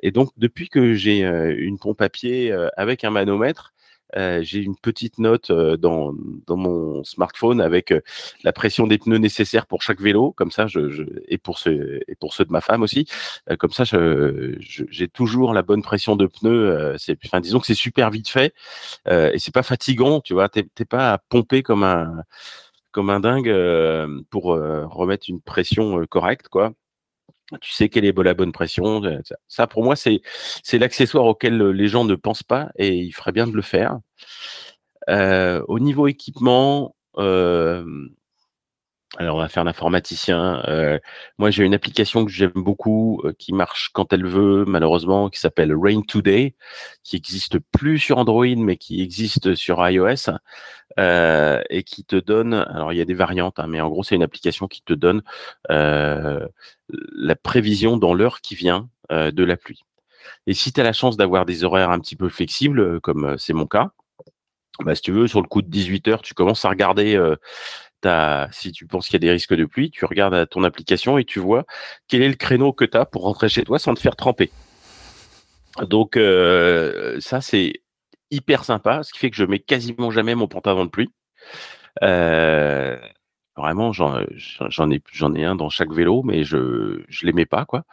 Et 0.03 0.11
donc, 0.11 0.31
depuis 0.37 0.69
que 0.69 0.93
j'ai 0.93 1.21
une 1.21 1.79
pompe 1.79 2.03
à 2.03 2.11
pied 2.11 2.55
avec 2.77 3.03
un 3.05 3.11
manomètre, 3.11 3.73
euh, 4.17 4.41
j'ai 4.43 4.61
une 4.61 4.77
petite 4.77 5.19
note 5.19 5.51
euh, 5.51 5.77
dans, 5.77 6.13
dans 6.47 6.57
mon 6.57 7.03
smartphone 7.05 7.61
avec 7.61 7.91
euh, 7.91 8.01
la 8.45 8.53
pression 8.53 8.87
des 8.87 8.99
pneus 8.99 9.19
nécessaires 9.19 9.67
pour 9.67 9.83
chaque 9.83 10.01
vélo, 10.01 10.33
comme 10.33 10.51
ça, 10.51 10.67
je, 10.67 10.89
je 10.91 11.03
et 11.27 11.39
pour 11.39 11.59
ceux 11.59 12.01
et 12.07 12.15
pour 12.15 12.33
ceux 12.35 12.45
de 12.45 12.53
ma 12.53 12.61
femme 12.61 12.83
aussi, 12.83 13.07
comme 13.59 13.73
ça, 13.73 13.85
j'ai 13.85 15.09
toujours 15.09 15.53
la 15.55 15.63
bonne 15.63 15.83
pression 15.83 16.17
de 16.17 16.27
pneus. 16.27 16.95
c'est, 16.99 17.19
enfin, 17.25 17.41
disons 17.41 17.61
que 17.61 17.67
c'est 17.67 17.75
super 17.75 18.11
vite 18.11 18.29
fait 18.29 18.55
et 19.09 19.39
c'est 19.39 19.55
pas 19.55 19.63
fatigant, 19.63 20.21
tu 20.21 20.35
vois. 20.35 20.49
T'es, 20.49 20.65
pas 20.85 21.13
à 21.15 21.19
pomper 21.19 21.63
comme 21.63 21.83
un 21.83 22.23
comme 22.93 23.11
un 23.11 23.21
dingue 23.21 23.53
pour 24.31 24.45
remettre 24.45 25.27
une 25.29 25.41
pression 25.41 26.05
correcte, 26.07 26.49
quoi 26.49 26.75
tu 27.61 27.73
sais 27.73 27.89
quelle 27.89 28.05
est 28.05 28.17
la 28.17 28.35
bonne 28.35 28.53
pression. 28.53 29.05
Euh, 29.05 29.21
ça, 29.49 29.67
pour 29.67 29.85
moi, 29.85 29.97
c'est 29.97 30.21
l'accessoire 30.73 31.25
auquel 31.25 31.61
euh, 31.61 31.71
les 31.71 31.89
gens 31.89 32.05
ne 32.05 32.15
pensent 32.15 32.43
pas 32.43 32.71
et 32.77 32.95
il 32.97 33.13
ferait 33.13 33.33
bien 33.33 33.47
de 33.47 33.55
le 33.55 33.63
faire. 33.63 33.99
Euh, 35.09 35.63
au 35.69 35.79
niveau 35.79 36.07
équipement, 36.07 36.97
alors, 39.17 39.37
on 39.37 39.39
va 39.41 39.49
faire 39.49 39.65
l'informaticien. 39.65 40.63
Euh, 40.67 40.99
moi, 41.39 41.51
j'ai 41.51 41.65
une 41.65 41.75
application 41.75 42.25
que 42.25 42.33
j'aime 42.33 42.53
beaucoup, 42.55 43.21
euh, 43.25 43.33
qui 43.39 43.53
marche 43.53 43.91
quand 43.93 44.13
elle 44.13 44.27
veut, 44.27 44.65
malheureusement, 44.67 45.31
qui 45.31 45.39
s'appelle 45.39 45.73
Rain 45.73 46.03
Today, 46.03 46.57
qui 47.05 47.17
existe 47.17 47.59
plus 47.59 47.99
sur 48.01 48.19
Android, 48.19 48.57
mais 48.57 48.77
qui 48.77 49.03
existe 49.03 49.55
sur 49.55 49.89
iOS, 49.89 50.31
euh, 50.99 51.63
et 51.71 51.85
qui 51.85 52.05
te 52.05 52.17
donne. 52.17 52.55
Alors, 52.55 52.93
il 52.93 52.97
y 52.97 53.01
a 53.01 53.05
des 53.05 53.15
variantes, 53.15 53.61
hein, 53.61 53.67
mais 53.69 53.81
en 53.81 53.89
gros, 53.89 54.03
c'est 54.03 54.17
une 54.17 54.23
application 54.23 54.67
qui 54.67 54.83
te 54.83 54.95
donne 54.95 55.23
la 55.69 57.37
prévision 57.37 57.97
dans 57.97 58.15
l'heure 58.15 58.41
qui 58.41 58.55
vient 58.55 58.89
de 59.11 59.45
la 59.45 59.57
pluie. 59.57 59.85
Et 60.47 60.55
si 60.55 60.73
tu 60.73 60.81
as 60.81 60.85
la 60.85 60.93
chance 60.93 61.17
d'avoir 61.17 61.47
des 61.47 61.65
horaires 61.65 61.91
un 61.91 62.01
petit 62.01 62.17
peu 62.17 62.29
flexibles, 62.29 63.01
comme 63.01 63.37
c'est 63.39 63.53
mon 63.53 63.67
cas, 63.67 63.93
bah, 64.85 64.95
si 64.97 65.03
tu 65.03 65.13
veux, 65.13 65.29
sur 65.29 65.41
le 65.41 65.47
coup 65.49 65.63
de 65.63 65.69
18 65.69 66.09
heures, 66.09 66.23
tu 66.23 66.35
commences 66.35 66.65
à 66.65 66.69
regarder 66.69 67.17
si 68.53 68.73
tu 68.73 68.87
penses 68.87 69.07
qu'il 69.07 69.15
y 69.15 69.17
a 69.17 69.27
des 69.27 69.31
risques 69.31 69.55
de 69.55 69.65
pluie, 69.65 69.91
tu 69.91 70.05
regardes 70.05 70.49
ton 70.49 70.65
application 70.65 71.19
et 71.19 71.25
tu 71.25 71.39
vois 71.41 71.65
quel 72.09 72.23
est 72.23 72.29
le 72.29 72.35
créneau 72.35 72.73
que 72.73 72.85
tu 72.85 72.97
as 72.97 73.07
pour 73.07 73.23
rentrer 73.23 73.49
chez 73.49 73.65
toi 73.65 73.79
sans 73.79 73.95
te 73.95 74.01
faire 74.01 74.17
tremper. 74.17 74.51
Donc 75.83 76.17
euh, 76.17 77.19
ça 77.21 77.41
c'est 77.41 77.83
hyper 78.31 78.65
sympa, 78.65 79.03
ce 79.03 79.13
qui 79.13 79.19
fait 79.19 79.31
que 79.31 79.37
je 79.37 79.45
mets 79.45 79.59
quasiment 79.59 80.11
jamais 80.11 80.35
mon 80.35 80.49
pantalon 80.49 80.85
de 80.85 80.91
pluie. 80.91 81.11
Euh, 82.03 82.99
vraiment, 83.57 83.93
j'en 83.93 84.21
ai, 84.21 85.45
un 85.45 85.55
dans 85.55 85.69
chaque 85.69 85.93
vélo, 85.93 86.23
mais 86.23 86.45
je 86.45 87.03
je 87.09 87.27
les 87.27 87.33
mets 87.33 87.47
pas 87.47 87.65
quoi. 87.65 87.85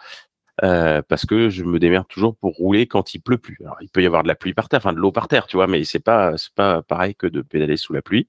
Euh, 0.63 1.01
parce 1.07 1.25
que 1.25 1.49
je 1.49 1.63
me 1.63 1.79
démerde 1.79 2.07
toujours 2.07 2.35
pour 2.35 2.53
rouler 2.55 2.85
quand 2.85 3.15
il 3.15 3.19
pleut 3.21 3.37
plus. 3.39 3.57
Alors, 3.61 3.77
il 3.81 3.89
peut 3.89 4.03
y 4.03 4.05
avoir 4.05 4.21
de 4.21 4.27
la 4.27 4.35
pluie 4.35 4.53
par 4.53 4.69
terre, 4.69 4.79
enfin 4.79 4.93
de 4.93 4.99
l'eau 4.99 5.11
par 5.11 5.27
terre, 5.27 5.47
tu 5.47 5.57
vois, 5.57 5.65
mais 5.67 5.83
c'est 5.85 5.99
pas 5.99 6.33
pas 6.55 6.83
pareil 6.83 7.15
que 7.15 7.25
de 7.27 7.41
pédaler 7.41 7.77
sous 7.77 7.93
la 7.93 8.01
pluie 8.01 8.27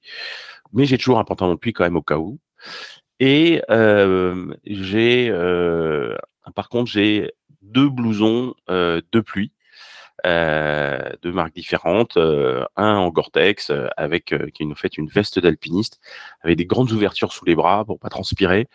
mais 0.73 0.85
j'ai 0.85 0.99
toujours 0.99 1.19
un 1.19 1.25
pantalon 1.25 1.55
de 1.55 1.59
pluie 1.59 1.73
quand 1.73 1.85
même 1.85 1.97
au 1.97 2.03
cas 2.03 2.19
où. 2.19 2.39
Et 3.21 3.63
euh, 3.71 4.53
j'ai, 4.65 5.29
euh, 5.31 6.17
par 6.57 6.69
contre, 6.69 6.91
j'ai 6.91 7.33
deux 7.61 7.89
blousons 7.89 8.55
euh, 8.69 9.01
de 9.13 9.21
pluie, 9.21 9.53
de 10.25 11.31
marques 11.31 11.55
différentes, 11.55 12.17
un 12.17 12.97
en 12.97 13.09
Gore-Tex 13.11 13.73
avec 13.97 14.35
qui 14.55 14.67
nous 14.67 14.75
fait 14.75 14.97
une 14.97 15.09
veste 15.09 15.39
d'alpiniste 15.39 16.01
avec 16.43 16.57
des 16.57 16.67
grandes 16.67 16.93
ouvertures 16.93 17.33
sous 17.33 17.45
les 17.45 17.55
bras 17.57 17.85
pour 17.85 17.99
pas 17.99 18.09
transpirer, 18.09 18.69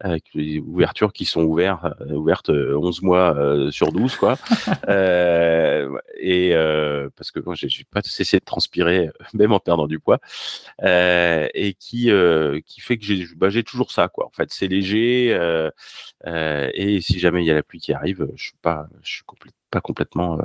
avec 0.00 0.24
des 0.34 0.60
ouvertures 0.60 1.12
qui 1.12 1.24
sont 1.24 1.42
ouvertes, 1.42 1.84
euh, 2.00 2.14
ouvertes 2.14 2.50
11 2.50 2.54
euh, 2.54 3.06
mois 3.06 3.36
euh, 3.36 3.70
sur 3.70 3.92
12, 3.92 4.16
quoi. 4.16 4.36
et 6.20 6.52
parce 7.16 7.30
que 7.30 7.40
moi, 7.40 7.54
j'ai 7.56 7.84
pas 7.84 8.00
cessé 8.04 8.38
de 8.38 8.44
transpirer, 8.44 9.10
même 9.34 9.52
en 9.52 9.60
perdant 9.60 9.86
du 9.86 9.98
poids, 9.98 10.18
et 10.82 11.74
qui 11.78 12.10
qui 12.64 12.80
fait 12.80 12.98
que 12.98 13.04
j'ai 13.04 13.26
bah, 13.36 13.48
toujours 13.62 13.90
ça, 13.90 14.08
quoi. 14.08 14.26
En 14.26 14.30
fait, 14.30 14.50
c'est 14.52 14.68
léger, 14.68 15.30
et 16.26 17.00
si 17.00 17.18
jamais 17.18 17.42
il 17.42 17.46
y 17.46 17.50
a 17.50 17.54
la 17.54 17.62
pluie 17.62 17.80
qui 17.80 17.92
arrive, 17.92 18.28
je 18.36 18.42
suis 18.44 18.58
pas, 18.62 18.86
je 19.02 19.10
suis 19.10 19.24
pas 19.70 19.80
complètement 19.80 20.38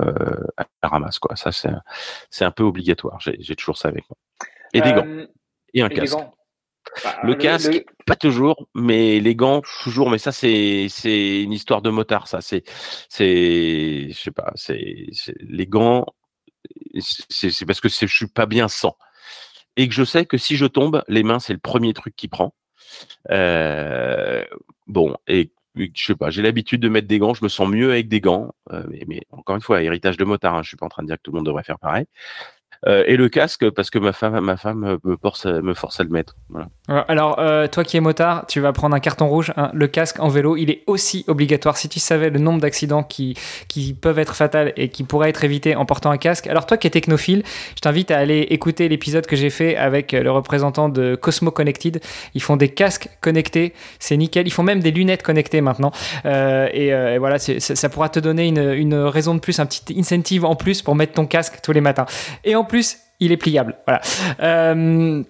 à 0.56 0.66
la 0.82 0.88
ramasse, 0.88 1.18
quoi. 1.18 1.36
Ça, 1.36 1.52
c'est 1.52 1.70
c'est 2.30 2.44
un 2.44 2.50
peu 2.50 2.64
obligatoire. 2.64 3.18
J'ai 3.20 3.56
toujours 3.56 3.78
ça 3.78 3.88
avec 3.88 4.04
moi. 4.10 4.16
Et 4.72 4.80
des 4.80 4.92
gants. 4.92 5.26
Et 5.72 5.82
un 5.82 5.88
casque. 5.88 6.18
Bah, 7.02 7.16
le, 7.22 7.34
casque, 7.34 7.84
pas 8.06 8.16
toujours, 8.16 8.68
mais 8.74 9.20
les 9.20 9.34
gants, 9.34 9.62
toujours. 9.82 10.10
Mais 10.10 10.18
ça, 10.18 10.32
c'est 10.32 10.86
c'est 10.88 11.42
une 11.42 11.52
histoire 11.52 11.82
de 11.82 11.90
motard. 11.90 12.28
Ça, 12.28 12.40
c'est 12.40 12.62
c'est 13.08 14.08
je 14.10 14.18
sais 14.18 14.30
pas. 14.30 14.52
C'est 14.54 15.06
les 15.40 15.66
gants. 15.66 16.06
C'est 17.28 17.66
parce 17.66 17.80
que 17.80 17.88
je 17.88 18.06
suis 18.06 18.26
pas 18.28 18.46
bien 18.46 18.68
sans 18.68 18.96
et 19.76 19.88
que 19.88 19.94
je 19.94 20.04
sais 20.04 20.26
que 20.26 20.38
si 20.38 20.56
je 20.56 20.66
tombe, 20.66 21.02
les 21.08 21.22
mains, 21.22 21.38
c'est 21.38 21.52
le 21.52 21.58
premier 21.58 21.92
truc 21.94 22.14
qui 22.16 22.28
prend. 22.28 22.54
Euh, 23.30 24.44
bon, 24.86 25.16
et 25.26 25.52
je 25.76 26.04
sais 26.04 26.14
pas, 26.14 26.30
j'ai 26.30 26.42
l'habitude 26.42 26.80
de 26.80 26.88
mettre 26.88 27.08
des 27.08 27.18
gants, 27.18 27.34
je 27.34 27.42
me 27.42 27.48
sens 27.48 27.68
mieux 27.68 27.90
avec 27.90 28.08
des 28.08 28.20
gants, 28.20 28.54
euh, 28.72 28.84
mais, 29.08 29.22
encore 29.30 29.56
une 29.56 29.62
fois, 29.62 29.82
héritage 29.82 30.16
de 30.16 30.24
motard, 30.24 30.54
hein, 30.54 30.62
je 30.62 30.68
suis 30.68 30.76
pas 30.76 30.86
en 30.86 30.90
train 30.90 31.02
de 31.02 31.08
dire 31.08 31.16
que 31.16 31.22
tout 31.22 31.32
le 31.32 31.36
monde 31.36 31.46
devrait 31.46 31.64
faire 31.64 31.78
pareil. 31.78 32.06
Euh, 32.86 33.04
et 33.06 33.16
le 33.16 33.28
casque 33.28 33.68
parce 33.70 33.90
que 33.90 33.98
ma 33.98 34.12
femme, 34.12 34.98
me 35.04 35.16
force, 35.16 35.46
à 35.46 36.04
le 36.04 36.10
mettre. 36.10 36.36
Alors, 36.88 37.38
euh, 37.38 37.66
toi 37.66 37.84
qui 37.84 37.96
es 37.96 38.00
motard, 38.00 38.46
tu 38.46 38.60
vas 38.60 38.72
prendre 38.72 38.94
un 38.94 39.00
carton 39.00 39.26
rouge. 39.26 39.52
Le 39.72 39.86
casque 39.86 40.20
en 40.20 40.28
vélo, 40.28 40.56
il 40.56 40.70
est 40.70 40.82
aussi 40.86 41.24
obligatoire. 41.28 41.76
Si 41.76 41.88
tu 41.88 42.00
savais 42.00 42.30
le 42.30 42.38
nombre 42.38 42.60
d'accidents 42.60 43.02
qui, 43.02 43.36
peuvent 44.00 44.18
être 44.18 44.34
fatals 44.34 44.72
et 44.76 44.88
qui 44.88 45.04
pourraient 45.04 45.30
être 45.30 45.44
évités 45.44 45.76
en 45.76 45.86
portant 45.86 46.10
un 46.10 46.18
casque. 46.18 46.46
Alors, 46.46 46.66
toi 46.66 46.76
qui 46.76 46.86
es 46.86 46.90
technophile, 46.90 47.42
je 47.76 47.80
t'invite 47.80 48.10
à 48.10 48.18
aller 48.18 48.40
écouter 48.50 48.88
l'épisode 48.88 49.26
que 49.26 49.36
j'ai 49.36 49.50
fait 49.50 49.76
avec 49.76 50.12
le 50.12 50.30
représentant 50.30 50.88
de 50.88 51.14
Cosmo 51.14 51.50
Connected. 51.50 52.00
Ils 52.34 52.42
font 52.42 52.56
des 52.56 52.68
casques 52.68 53.08
connectés, 53.20 53.72
c'est 53.98 54.16
nickel. 54.16 54.46
Ils 54.46 54.52
font 54.52 54.62
même 54.62 54.80
des 54.80 54.90
lunettes 54.90 55.22
connectées 55.22 55.60
maintenant. 55.60 55.92
Euh, 56.26 56.68
et, 56.72 57.18
voilà, 57.18 57.38
ça 57.38 57.88
pourra 57.88 58.08
te 58.08 58.20
donner 58.20 58.46
une, 58.46 58.94
raison 58.94 59.34
de 59.34 59.40
plus, 59.40 59.58
un 59.58 59.66
petit 59.66 59.98
incentive 59.98 60.44
en 60.44 60.56
plus 60.56 60.82
pour 60.82 60.94
mettre 60.94 61.14
ton 61.14 61.26
casque 61.26 61.60
tous 61.62 61.72
les 61.72 61.80
matins. 61.80 62.06
Et 62.44 62.56
il 63.20 63.32
est 63.32 63.36
pliable. 63.36 63.76
Voilà. 63.86 64.00
Euh, 64.40 65.22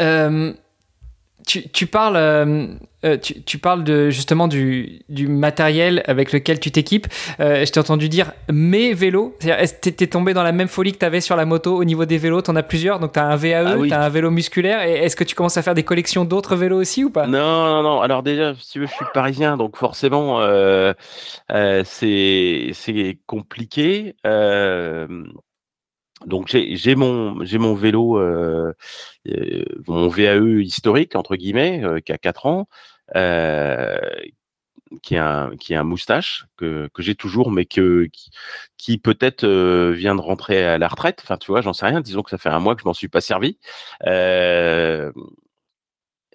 euh, 0.00 0.52
tu, 1.46 1.86
parles, 1.86 2.16
euh, 2.16 2.76
tu, 3.18 3.58
parles 3.58 3.82
de, 3.82 4.10
justement 4.10 4.46
du, 4.46 5.02
matériel 5.28 6.02
avec 6.06 6.32
lequel 6.32 6.60
tu 6.60 6.70
t'équipes. 6.70 7.08
je 7.38 7.70
t'ai 7.70 7.80
entendu 7.80 8.08
dire 8.08 8.32
mes 8.52 8.94
vélos. 8.94 9.36
Est-ce 9.42 9.74
que 9.74 9.90
tu 9.90 10.04
es 10.04 10.06
tombé 10.06 10.32
dans 10.32 10.44
la 10.44 10.52
même 10.52 10.68
folie 10.68 10.92
que 10.92 10.98
tu 10.98 11.04
avais 11.04 11.20
sur 11.20 11.34
la 11.34 11.44
moto 11.44 11.76
au 11.76 11.84
niveau 11.84 12.04
des 12.04 12.18
vélos? 12.18 12.42
Tu 12.42 12.50
en 12.50 12.56
as 12.56 12.62
plusieurs, 12.62 13.00
donc 13.00 13.12
tu 13.12 13.18
as 13.18 13.26
un 13.26 13.36
VAE, 13.36 13.66
ah 13.66 13.76
tu 13.84 13.92
as 13.92 14.02
un 14.02 14.08
vélo 14.08 14.30
musculaire. 14.30 14.82
Et 14.82 14.92
est-ce 14.92 15.16
que 15.16 15.24
tu 15.24 15.34
commences 15.34 15.56
à 15.56 15.62
faire 15.62 15.74
des 15.74 15.82
collections 15.82 16.24
d'autres 16.24 16.54
vélos 16.54 16.80
aussi 16.80 17.02
ou 17.02 17.10
pas? 17.10 17.26
Non, 17.26 17.66
non, 17.66 17.82
non. 17.82 18.00
Alors 18.00 18.22
déjà, 18.22 18.54
si 18.54 18.70
tu 18.70 18.80
veux, 18.80 18.86
je 18.86 18.92
suis 18.92 19.06
parisien, 19.12 19.56
donc 19.56 19.76
forcément, 19.76 20.40
c'est 21.84 23.18
compliqué. 23.26 24.14
Donc 26.26 26.48
j'ai 26.48 26.94
mon 26.96 27.42
j'ai 27.44 27.58
mon 27.58 27.74
vélo 27.74 28.18
euh, 28.18 28.74
euh, 29.28 29.64
mon 29.86 30.08
VAE 30.08 30.60
historique 30.62 31.16
entre 31.16 31.36
guillemets 31.36 31.82
euh, 31.82 32.00
qui 32.00 32.12
a 32.12 32.18
4 32.18 32.46
ans 32.46 32.68
qui 35.02 35.14
est 35.14 35.18
un 35.18 35.56
qui 35.56 35.74
un 35.74 35.84
moustache 35.84 36.46
que, 36.56 36.88
que 36.92 37.02
j'ai 37.02 37.14
toujours 37.14 37.50
mais 37.52 37.64
que 37.64 38.06
qui, 38.12 38.30
qui 38.76 38.98
peut-être 38.98 39.46
vient 39.92 40.14
de 40.14 40.20
rentrer 40.20 40.64
à 40.64 40.78
la 40.78 40.88
retraite. 40.88 41.20
Enfin 41.22 41.36
tu 41.38 41.50
vois 41.50 41.60
j'en 41.62 41.72
sais 41.72 41.86
rien. 41.86 42.00
Disons 42.00 42.22
que 42.22 42.30
ça 42.30 42.38
fait 42.38 42.48
un 42.50 42.60
mois 42.60 42.74
que 42.74 42.82
je 42.82 42.86
m'en 42.86 42.94
suis 42.94 43.08
pas 43.08 43.20
servi 43.20 43.58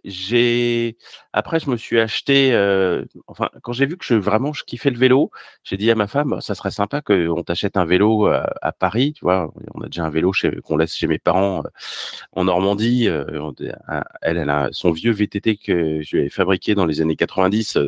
j'ai 0.05 0.97
après 1.33 1.59
je 1.59 1.69
me 1.69 1.77
suis 1.77 1.99
acheté 1.99 2.53
euh, 2.53 3.05
enfin 3.25 3.49
quand 3.63 3.73
j'ai 3.73 3.87
vu 3.87 3.97
que 3.97 4.05
je 4.05 4.13
vraiment 4.13 4.53
je 4.53 4.63
kiffais 4.63 4.91
le 4.91 4.97
vélo, 4.97 5.31
j'ai 5.63 5.77
dit 5.77 5.89
à 5.89 5.95
ma 5.95 6.07
femme 6.07 6.39
ça 6.41 6.53
serait 6.53 6.71
sympa 6.71 7.01
qu'on 7.01 7.43
t'achète 7.43 7.75
un 7.75 7.85
vélo 7.85 8.27
à, 8.27 8.53
à, 8.61 8.71
Paris, 8.71 9.13
tu 9.13 9.25
vois, 9.25 9.51
on 9.73 9.81
a 9.81 9.87
déjà 9.87 10.05
un 10.05 10.09
vélo 10.11 10.31
qu'on 10.63 10.77
laisse 10.77 10.95
chez 10.95 11.07
mes 11.07 11.17
parents 11.17 11.63
euh, 11.65 11.69
en 12.33 12.45
Normandie, 12.45 13.07
euh, 13.09 13.51
elle 14.21 14.37
elle 14.37 14.49
a 14.49 14.69
son 14.71 14.91
vieux 14.91 15.11
VTT 15.11 15.57
que 15.57 16.01
je 16.01 16.17
lui 16.17 16.25
ai 16.25 16.29
fabriqué 16.29 16.75
dans 16.75 16.85
les 16.85 17.01
années 17.01 17.15
90, 17.15 17.79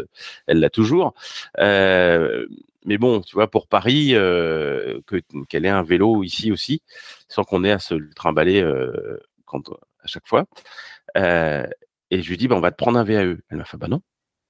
elle 0.48 0.60
l'a 0.60 0.70
toujours. 0.70 1.14
mais 1.58 2.98
bon, 2.98 3.22
tu 3.22 3.36
vois, 3.36 3.48
pour 3.50 3.68
Paris, 3.68 4.12
que 4.14 5.22
qu'elle 5.50 5.66
ait 5.66 5.70
un 5.70 5.84
vélo 5.84 6.24
ici 6.24 6.52
aussi, 6.52 6.82
sans 7.28 7.44
qu'on 7.44 7.64
ait 7.64 7.72
à 7.72 7.80
se 7.80 7.94
le 7.94 8.10
trimballer 8.14 8.66
quand, 9.46 9.70
à 9.70 10.08
chaque 10.08 10.28
fois. 10.28 10.46
Et 12.12 12.22
je 12.22 12.30
lui 12.30 12.38
dis, 12.38 12.48
bah, 12.48 12.56
on 12.56 12.62
va 12.62 12.72
te 12.72 12.78
prendre 12.78 12.98
un 12.98 13.04
VAE. 13.04 13.38
Elle 13.50 13.58
m'a 13.58 13.66
fait, 13.66 13.78
bah 13.78 13.88
non. 13.88 14.02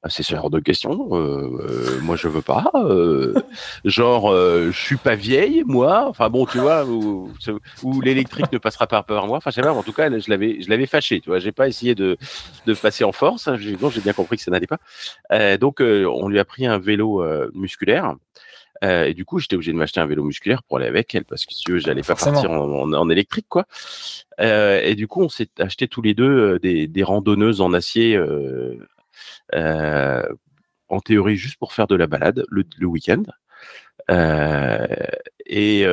Ah, 0.03 0.09
c'est 0.09 0.21
ce 0.21 0.35
genre 0.35 0.51
de 0.51 0.59
question. 0.59 1.09
Euh, 1.11 1.97
euh, 1.97 1.99
moi, 2.01 2.15
je 2.15 2.27
veux 2.27 2.43
pas. 2.43 2.71
Euh, 2.75 3.33
genre, 3.83 4.31
je 4.31 4.71
suis 4.71 4.95
pas 4.95 5.15
vieille, 5.15 5.63
moi. 5.65 6.05
Enfin 6.07 6.29
bon, 6.29 6.45
tu 6.45 6.59
vois, 6.59 6.85
où, 6.85 7.31
l'électrique 8.01 8.51
ne 8.51 8.59
passera 8.59 8.85
pas 8.85 9.01
par 9.01 9.25
moi. 9.25 9.37
Enfin, 9.37 9.49
je 9.49 9.55
sais 9.55 9.61
pas. 9.61 9.73
En 9.73 9.83
tout 9.83 9.93
cas, 9.93 10.09
je 10.17 10.29
l'avais, 10.29 10.61
je 10.61 10.69
l'avais 10.69 10.85
fâché. 10.85 11.19
Tu 11.19 11.29
vois, 11.29 11.39
j'ai 11.39 11.51
pas 11.51 11.67
essayé 11.67 11.95
de, 11.95 12.15
de 12.67 12.73
passer 12.75 13.03
en 13.03 13.11
force. 13.11 13.47
Non, 13.47 13.89
j'ai 13.89 14.01
bien 14.01 14.13
compris 14.13 14.37
que 14.37 14.43
ça 14.43 14.51
n'allait 14.51 14.67
pas. 14.67 15.57
donc, 15.57 15.81
on 15.81 16.29
lui 16.29 16.39
a 16.39 16.45
pris 16.45 16.67
un 16.67 16.77
vélo 16.77 17.25
musculaire. 17.53 18.15
Et 18.81 19.13
du 19.13 19.25
coup, 19.25 19.39
j'étais 19.39 19.55
obligé 19.55 19.71
de 19.71 19.77
m'acheter 19.77 19.99
un 19.99 20.05
vélo 20.05 20.23
musculaire 20.23 20.63
pour 20.63 20.77
aller 20.77 20.87
avec 20.87 21.13
elle 21.15 21.25
parce 21.25 21.45
que 21.45 21.53
si 21.53 21.63
tu 21.63 21.73
veux, 21.73 21.79
j'allais 21.79 22.01
pas 22.01 22.15
partir 22.15 22.51
en, 22.51 22.93
en, 22.93 23.09
électrique, 23.09 23.47
quoi. 23.49 23.65
Euh, 24.39 24.79
et 24.83 24.95
du 24.95 25.07
coup, 25.07 25.23
on 25.23 25.29
s'est 25.29 25.49
acheté 25.59 25.87
tous 25.87 26.01
les 26.01 26.13
deux 26.13 26.55
euh, 26.55 26.59
des, 26.59 26.87
des 26.87 27.03
randonneuses 27.03 27.61
en 27.61 27.73
acier, 27.73 28.15
euh, 28.15 28.77
euh, 29.55 30.23
en 30.89 30.99
théorie 30.99 31.35
juste 31.37 31.57
pour 31.57 31.73
faire 31.73 31.87
de 31.87 31.95
la 31.95 32.07
balade 32.07 32.45
le, 32.49 32.63
le 32.77 32.87
week-end. 32.87 33.23
Euh, 34.09 34.85
et 35.45 35.85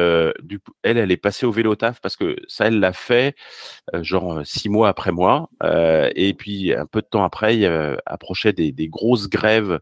du 0.42 0.58
coup, 0.60 0.72
elle, 0.82 0.98
elle 0.98 1.10
est 1.10 1.16
passée 1.16 1.46
au 1.46 1.52
vélo 1.52 1.74
taf 1.74 2.00
parce 2.00 2.16
que 2.16 2.36
ça, 2.48 2.66
elle 2.66 2.80
l'a 2.80 2.92
fait 2.92 3.34
genre 4.02 4.44
six 4.44 4.68
mois 4.68 4.88
après 4.88 5.10
moi. 5.12 5.48
et 5.62 6.34
puis 6.34 6.74
un 6.74 6.86
peu 6.86 7.00
de 7.00 7.06
temps 7.06 7.24
après, 7.24 7.56
il 7.56 7.98
approchait 8.06 8.52
des, 8.52 8.72
des 8.72 8.88
grosses 8.88 9.28
grèves 9.28 9.80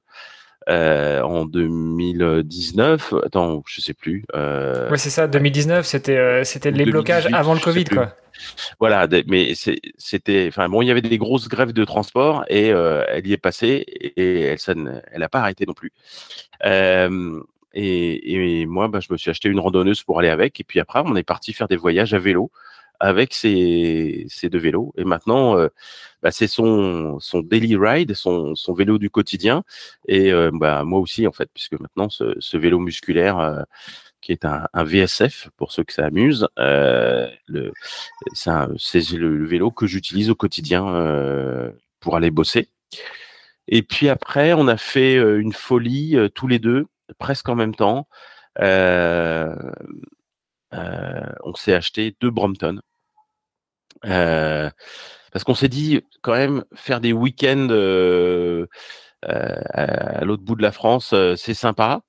en 0.69 1.45
2019. 1.45 3.15
Attends, 3.25 3.63
je 3.67 3.81
sais 3.81 3.95
plus. 3.95 4.25
oui, 4.35 4.99
c'est 4.99 5.11
ça. 5.11 5.27
2019, 5.27 5.87
c'était 5.87 6.45
c'était 6.45 6.71
les 6.71 6.85
blocages 6.85 7.29
avant 7.33 7.55
le 7.55 7.61
Covid, 7.61 7.85
quoi. 7.85 8.17
Voilà, 8.81 9.07
mais 9.27 9.53
c'était, 9.99 10.47
enfin 10.49 10.69
bon, 10.69 10.83
il 10.83 10.89
y 10.89 10.91
avait 10.91 11.03
des 11.03 11.19
grosses 11.19 11.49
grèves 11.49 11.73
de 11.73 11.85
transport 11.85 12.45
et 12.49 12.69
elle 12.69 13.27
y 13.27 13.33
est 13.33 13.39
passée 13.39 13.85
et 13.87 14.43
elle, 14.43 14.59
elle 15.13 15.21
n'a 15.21 15.29
pas 15.29 15.41
arrêté 15.41 15.67
non 15.67 15.75
plus. 15.75 15.93
Et, 17.75 18.67
moi, 18.67 18.89
bah, 18.89 19.01
je 19.01 19.13
me 19.13 19.17
suis 19.17 19.31
acheté 19.31 19.49
une 19.49 19.61
randonneuse 19.61 20.03
pour 20.03 20.19
aller 20.19 20.29
avec. 20.29 20.61
Et 20.61 20.65
puis 20.65 20.81
après, 20.81 21.01
on 21.05 21.17
est 21.17 21.23
parti 21.23 21.53
faire 21.53 21.69
des 21.69 21.77
voyages 21.77 22.15
à 22.15 22.19
vélo 22.19 22.51
avec 23.03 23.35
ces, 23.35 24.27
deux 24.45 24.59
vélos. 24.59 24.95
Et 24.97 25.05
maintenant, 25.05 25.59
euh, 25.59 25.69
bah, 26.23 26.31
c'est 26.31 26.47
son, 26.47 27.19
daily 27.43 27.77
ride, 27.77 28.15
son, 28.15 28.55
vélo 28.77 28.99
du 28.99 29.11
quotidien. 29.11 29.65
Et 30.07 30.33
euh, 30.33 30.53
bah, 30.55 30.85
moi 30.85 31.01
aussi, 31.01 31.27
en 31.27 31.33
fait, 31.33 31.51
puisque 31.53 31.79
maintenant, 31.81 32.09
ce, 32.09 32.57
vélo 32.57 32.79
musculaire, 32.79 33.41
euh, 33.41 33.63
qui 34.21 34.31
est 34.31 34.45
un, 34.45 34.69
VSF, 34.85 35.51
pour 35.57 35.73
ceux 35.73 35.83
que 35.83 35.93
ça 35.93 36.07
amuse, 36.07 36.47
c'est 38.37 39.11
le 39.19 39.45
vélo 39.47 39.73
que 39.73 39.87
j'utilise 39.89 40.31
au 40.31 40.37
quotidien 40.37 40.85
pour 41.99 42.15
aller 42.17 42.31
bosser. 42.31 42.69
Et 43.67 43.83
puis 43.83 44.09
après, 44.09 44.53
on 44.53 44.69
a 44.69 44.77
fait 44.77 45.17
une 45.17 45.53
folie 45.53 46.17
tous 46.37 46.47
les 46.47 46.61
deux 46.61 46.87
presque 47.19 47.49
en 47.49 47.57
même 47.57 47.75
temps. 47.75 48.07
On 48.61 49.57
s'est 51.57 51.75
acheté 51.75 52.15
deux 52.21 52.31
Brompton. 52.31 52.81
Euh, 54.07 54.71
parce 55.33 55.45
qu'on 55.45 55.55
s'est 55.55 55.69
dit 55.69 56.03
quand 56.23 56.33
même 56.33 56.65
faire 56.75 57.01
des 57.01 57.13
week-ends 57.13 57.69
à 59.23 60.25
l'autre 60.25 60.43
bout 60.43 60.57
de 60.57 60.63
la 60.63 60.73
France, 60.73 61.15
c'est 61.37 61.55
sympa. 61.55 62.03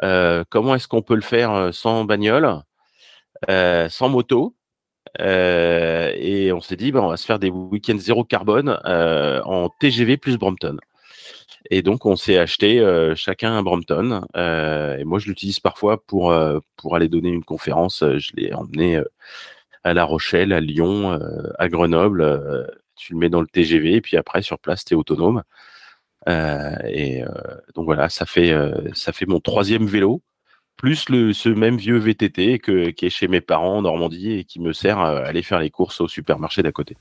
comment 0.00 0.74
est-ce 0.74 0.88
qu'on 0.88 1.02
peut 1.02 1.14
le 1.14 1.20
faire 1.22 1.70
sans 1.72 2.04
bagnole, 2.04 2.62
sans 3.48 4.08
moto? 4.08 4.54
Et 5.18 6.50
on 6.52 6.60
s'est 6.60 6.76
dit, 6.76 6.92
ben, 6.92 7.00
on 7.00 7.08
va 7.08 7.16
se 7.16 7.24
faire 7.26 7.38
des 7.38 7.50
week-ends 7.50 7.98
zéro 7.98 8.24
carbone 8.24 8.78
en 8.84 9.70
TGV 9.80 10.18
plus 10.18 10.36
Brompton. 10.36 10.76
Et 11.70 11.82
donc, 11.82 12.06
on 12.06 12.16
s'est 12.16 12.38
acheté 12.38 12.80
euh, 12.80 13.14
chacun 13.14 13.52
un 13.52 13.62
Brompton. 13.62 14.24
Euh, 14.36 14.96
et 14.96 15.04
moi, 15.04 15.18
je 15.18 15.28
l'utilise 15.28 15.60
parfois 15.60 16.02
pour, 16.04 16.30
euh, 16.30 16.60
pour 16.76 16.96
aller 16.96 17.08
donner 17.08 17.30
une 17.30 17.44
conférence. 17.44 18.04
Je 18.04 18.32
l'ai 18.36 18.52
emmené 18.52 19.00
à 19.86 19.94
La 19.94 20.04
Rochelle, 20.04 20.52
à 20.52 20.60
Lyon, 20.60 21.18
à 21.58 21.68
Grenoble. 21.68 22.68
tu 22.96 23.12
le 23.12 23.18
mets 23.18 23.28
dans 23.28 23.40
le 23.40 23.46
TGV 23.46 23.94
et 23.94 24.00
puis 24.00 24.16
après, 24.16 24.42
sur 24.42 24.58
place, 24.58 24.84
tu 24.84 24.94
es 24.94 24.96
autonome. 24.96 25.42
et 26.28 27.22
donc 27.74 27.84
voilà, 27.84 28.08
ça 28.08 28.26
fait, 28.26 28.54
mon 29.26 29.40
troisième 29.40 29.86
vélo 29.86 30.22
plus 30.76 31.06
ce 31.32 31.48
même 31.48 31.76
vieux 31.76 31.96
VTT 31.96 32.58
que, 32.58 32.90
qui 32.90 33.06
est 33.06 33.10
chez 33.10 33.28
mes 33.28 33.40
parents 33.40 33.78
en 33.78 33.82
Normandie 33.82 34.32
et 34.32 34.44
qui 34.44 34.60
me 34.60 34.72
sert 34.72 34.98
à 34.98 35.18
aller 35.20 35.42
faire 35.42 35.58
les 35.58 35.70
courses 35.70 36.00
au 36.00 36.08
supermarché 36.08 36.62
d'à 36.62 36.72
côté. 36.72 36.96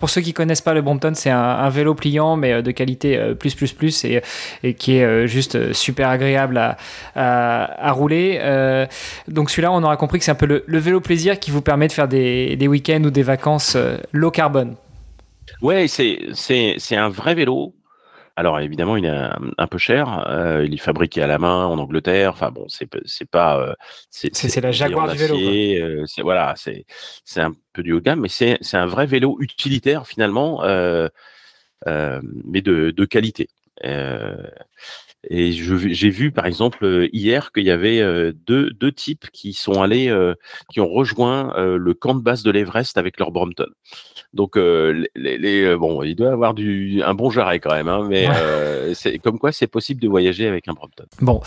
Pour 0.00 0.10
ceux 0.10 0.22
qui 0.22 0.32
connaissent 0.32 0.62
pas 0.62 0.74
le 0.74 0.80
Brompton, 0.80 1.12
c'est 1.14 1.30
un, 1.30 1.68
vélo 1.68 1.94
pliant 1.94 2.36
mais 2.36 2.54
euh, 2.54 2.62
de 2.62 2.70
qualité 2.70 3.16
euh, 3.16 3.34
plus 3.34 3.54
plus 3.54 3.72
plus 3.72 4.04
et, 4.04 4.22
et 4.62 4.74
qui 4.74 4.96
est 4.96 5.04
euh, 5.04 5.26
juste 5.26 5.72
super 5.72 6.08
agréable 6.08 6.56
à, 6.58 6.76
à, 7.14 7.92
rouler. 7.92 8.40
donc 9.28 9.50
celui-là, 9.50 9.70
on 9.72 9.82
aura 9.82 9.96
compris 9.96 10.18
que 10.18 10.24
c'est 10.24 10.30
un 10.30 10.34
peu 10.34 10.62
le, 10.66 10.78
vélo 10.78 11.00
plaisir 11.00 11.38
qui 11.38 11.50
vous 11.50 11.60
permet 11.60 11.86
de 11.86 11.92
faire 11.92 12.08
des, 12.08 12.56
des 12.56 12.66
week-ends 12.66 13.04
ou 13.04 13.10
des 13.10 13.22
vacances 13.22 13.76
low 14.12 14.30
carbone. 14.30 14.76
Ouais, 15.60 15.86
c'est 15.88 16.96
un 16.96 17.08
vrai 17.08 17.34
vélo 17.34 17.74
alors 18.36 18.60
évidemment, 18.60 18.96
il 18.96 19.04
est 19.04 19.08
un, 19.58 19.66
peu 19.66 19.78
cher. 19.78 20.26
Euh, 20.28 20.64
il 20.64 20.74
est 20.74 20.78
fabriqué 20.78 21.22
à 21.22 21.26
la 21.26 21.38
main 21.38 21.66
en 21.66 21.78
Angleterre. 21.78 22.32
Enfin 22.32 22.50
bon, 22.50 22.64
c'est 22.68 22.88
c'est 23.04 23.28
pas 23.28 23.60
euh, 23.60 23.74
c'est 24.10 24.60
la 24.60 24.72
Jaguar 24.72 25.10
du 25.10 25.18
vélo. 25.18 25.36
Euh, 25.36 26.04
c'est 26.06 26.22
voilà, 26.22 26.54
c'est 26.56 26.84
c'est 27.24 27.40
un 27.40 27.52
peu 27.72 27.82
du 27.82 27.92
haut 27.92 28.00
de 28.00 28.04
gamme, 28.04 28.20
mais 28.20 28.28
c'est 28.28 28.58
c'est 28.60 28.76
un 28.76 28.86
vrai 28.86 29.06
vélo 29.06 29.36
utilitaire 29.40 30.06
finalement, 30.06 30.62
mais 31.84 32.62
de 32.62 32.90
de 32.90 33.04
qualité. 33.04 33.48
Et 35.28 35.52
j'ai 35.52 36.10
vu 36.10 36.32
par 36.32 36.46
exemple 36.46 37.08
hier 37.12 37.52
qu'il 37.52 37.64
y 37.64 37.70
avait 37.70 38.00
deux, 38.46 38.70
deux 38.70 38.92
types 38.92 39.26
qui 39.32 39.52
sont 39.52 39.82
allés, 39.82 40.12
qui 40.70 40.80
ont 40.80 40.88
rejoint 40.88 41.52
le 41.56 41.94
camp 41.94 42.14
de 42.14 42.22
base 42.22 42.42
de 42.42 42.50
l'Everest 42.50 42.96
avec 42.96 43.18
leur 43.18 43.30
Brompton. 43.30 43.66
Donc 44.32 44.56
les, 44.56 45.10
les, 45.14 45.76
bon, 45.76 46.02
il 46.02 46.14
doit 46.14 46.32
avoir 46.32 46.54
du 46.54 47.02
un 47.02 47.14
bon 47.14 47.30
jarret 47.30 47.58
quand 47.60 47.74
même, 47.74 47.88
hein, 47.88 48.06
mais 48.08 48.28
c'est 48.94 49.18
comme 49.18 49.38
quoi 49.38 49.52
c'est 49.52 49.66
possible 49.66 50.00
de 50.00 50.08
voyager 50.08 50.46
avec 50.46 50.68
un 50.68 50.72
Brompton. 50.72 51.04
Bon, 51.20 51.40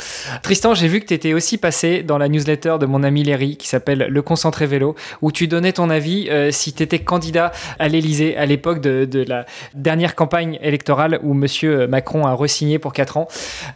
Tristan, 0.43 0.75
j'ai 0.75 0.87
vu 0.87 0.99
que 0.99 1.05
tu 1.05 1.13
étais 1.13 1.33
aussi 1.33 1.57
passé 1.57 2.03
dans 2.03 2.17
la 2.17 2.29
newsletter 2.29 2.77
de 2.79 2.85
mon 2.85 3.03
ami 3.03 3.23
Léry 3.23 3.57
qui 3.57 3.67
s'appelle 3.67 4.07
Le 4.09 4.21
Concentré 4.21 4.67
Vélo, 4.67 4.95
où 5.21 5.31
tu 5.31 5.47
donnais 5.47 5.73
ton 5.73 5.89
avis 5.89 6.29
si 6.51 6.73
tu 6.73 6.83
étais 6.83 6.99
candidat 6.99 7.51
à 7.79 7.87
l'Elysée 7.87 8.37
à 8.37 8.45
l'époque 8.45 8.81
de, 8.81 9.05
de, 9.05 9.23
la 9.23 9.45
dernière 9.73 10.15
campagne 10.15 10.59
électorale 10.61 11.19
où 11.23 11.33
Monsieur 11.33 11.87
Macron 11.87 12.25
a 12.25 12.33
resigné 12.33 12.79
pour 12.79 12.93
4 12.93 13.17
ans. 13.17 13.27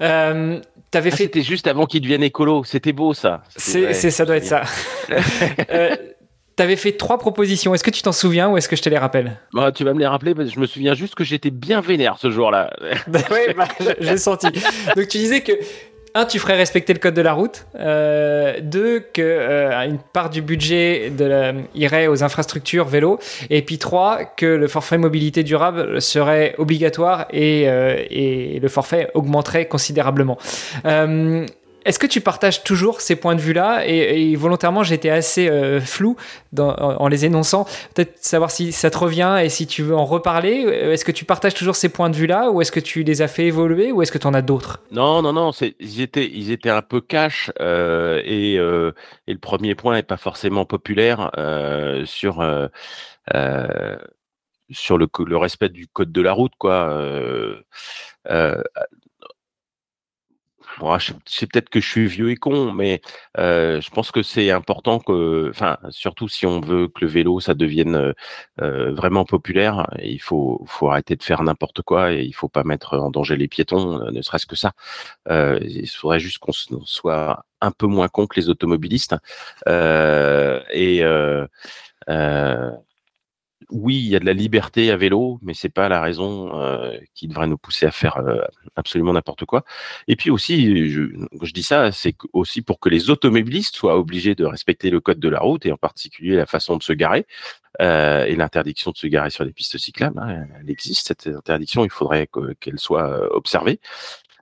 Euh, 0.01 0.59
T'avais 0.89 1.11
ah, 1.11 1.15
fait. 1.15 1.23
C'était 1.23 1.41
juste 1.41 1.67
avant 1.67 1.85
qu'il 1.85 2.01
devienne 2.01 2.23
écolo. 2.23 2.63
C'était 2.63 2.93
beau 2.93 3.13
ça. 3.13 3.43
C'est, 3.55 3.93
ça 3.93 4.25
doit 4.25 4.37
être 4.37 4.45
ça. 4.45 4.61
euh, 5.69 5.95
T'avais 6.55 6.75
fait 6.75 6.93
trois 6.93 7.19
propositions. 7.19 7.75
Est-ce 7.75 7.83
que 7.83 7.91
tu 7.91 8.01
t'en 8.01 8.11
souviens 8.11 8.49
ou 8.49 8.57
est-ce 8.57 8.67
que 8.67 8.75
je 8.75 8.81
te 8.81 8.89
les 8.89 8.97
rappelle? 8.97 9.37
Bah, 9.53 9.71
Tu 9.71 9.83
vas 9.83 9.93
me 9.93 9.99
les 9.99 10.07
rappeler 10.07 10.33
parce 10.33 10.49
que 10.49 10.55
je 10.55 10.59
me 10.59 10.65
souviens 10.65 10.95
juste 10.95 11.13
que 11.13 11.23
j'étais 11.23 11.51
bien 11.51 11.81
vénère 11.81 12.17
ce 12.17 12.31
jour-là. 12.31 12.73
oui, 13.13 13.53
bah, 13.55 13.67
j'ai 13.99 14.17
senti. 14.17 14.47
Donc 14.95 15.07
tu 15.07 15.17
disais 15.17 15.41
que 15.41 15.51
un, 16.17 16.25
tu 16.25 16.39
ferais 16.39 16.55
respecter 16.55 16.93
le 16.93 16.99
code 16.99 17.13
de 17.13 17.21
la 17.21 17.33
route. 17.33 17.65
Euh, 17.75 18.59
deux, 18.61 18.99
que 18.99 19.21
euh, 19.21 19.93
part 20.13 20.29
du 20.29 20.41
budget 20.41 21.11
irait 21.75 22.07
aux 22.07 22.23
infrastructures 22.23 22.85
vélo. 22.85 23.19
Et 23.49 23.61
puis 23.61 23.77
trois, 23.77 24.25
que 24.25 24.45
le 24.45 24.67
forfait 24.67 24.97
mobilité 24.97 25.43
durable 25.43 26.01
serait 26.01 26.55
obligatoire 26.57 27.27
et, 27.31 27.65
euh, 27.67 28.03
et 28.09 28.59
le 28.59 28.67
forfait 28.67 29.09
augmenterait 29.13 29.67
considérablement. 29.67 30.37
Est-ce 31.87 31.99
que 31.99 32.05
tu 32.05 32.19
partages 32.19 32.65
toujours 32.65 32.99
ces 32.99 33.15
points 33.15 33.33
de 33.33 33.39
vue-là 33.39 33.87
et, 33.87 34.35
volontairement, 34.35 34.83
j'étais 34.83 35.09
assez 35.09 35.47
euh, 35.47 35.79
flou 35.79 36.17
en, 36.59 37.07
les 37.07 37.23
énonçant. 37.23 37.63
Peut-être 37.95 38.17
savoir 38.21 38.51
si 38.51 38.73
ça 38.73 38.89
te 38.89 38.97
revient 38.97 39.39
et 39.41 39.47
si 39.47 39.67
tu 39.67 39.83
veux 39.83 39.95
en 39.95 40.03
reparler. 40.03 40.65
Euh, 40.65 40.91
est-ce 40.91 41.05
que 41.05 41.13
tu 41.13 41.23
partages 41.23 41.53
toujours 41.53 41.77
ces 41.77 41.87
points 41.87 42.09
de 42.09 42.15
vue-là 42.17 42.51
ou 42.51 42.59
est-ce 42.59 42.73
que 42.73 42.81
tu 42.81 43.03
les 43.03 43.21
as 43.21 43.29
fait 43.29 43.45
évoluer 43.45 43.93
ou 43.93 44.01
est-ce 44.01 44.11
que 44.11 44.17
tu 44.17 44.27
en 44.27 44.33
as 44.33 44.41
d'autres? 44.41 44.81
Non, 44.91 45.21
non, 45.21 45.31
non. 45.31 45.51
Ils 45.79 46.01
étaient, 46.01 46.69
un 46.69 46.81
peu 46.81 46.99
cash 46.99 47.51
euh, 47.61 48.21
et, 48.25 48.57
le 48.57 49.39
premier 49.39 49.73
point 49.73 49.95
n'est 49.95 50.03
pas 50.03 50.17
forcément 50.17 50.65
populaire 50.65 51.31
sur 52.03 52.41
le, 52.41 52.69
respect 55.37 55.69
du 55.69 55.87
code 55.87 56.11
de 56.11 56.21
la 56.21 56.33
route, 56.33 56.53
quoi. 56.57 56.93
C'est 61.25 61.51
peut-être 61.51 61.69
que 61.69 61.79
je 61.79 61.87
suis 61.87 62.07
vieux 62.07 62.31
et 62.31 62.35
con, 62.35 62.71
mais 62.71 63.01
euh, 63.37 63.81
je 63.81 63.89
pense 63.89 64.11
que 64.11 64.21
c'est 64.23 64.51
important 64.51 64.99
que, 64.99 65.49
enfin, 65.49 65.77
surtout 65.89 66.27
si 66.27 66.45
on 66.45 66.59
veut 66.61 66.87
que 66.87 67.01
le 67.01 67.07
vélo 67.07 67.39
ça 67.39 67.53
devienne 67.53 67.95
euh, 67.95 68.13
euh, 68.61 68.93
vraiment 68.93 69.25
populaire, 69.25 69.89
il 70.01 70.21
faut, 70.21 70.63
faut 70.67 70.89
arrêter 70.89 71.15
de 71.15 71.23
faire 71.23 71.43
n'importe 71.43 71.81
quoi 71.81 72.13
et 72.13 72.23
il 72.23 72.33
faut 72.33 72.49
pas 72.49 72.63
mettre 72.63 72.97
en 72.97 73.09
danger 73.09 73.37
les 73.37 73.47
piétons, 73.47 74.11
ne 74.11 74.21
serait-ce 74.21 74.45
que 74.45 74.55
ça. 74.55 74.73
il 75.29 75.87
faudrait 75.87 76.19
juste 76.19 76.39
qu'on 76.39 76.51
soit 76.53 77.45
un 77.61 77.71
peu 77.71 77.87
moins 77.87 78.07
con 78.07 78.27
que 78.27 78.39
les 78.39 78.49
automobilistes 78.49 79.15
et 79.67 81.03
oui, 83.69 83.95
il 83.97 84.07
y 84.07 84.15
a 84.15 84.19
de 84.19 84.25
la 84.25 84.33
liberté 84.33 84.91
à 84.91 84.97
vélo, 84.97 85.39
mais 85.41 85.53
c'est 85.53 85.69
pas 85.69 85.89
la 85.89 86.01
raison 86.01 86.57
euh, 86.57 86.97
qui 87.13 87.27
devrait 87.27 87.47
nous 87.47 87.57
pousser 87.57 87.85
à 87.85 87.91
faire 87.91 88.17
euh, 88.17 88.39
absolument 88.77 89.13
n'importe 89.13 89.45
quoi. 89.45 89.65
Et 90.07 90.15
puis 90.15 90.29
aussi, 90.29 90.89
je, 90.89 91.01
je 91.41 91.53
dis 91.53 91.63
ça, 91.63 91.91
c'est 91.91 92.15
aussi 92.31 92.61
pour 92.61 92.79
que 92.79 92.87
les 92.87 93.09
automobilistes 93.09 93.75
soient 93.75 93.97
obligés 93.97 94.35
de 94.35 94.45
respecter 94.45 94.89
le 94.89 95.01
code 95.01 95.19
de 95.19 95.27
la 95.27 95.39
route 95.39 95.65
et 95.65 95.71
en 95.73 95.77
particulier 95.77 96.35
la 96.35 96.45
façon 96.45 96.77
de 96.77 96.83
se 96.83 96.93
garer 96.93 97.27
euh, 97.81 98.23
et 98.25 98.35
l'interdiction 98.35 98.91
de 98.91 98.97
se 98.97 99.07
garer 99.07 99.31
sur 99.31 99.43
les 99.43 99.51
pistes 99.51 99.77
cyclables. 99.77 100.19
Hein, 100.19 100.45
elle 100.61 100.69
existe 100.69 101.07
cette 101.07 101.27
interdiction, 101.27 101.83
il 101.83 101.91
faudrait 101.91 102.29
qu'elle 102.61 102.79
soit 102.79 103.35
observée. 103.35 103.81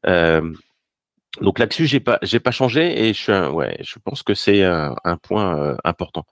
donc 0.03 1.57
là-dessus, 1.57 1.87
j'ai 1.87 1.99
pas, 1.99 2.19
j'ai 2.21 2.39
pas 2.39 2.51
changé 2.51 3.07
et 3.07 3.13
je 3.13 3.19
suis, 3.19 3.31
ouais, 3.31 3.77
je 3.81 3.97
pense 3.97 4.21
que 4.21 4.35
c'est 4.35 4.63
un, 4.63 4.95
un, 5.03 5.17
point 5.17 5.75
important. 5.83 6.27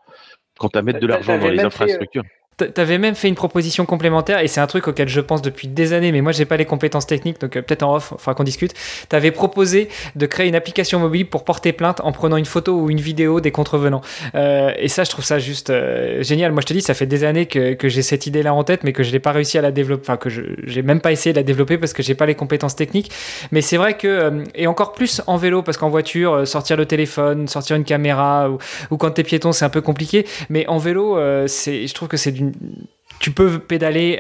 Quant 0.60 0.68
à 0.68 0.84
mettre 0.84 1.00
de 1.00 1.08
l'argent 1.08 1.40
dans 1.40 1.50
les 1.50 1.62
infrastructures. 1.62 2.24
T'avais 2.58 3.00
même 3.00 3.16
fait 3.16 3.28
une 3.28 3.36
proposition 3.36 3.86
complémentaire 3.86 4.40
et 4.40 4.48
c'est 4.48 4.62
un 4.62 4.68
truc 4.68 4.88
auquel 4.88 5.10
je 5.10 5.22
pense 5.22 5.42
depuis 5.42 5.68
des 5.68 5.94
années, 5.94 6.12
mais 6.12 6.22
moi 6.22 6.32
j'ai 6.32 6.46
pas 6.46 6.58
les 6.58 6.66
compétences 6.66 7.08
techniques, 7.08 7.42
donc 7.42 7.56
euh, 7.56 7.62
peut-être 7.62 7.84
en 7.84 7.96
off, 7.96 8.14
faudra 8.18 8.36
qu'on 8.36 8.44
discute. 8.44 8.74
T'avais 9.10 9.32
proposé 9.32 9.90
de 10.16 10.26
créer 10.28 10.48
une 10.48 10.56
application 10.56 11.00
mobile 11.00 11.28
pour 11.28 11.46
porter 11.46 11.74
plainte 11.74 12.00
en 12.04 12.12
prenant 12.12 12.38
une 12.38 12.46
photo 12.46 12.76
ou 12.76 12.90
une 12.92 13.00
vidéo 13.00 13.42
des 13.42 13.52
contrevenants. 13.52 14.02
Euh, 14.36 14.72
et 14.78 14.88
ça, 14.88 15.04
je 15.04 15.10
trouve 15.10 15.26
ça 15.26 15.40
juste 15.40 15.72
euh, 15.72 16.22
génial. 16.22 16.52
Moi, 16.52 16.62
je 16.62 16.68
te 16.68 16.74
dis, 16.74 16.82
ça 16.82 16.94
fait 16.94 17.06
des 17.06 17.24
années 17.24 17.48
que, 17.48 17.76
j'ai 17.84 18.02
cette 18.02 18.28
idée-là 18.28 18.54
en 18.54 18.64
tête, 18.64 18.84
mais 18.84 18.94
que 18.94 19.04
je 19.04 19.12
n'ai 19.12 19.20
pas 19.20 19.32
réussi 19.32 19.58
à 19.58 19.62
la 19.62 19.72
développer, 19.72 20.04
enfin 20.04 20.18
que 20.18 20.30
je 20.30 20.42
j'ai 20.66 20.82
même 20.82 21.02
pas 21.02 21.12
essayé 21.12 21.34
de 21.34 21.40
la 21.40 21.44
développer 21.44 21.78
parce 21.78 21.94
que 21.94 22.02
j'ai 22.04 22.16
pas 22.16 22.26
les 22.26 22.36
compétences 22.36 22.76
techniques. 22.76 23.12
Mais 23.52 23.62
c'est 23.62 23.78
vrai 23.78 23.98
que 23.98 24.44
et 24.56 24.68
encore 24.68 24.94
plus 24.94 25.22
en 25.28 25.38
vélo 25.38 25.62
parce 25.64 25.78
qu'en 25.78 25.90
voiture, 25.90 26.48
sortir 26.48 26.78
le 26.78 26.86
téléphone, 26.86 27.48
sortir 27.48 27.76
une 27.76 27.84
caméra 27.84 28.50
ou, 28.90 28.98
quand 28.98 29.12
t'es 29.12 29.24
piéton, 29.24 29.52
c'est 29.52 29.66
un 29.66 29.70
peu 29.70 29.82
compliqué. 29.82 30.26
Mais 30.50 30.66
en 30.68 30.78
vélo, 30.78 31.18
je 31.18 31.94
trouve 31.94 32.08
que 32.08 32.18
c'est 32.18 32.32
d'une 32.32 32.43
une, 32.44 32.88
tu 33.24 33.32
peux 33.32 33.58
pédaler 33.58 34.20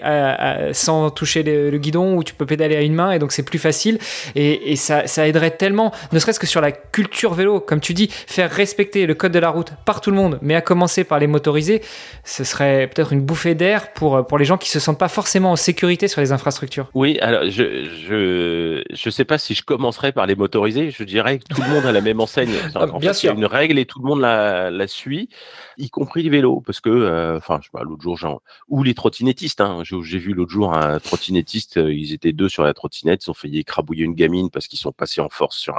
sans 0.71 1.09
toucher 1.09 1.43
le, 1.43 1.77
guidon 1.77 2.15
ou 2.15 2.23
tu 2.23 2.33
peux 2.33 2.45
pédaler 2.45 2.77
à 2.77 2.81
une 2.81 2.95
main 2.95 3.11
et 3.11 3.19
donc 3.19 3.33
c'est 3.33 3.43
plus 3.43 3.59
facile 3.59 3.99
et, 4.35 4.77
ça, 4.77 5.27
aiderait 5.27 5.51
tellement, 5.51 5.91
ne 6.13 6.19
serait-ce 6.19 6.39
que 6.39 6.47
sur 6.47 6.61
la 6.61 6.71
culture 6.71 7.33
vélo, 7.33 7.59
comme 7.59 7.81
tu 7.81 7.93
dis, 7.93 8.07
faire 8.09 8.49
respecter 8.49 9.05
le 9.05 9.13
code 9.13 9.33
de 9.33 9.39
la 9.39 9.49
route 9.49 9.73
par 9.85 9.99
tout 9.99 10.09
le 10.09 10.15
monde, 10.15 10.39
mais 10.41 10.55
à 10.55 10.61
commencer 10.61 11.03
par 11.03 11.19
les 11.19 11.27
motorisés, 11.27 11.81
ce 12.23 12.45
serait 12.45 12.87
peut-être 12.87 13.11
une 13.11 13.21
bouffée 13.21 13.55
d'air 13.55 13.91
pour, 13.91 14.25
pour 14.25 14.37
les 14.37 14.45
gens 14.45 14.57
qui 14.57 14.69
se 14.69 14.79
sentent 14.79 14.99
pas 14.99 15.09
forcément 15.09 15.51
en 15.51 15.55
sécurité 15.57 16.07
sur 16.07 16.21
les 16.21 16.31
infrastructures. 16.31 16.89
Oui, 16.93 17.19
alors 17.19 17.43
je 17.49 17.83
je, 18.07 18.83
je 18.89 19.09
sais 19.09 19.25
pas 19.25 19.37
si 19.37 19.53
je 19.53 19.63
commencerai 19.63 20.13
par 20.13 20.27
les 20.27 20.35
motorisés, 20.35 20.91
je 20.91 21.03
dirais 21.03 21.39
que 21.39 21.53
tout 21.53 21.61
le 21.61 21.69
monde 21.69 21.85
a 21.85 21.91
la 21.91 22.01
même 22.01 22.21
enseigne. 22.21 22.51
Ah, 22.75 22.87
bien 22.99 23.13
sûr. 23.13 23.31
Il 23.31 23.33
y 23.33 23.35
a 23.35 23.39
une 23.39 23.45
règle 23.45 23.77
et 23.77 23.85
tout 23.85 23.99
le 23.99 24.07
monde 24.07 24.21
la, 24.21 24.71
la 24.71 24.87
suit, 24.87 25.29
y 25.77 25.89
compris 25.89 26.23
les 26.23 26.29
vélos, 26.29 26.61
parce 26.65 26.79
que, 26.79 26.89
euh, 26.89 27.37
enfin, 27.37 27.59
je 27.61 27.65
sais 27.65 27.71
pas, 27.71 27.83
l'autre 27.83 28.01
jour, 28.01 28.17
genre, 28.17 28.41
ou 28.67 28.83
les 28.83 28.92
trottinettistes. 28.93 29.61
Hein. 29.61 29.83
J'ai 29.83 30.17
vu 30.17 30.33
l'autre 30.33 30.51
jour 30.51 30.73
un 30.73 30.99
trottinettiste, 30.99 31.77
euh, 31.77 31.93
ils 31.93 32.13
étaient 32.13 32.33
deux 32.33 32.49
sur 32.49 32.63
la 32.63 32.73
trottinette, 32.73 33.25
ils 33.25 33.29
ont 33.29 33.33
failli 33.33 33.59
écrabouiller 33.59 34.05
une 34.05 34.15
gamine 34.15 34.49
parce 34.49 34.67
qu'ils 34.67 34.79
sont 34.79 34.91
passés 34.91 35.21
en 35.21 35.29
force 35.29 35.57
sur 35.57 35.77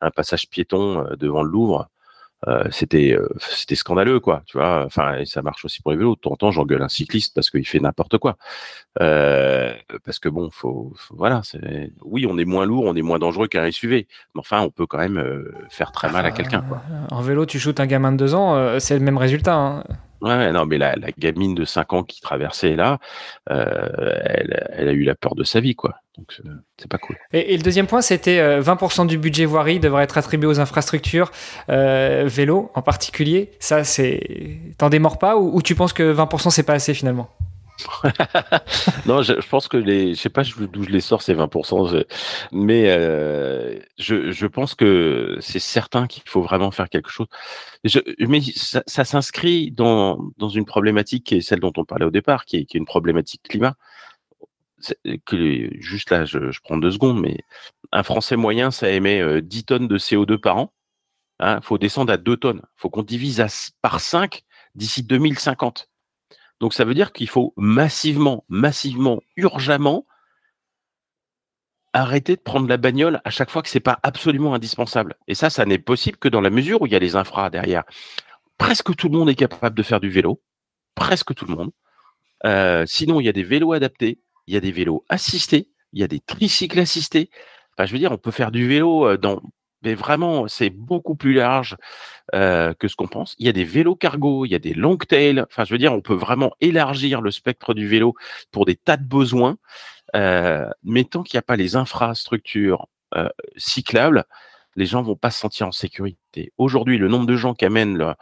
un, 0.00 0.10
passage 0.10 0.48
piéton 0.48 1.04
euh, 1.04 1.16
devant 1.16 1.42
le 1.42 1.50
Louvre. 1.50 1.88
Euh, 2.46 2.64
c'était 2.70 3.16
c'était 3.38 3.74
scandaleux 3.74 4.20
quoi 4.20 4.42
tu 4.44 4.58
vois 4.58 4.84
enfin 4.84 5.24
ça 5.24 5.40
marche 5.40 5.64
aussi 5.64 5.80
pour 5.80 5.90
les 5.90 5.96
vélos 5.96 6.16
de 6.16 6.20
temps 6.20 6.32
en 6.32 6.36
temps 6.36 6.50
j'engueule 6.50 6.82
un 6.82 6.88
cycliste 6.88 7.34
parce 7.34 7.48
qu'il 7.48 7.66
fait 7.66 7.80
n'importe 7.80 8.18
quoi 8.18 8.36
parce 8.94 10.18
que 10.20 10.28
bon 10.28 10.50
faut, 10.50 10.92
voilà 11.08 11.40
c'est 11.44 11.90
oui 12.02 12.26
on 12.28 12.36
est 12.36 12.44
moins 12.44 12.66
lourd 12.66 12.84
on 12.84 12.94
est 12.94 13.00
moins 13.00 13.18
dangereux 13.18 13.48
qu'un 13.48 13.70
SUV 13.70 14.06
mais 14.34 14.40
enfin 14.40 14.60
on 14.60 14.68
peut 14.68 14.86
quand 14.86 14.98
même 14.98 15.50
faire 15.70 15.92
très 15.92 16.12
mal 16.12 16.26
à 16.26 16.30
quelqu'un 16.30 16.60
quoi 16.60 16.82
en 17.10 17.22
vélo 17.22 17.46
tu 17.46 17.58
shootes 17.58 17.80
un 17.80 17.86
gamin 17.86 18.12
de 18.12 18.18
deux 18.18 18.34
ans 18.34 18.78
c'est 18.80 18.98
le 18.98 19.04
même 19.04 19.16
résultat 19.16 19.54
hein. 19.54 19.84
Ouais, 20.20 20.52
non, 20.52 20.66
mais 20.66 20.78
la, 20.78 20.94
gamine 21.18 21.54
de 21.54 21.64
5 21.64 21.92
ans 21.92 22.02
qui 22.02 22.20
traversait 22.20 22.76
là, 22.76 22.98
euh, 23.50 24.18
elle, 24.24 24.88
a 24.88 24.92
eu 24.92 25.04
la 25.04 25.14
peur 25.14 25.34
de 25.34 25.44
sa 25.44 25.60
vie, 25.60 25.74
quoi. 25.74 25.96
Donc, 26.16 26.40
euh, 26.44 26.50
c'est 26.78 26.90
pas 26.90 26.98
cool. 26.98 27.16
Et, 27.32 27.56
le 27.56 27.62
deuxième 27.62 27.86
point, 27.86 28.00
c'était 28.00 28.38
euh, 28.38 28.62
20% 28.62 29.06
du 29.06 29.18
budget 29.18 29.44
voirie 29.44 29.80
devrait 29.80 30.04
être 30.04 30.16
attribué 30.16 30.46
aux 30.46 30.60
infrastructures, 30.60 31.30
euh, 31.68 32.24
vélo 32.26 32.70
en 32.74 32.82
particulier. 32.82 33.50
Ça, 33.60 33.84
c'est. 33.84 34.58
T'en 34.78 34.88
démords 34.88 35.18
pas 35.18 35.36
ou 35.36 35.60
tu 35.60 35.74
penses 35.74 35.92
que 35.92 36.14
20% 36.14 36.50
c'est 36.50 36.62
pas 36.62 36.74
assez 36.74 36.94
finalement? 36.94 37.28
non, 39.06 39.22
je, 39.22 39.34
pense 39.48 39.68
que 39.68 39.76
les, 39.76 40.14
je 40.14 40.20
sais 40.20 40.30
pas 40.30 40.42
d'où 40.42 40.82
je 40.84 40.90
les 40.90 41.00
sors 41.00 41.22
ces 41.22 41.34
20%, 41.34 42.04
mais 42.52 42.84
euh, 42.88 43.78
je, 43.98 44.46
pense 44.46 44.74
que 44.74 45.36
c'est 45.40 45.58
certain 45.58 46.06
qu'il 46.06 46.22
faut 46.26 46.42
vraiment 46.42 46.70
faire 46.70 46.88
quelque 46.88 47.10
chose. 47.10 47.26
Mais 48.18 48.40
ça, 48.54 49.04
s'inscrit 49.04 49.70
dans, 49.72 50.18
dans 50.38 50.48
une 50.48 50.64
problématique 50.64 51.24
qui 51.24 51.36
est 51.36 51.40
celle 51.40 51.60
dont 51.60 51.72
on 51.76 51.84
parlait 51.84 52.06
au 52.06 52.10
départ, 52.10 52.44
qui 52.44 52.56
est, 52.56 52.74
une 52.74 52.86
problématique 52.86 53.42
climat. 53.42 53.74
Juste 55.80 56.10
là, 56.10 56.24
je, 56.24 56.60
prends 56.62 56.78
deux 56.78 56.90
secondes, 56.90 57.20
mais 57.20 57.38
un 57.92 58.02
Français 58.02 58.36
moyen, 58.36 58.70
ça 58.70 58.90
émet 58.90 59.42
10 59.42 59.58
euh, 59.58 59.62
tonnes 59.62 59.88
de 59.88 59.98
CO2 59.98 60.38
par 60.38 60.56
an. 60.58 60.72
Il 61.40 61.46
hein, 61.46 61.60
faut 61.62 61.76
descendre 61.76 62.12
à 62.12 62.16
2 62.16 62.36
tonnes. 62.38 62.62
Il 62.64 62.80
faut 62.80 62.90
qu'on 62.90 63.02
divise 63.02 63.44
par 63.82 64.00
5 64.00 64.42
d'ici 64.74 65.02
2050. 65.02 65.88
Donc 66.60 66.74
ça 66.74 66.84
veut 66.84 66.94
dire 66.94 67.12
qu'il 67.12 67.28
faut 67.28 67.52
massivement, 67.56 68.44
massivement, 68.48 69.20
urgemment 69.36 70.06
arrêter 71.96 72.36
de 72.36 72.40
prendre 72.40 72.68
la 72.68 72.76
bagnole 72.76 73.20
à 73.24 73.30
chaque 73.30 73.50
fois 73.50 73.62
que 73.62 73.68
c'est 73.68 73.80
pas 73.80 73.98
absolument 74.02 74.54
indispensable. 74.54 75.16
Et 75.28 75.34
ça, 75.34 75.48
ça 75.48 75.64
n'est 75.64 75.78
possible 75.78 76.18
que 76.18 76.28
dans 76.28 76.42
la 76.42 76.50
mesure 76.50 76.82
où 76.82 76.86
il 76.86 76.92
y 76.92 76.96
a 76.96 76.98
les 76.98 77.16
infras 77.16 77.48
derrière. 77.50 77.84
Presque 78.58 78.94
tout 78.94 79.08
le 79.08 79.18
monde 79.18 79.30
est 79.30 79.34
capable 79.34 79.76
de 79.76 79.82
faire 79.82 80.00
du 80.00 80.10
vélo, 80.10 80.42
presque 80.94 81.34
tout 81.34 81.46
le 81.46 81.54
monde. 81.54 81.70
Euh, 82.44 82.84
sinon, 82.86 83.20
il 83.20 83.24
y 83.24 83.28
a 83.28 83.32
des 83.32 83.42
vélos 83.42 83.72
adaptés, 83.72 84.20
il 84.46 84.54
y 84.54 84.56
a 84.56 84.60
des 84.60 84.72
vélos 84.72 85.04
assistés, 85.08 85.70
il 85.92 86.00
y 86.00 86.04
a 86.04 86.08
des 86.08 86.20
tricycles 86.20 86.78
assistés. 86.78 87.30
Enfin, 87.72 87.86
je 87.86 87.92
veux 87.92 87.98
dire, 87.98 88.12
on 88.12 88.18
peut 88.18 88.30
faire 88.30 88.50
du 88.50 88.68
vélo 88.68 89.06
euh, 89.06 89.16
dans 89.16 89.40
mais 89.86 89.94
vraiment, 89.94 90.48
c'est 90.48 90.70
beaucoup 90.70 91.14
plus 91.14 91.32
large 91.32 91.76
que 92.32 92.88
ce 92.88 92.96
qu'on 92.96 93.06
pense. 93.06 93.34
Il 93.38 93.46
y 93.46 93.48
a 93.48 93.52
des 93.52 93.64
vélos 93.64 93.96
cargo, 93.96 94.44
il 94.44 94.50
y 94.50 94.54
a 94.54 94.58
des 94.58 94.74
long 94.74 94.96
tail. 94.96 95.40
Enfin, 95.40 95.64
je 95.64 95.72
veux 95.72 95.78
dire, 95.78 95.92
on 95.92 96.00
peut 96.00 96.14
vraiment 96.14 96.52
élargir 96.60 97.22
le 97.22 97.30
spectre 97.30 97.72
du 97.72 97.86
vélo 97.86 98.14
pour 98.50 98.66
des 98.66 98.76
tas 98.76 98.96
de 98.96 99.06
besoins. 99.06 99.56
Mais 100.12 101.04
tant 101.04 101.22
qu'il 101.22 101.36
n'y 101.36 101.40
a 101.40 101.42
pas 101.42 101.56
les 101.56 101.76
infrastructures 101.76 102.88
cyclables, 103.56 104.26
les 104.76 104.86
gens 104.86 105.02
vont 105.02 105.16
pas 105.16 105.30
se 105.30 105.40
sentir 105.40 105.66
en 105.66 105.72
sécurité. 105.72 106.52
Aujourd'hui, 106.58 106.98
le 106.98 107.08
nombre 107.08 107.26
de 107.26 107.36
gens 107.36 107.54
qui 107.54 107.64
amènent 107.64 107.96
leur, 107.96 108.16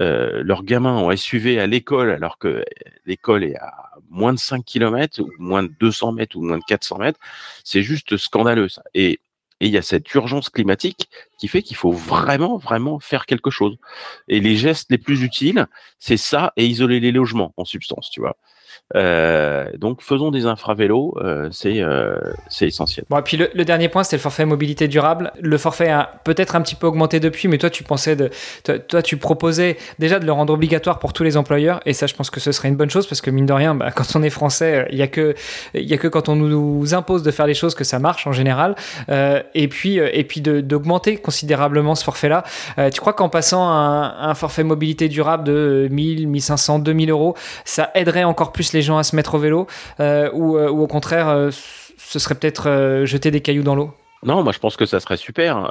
euh, 0.00 0.42
leurs 0.44 0.62
gamins 0.62 0.96
en 0.96 1.16
SUV 1.16 1.58
à 1.58 1.66
l'école, 1.66 2.10
alors 2.10 2.38
que 2.38 2.64
l'école 3.06 3.42
est 3.42 3.56
à 3.56 3.72
moins 4.10 4.34
de 4.34 4.38
5 4.38 4.64
km, 4.64 5.20
ou 5.20 5.30
moins 5.38 5.62
de 5.62 5.72
200 5.80 6.12
mètres, 6.12 6.36
ou 6.36 6.42
moins 6.42 6.58
de 6.58 6.64
400 6.68 6.98
mètres, 6.98 7.18
c'est 7.64 7.82
juste 7.82 8.16
scandaleux. 8.18 8.68
Ça. 8.68 8.82
Et 8.92 9.20
et 9.60 9.66
il 9.66 9.72
y 9.72 9.78
a 9.78 9.82
cette 9.82 10.12
urgence 10.14 10.50
climatique 10.50 11.08
qui 11.38 11.48
fait 11.48 11.62
qu'il 11.62 11.76
faut 11.76 11.92
vraiment, 11.92 12.56
vraiment 12.56 12.98
faire 13.00 13.26
quelque 13.26 13.50
chose. 13.50 13.76
Et 14.28 14.40
les 14.40 14.56
gestes 14.56 14.90
les 14.90 14.98
plus 14.98 15.22
utiles, 15.22 15.66
c'est 15.98 16.16
ça 16.16 16.52
et 16.56 16.66
isoler 16.66 17.00
les 17.00 17.12
logements 17.12 17.54
en 17.56 17.64
substance, 17.64 18.10
tu 18.10 18.20
vois. 18.20 18.36
Euh, 18.96 19.66
donc 19.78 20.02
faisons 20.02 20.30
des 20.30 20.46
infravélos, 20.46 21.14
euh, 21.18 21.48
c'est 21.50 21.80
euh, 21.80 22.16
essentiel. 22.60 23.04
Bon, 23.10 23.18
et 23.18 23.22
puis 23.22 23.36
le, 23.36 23.64
dernier 23.64 23.88
point, 23.88 24.04
c'est 24.04 24.16
le 24.16 24.20
forfait 24.20 24.44
mobilité 24.44 24.88
durable. 24.88 25.32
Le 25.40 25.58
forfait 25.58 25.90
a 25.90 26.20
peut-être 26.24 26.56
un 26.56 26.62
petit 26.62 26.74
peu 26.74 26.86
augmenté 26.86 27.20
depuis, 27.20 27.48
mais 27.48 27.58
toi 27.58 27.70
tu 27.70 27.82
pensais 27.82 28.16
de, 28.16 28.30
toi, 28.88 29.02
tu 29.02 29.16
proposais 29.16 29.76
déjà 29.98 30.18
de 30.18 30.26
le 30.26 30.32
rendre 30.32 30.52
obligatoire 30.52 30.98
pour 30.98 31.12
tous 31.12 31.24
les 31.24 31.36
employeurs, 31.36 31.80
et 31.86 31.92
ça 31.92 32.06
je 32.06 32.14
pense 32.14 32.30
que 32.30 32.40
ce 32.40 32.52
serait 32.52 32.68
une 32.68 32.76
bonne 32.76 32.90
chose 32.90 33.06
parce 33.06 33.20
que 33.20 33.30
mine 33.30 33.46
de 33.46 33.52
rien, 33.52 33.74
bah, 33.74 33.90
quand 33.90 34.16
on 34.16 34.22
est 34.22 34.30
français, 34.30 34.86
il 34.90 34.98
y 34.98 35.02
a 35.02 35.08
que 35.08 35.34
a 35.74 35.96
que 35.96 36.08
quand 36.08 36.28
on 36.28 36.36
nous 36.36 36.94
impose 36.94 37.22
de 37.22 37.30
faire 37.30 37.46
les 37.46 37.54
choses 37.54 37.74
que 37.74 37.84
ça 37.84 37.98
marche 37.98 38.26
en 38.26 38.32
général. 38.32 38.74
Euh, 39.08 39.42
et 39.54 39.68
puis 39.68 39.98
et 39.98 40.24
puis 40.24 40.40
d'augmenter 40.40 41.16
considérablement 41.16 41.94
ce 41.94 42.04
forfait-là. 42.04 42.44
Euh, 42.78 42.90
tu 42.90 43.00
crois 43.00 43.12
qu'en 43.12 43.28
passant 43.28 43.68
un, 43.68 44.14
un 44.18 44.34
forfait 44.34 44.64
mobilité 44.64 45.08
durable 45.08 45.44
de 45.44 45.88
1000, 45.90 46.28
1500, 46.28 46.80
2000 46.80 47.10
euros, 47.10 47.34
ça 47.64 47.90
aiderait 47.94 48.24
encore 48.24 48.52
plus 48.52 48.63
les 48.72 48.82
gens 48.82 48.98
à 48.98 49.02
se 49.02 49.14
mettre 49.16 49.34
au 49.34 49.38
vélo 49.38 49.66
euh, 50.00 50.30
ou, 50.32 50.56
euh, 50.56 50.70
ou, 50.70 50.82
au 50.82 50.86
contraire, 50.86 51.28
euh, 51.28 51.50
ce 51.50 52.18
serait 52.18 52.34
peut-être 52.34 53.04
jeter 53.04 53.30
des 53.30 53.40
cailloux 53.40 53.62
dans 53.62 53.74
l'eau. 53.74 53.94
Non, 54.22 54.42
moi 54.42 54.52
je 54.52 54.58
pense 54.58 54.76
que 54.76 54.86
ça 54.86 55.00
serait 55.00 55.18
super, 55.18 55.68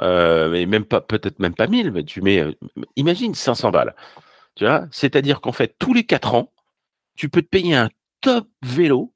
mais 0.50 0.64
même 0.66 0.84
pas, 0.84 1.00
peut-être 1.00 1.40
même 1.40 1.54
pas 1.54 1.66
1000, 1.66 1.90
mais 1.90 2.04
tu 2.04 2.22
mets, 2.22 2.44
imagine 2.94 3.34
500 3.34 3.72
balles, 3.72 3.96
tu 4.54 4.64
vois, 4.64 4.84
c'est-à-dire 4.92 5.40
qu'en 5.40 5.50
fait, 5.50 5.74
tous 5.78 5.92
les 5.92 6.04
4 6.04 6.34
ans, 6.34 6.52
tu 7.16 7.28
peux 7.28 7.42
te 7.42 7.48
payer 7.48 7.74
un 7.74 7.90
top 8.20 8.46
vélo, 8.62 9.12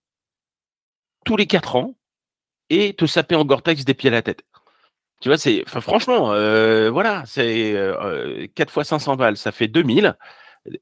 tous 1.25 1.37
les 1.37 1.47
4 1.47 1.77
ans, 1.77 1.95
et 2.69 2.95
te 2.95 3.07
saper 3.07 3.37
en 3.37 3.45
Gore-Tex 3.45 3.85
des 3.85 3.95
pieds 3.95 4.11
à 4.11 4.15
la 4.15 4.23
tête. 4.23 4.43
Tu 5.21 5.29
vois, 5.29 5.39
c'est, 5.39 5.63
franchement, 5.69 6.29
voilà, 6.91 7.23
c'est 7.25 7.77
4 8.57 8.73
fois 8.73 8.83
500 8.83 9.15
balles, 9.15 9.37
ça 9.37 9.53
fait 9.53 9.69
2000 9.69 10.17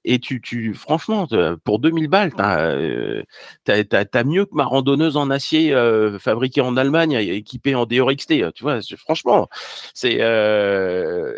et 0.04 0.18
tu, 0.18 0.40
tu, 0.40 0.74
franchement, 0.74 1.26
pour 1.64 1.78
2000 1.78 2.08
balles, 2.08 2.32
t'as 2.34 2.60
euh, 2.70 3.22
as, 3.68 4.24
mieux 4.24 4.46
que 4.46 4.54
ma 4.54 4.64
randonneuse 4.64 5.16
en 5.16 5.30
acier 5.30 5.74
euh, 5.74 6.18
fabriquée 6.18 6.60
en 6.60 6.76
Allemagne, 6.76 7.12
équipée 7.12 7.74
en 7.74 7.86
DRXT. 7.86 8.52
Tu 8.54 8.62
vois, 8.62 8.80
franchement, 8.98 9.48
c'est, 9.94 10.18
euh, 10.20 11.32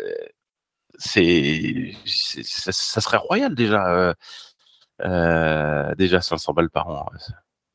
c'est, 0.97 1.93
ça, 2.05 3.01
serait 3.01 3.17
royal 3.17 3.55
déjà, 3.55 4.15
euh, 5.01 5.95
déjà 5.95 6.21
500 6.21 6.53
balles 6.53 6.69
par 6.69 6.89
an. 6.89 7.05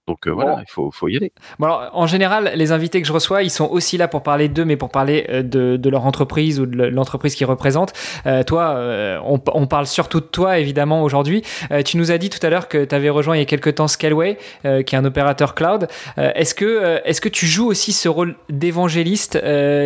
Donc 0.06 0.26
euh, 0.26 0.32
voilà, 0.32 0.58
il 0.60 0.70
faut, 0.70 0.90
faut, 0.90 1.08
y 1.08 1.16
aller. 1.16 1.32
Bon 1.58 1.64
alors, 1.64 1.90
en 1.94 2.06
général, 2.06 2.52
les 2.56 2.72
invités 2.72 3.00
que 3.00 3.08
je 3.08 3.12
reçois, 3.12 3.42
ils 3.42 3.50
sont 3.50 3.66
aussi 3.70 3.96
là 3.96 4.06
pour 4.06 4.22
parler 4.22 4.48
d'eux, 4.48 4.66
mais 4.66 4.76
pour 4.76 4.90
parler 4.90 5.26
euh, 5.30 5.42
de, 5.42 5.78
de, 5.78 5.90
leur 5.90 6.04
entreprise 6.04 6.60
ou 6.60 6.66
de 6.66 6.84
l'entreprise 6.84 7.34
qu'ils 7.34 7.46
représentent. 7.46 7.94
Euh, 8.26 8.42
toi, 8.42 8.74
euh, 8.76 9.18
on, 9.24 9.40
on, 9.54 9.66
parle 9.66 9.86
surtout 9.86 10.20
de 10.20 10.26
toi, 10.26 10.58
évidemment, 10.58 11.02
aujourd'hui. 11.02 11.42
Euh, 11.72 11.82
tu 11.82 11.96
nous 11.96 12.10
as 12.10 12.18
dit 12.18 12.28
tout 12.28 12.44
à 12.46 12.50
l'heure 12.50 12.68
que 12.68 12.84
tu 12.84 12.94
avais 12.94 13.08
rejoint 13.08 13.34
il 13.34 13.38
y 13.38 13.42
a 13.42 13.46
quelques 13.46 13.76
temps 13.76 13.88
Scaleway, 13.88 14.36
qui 14.62 14.94
est 14.94 14.94
un 14.94 15.04
opérateur 15.06 15.54
cloud. 15.54 15.88
est-ce 16.16 16.54
que, 16.54 17.00
est-ce 17.04 17.20
que 17.20 17.30
tu 17.30 17.46
joues 17.46 17.66
aussi 17.66 17.92
ce 17.92 18.08
rôle 18.08 18.36
d'évangéliste 18.50 19.38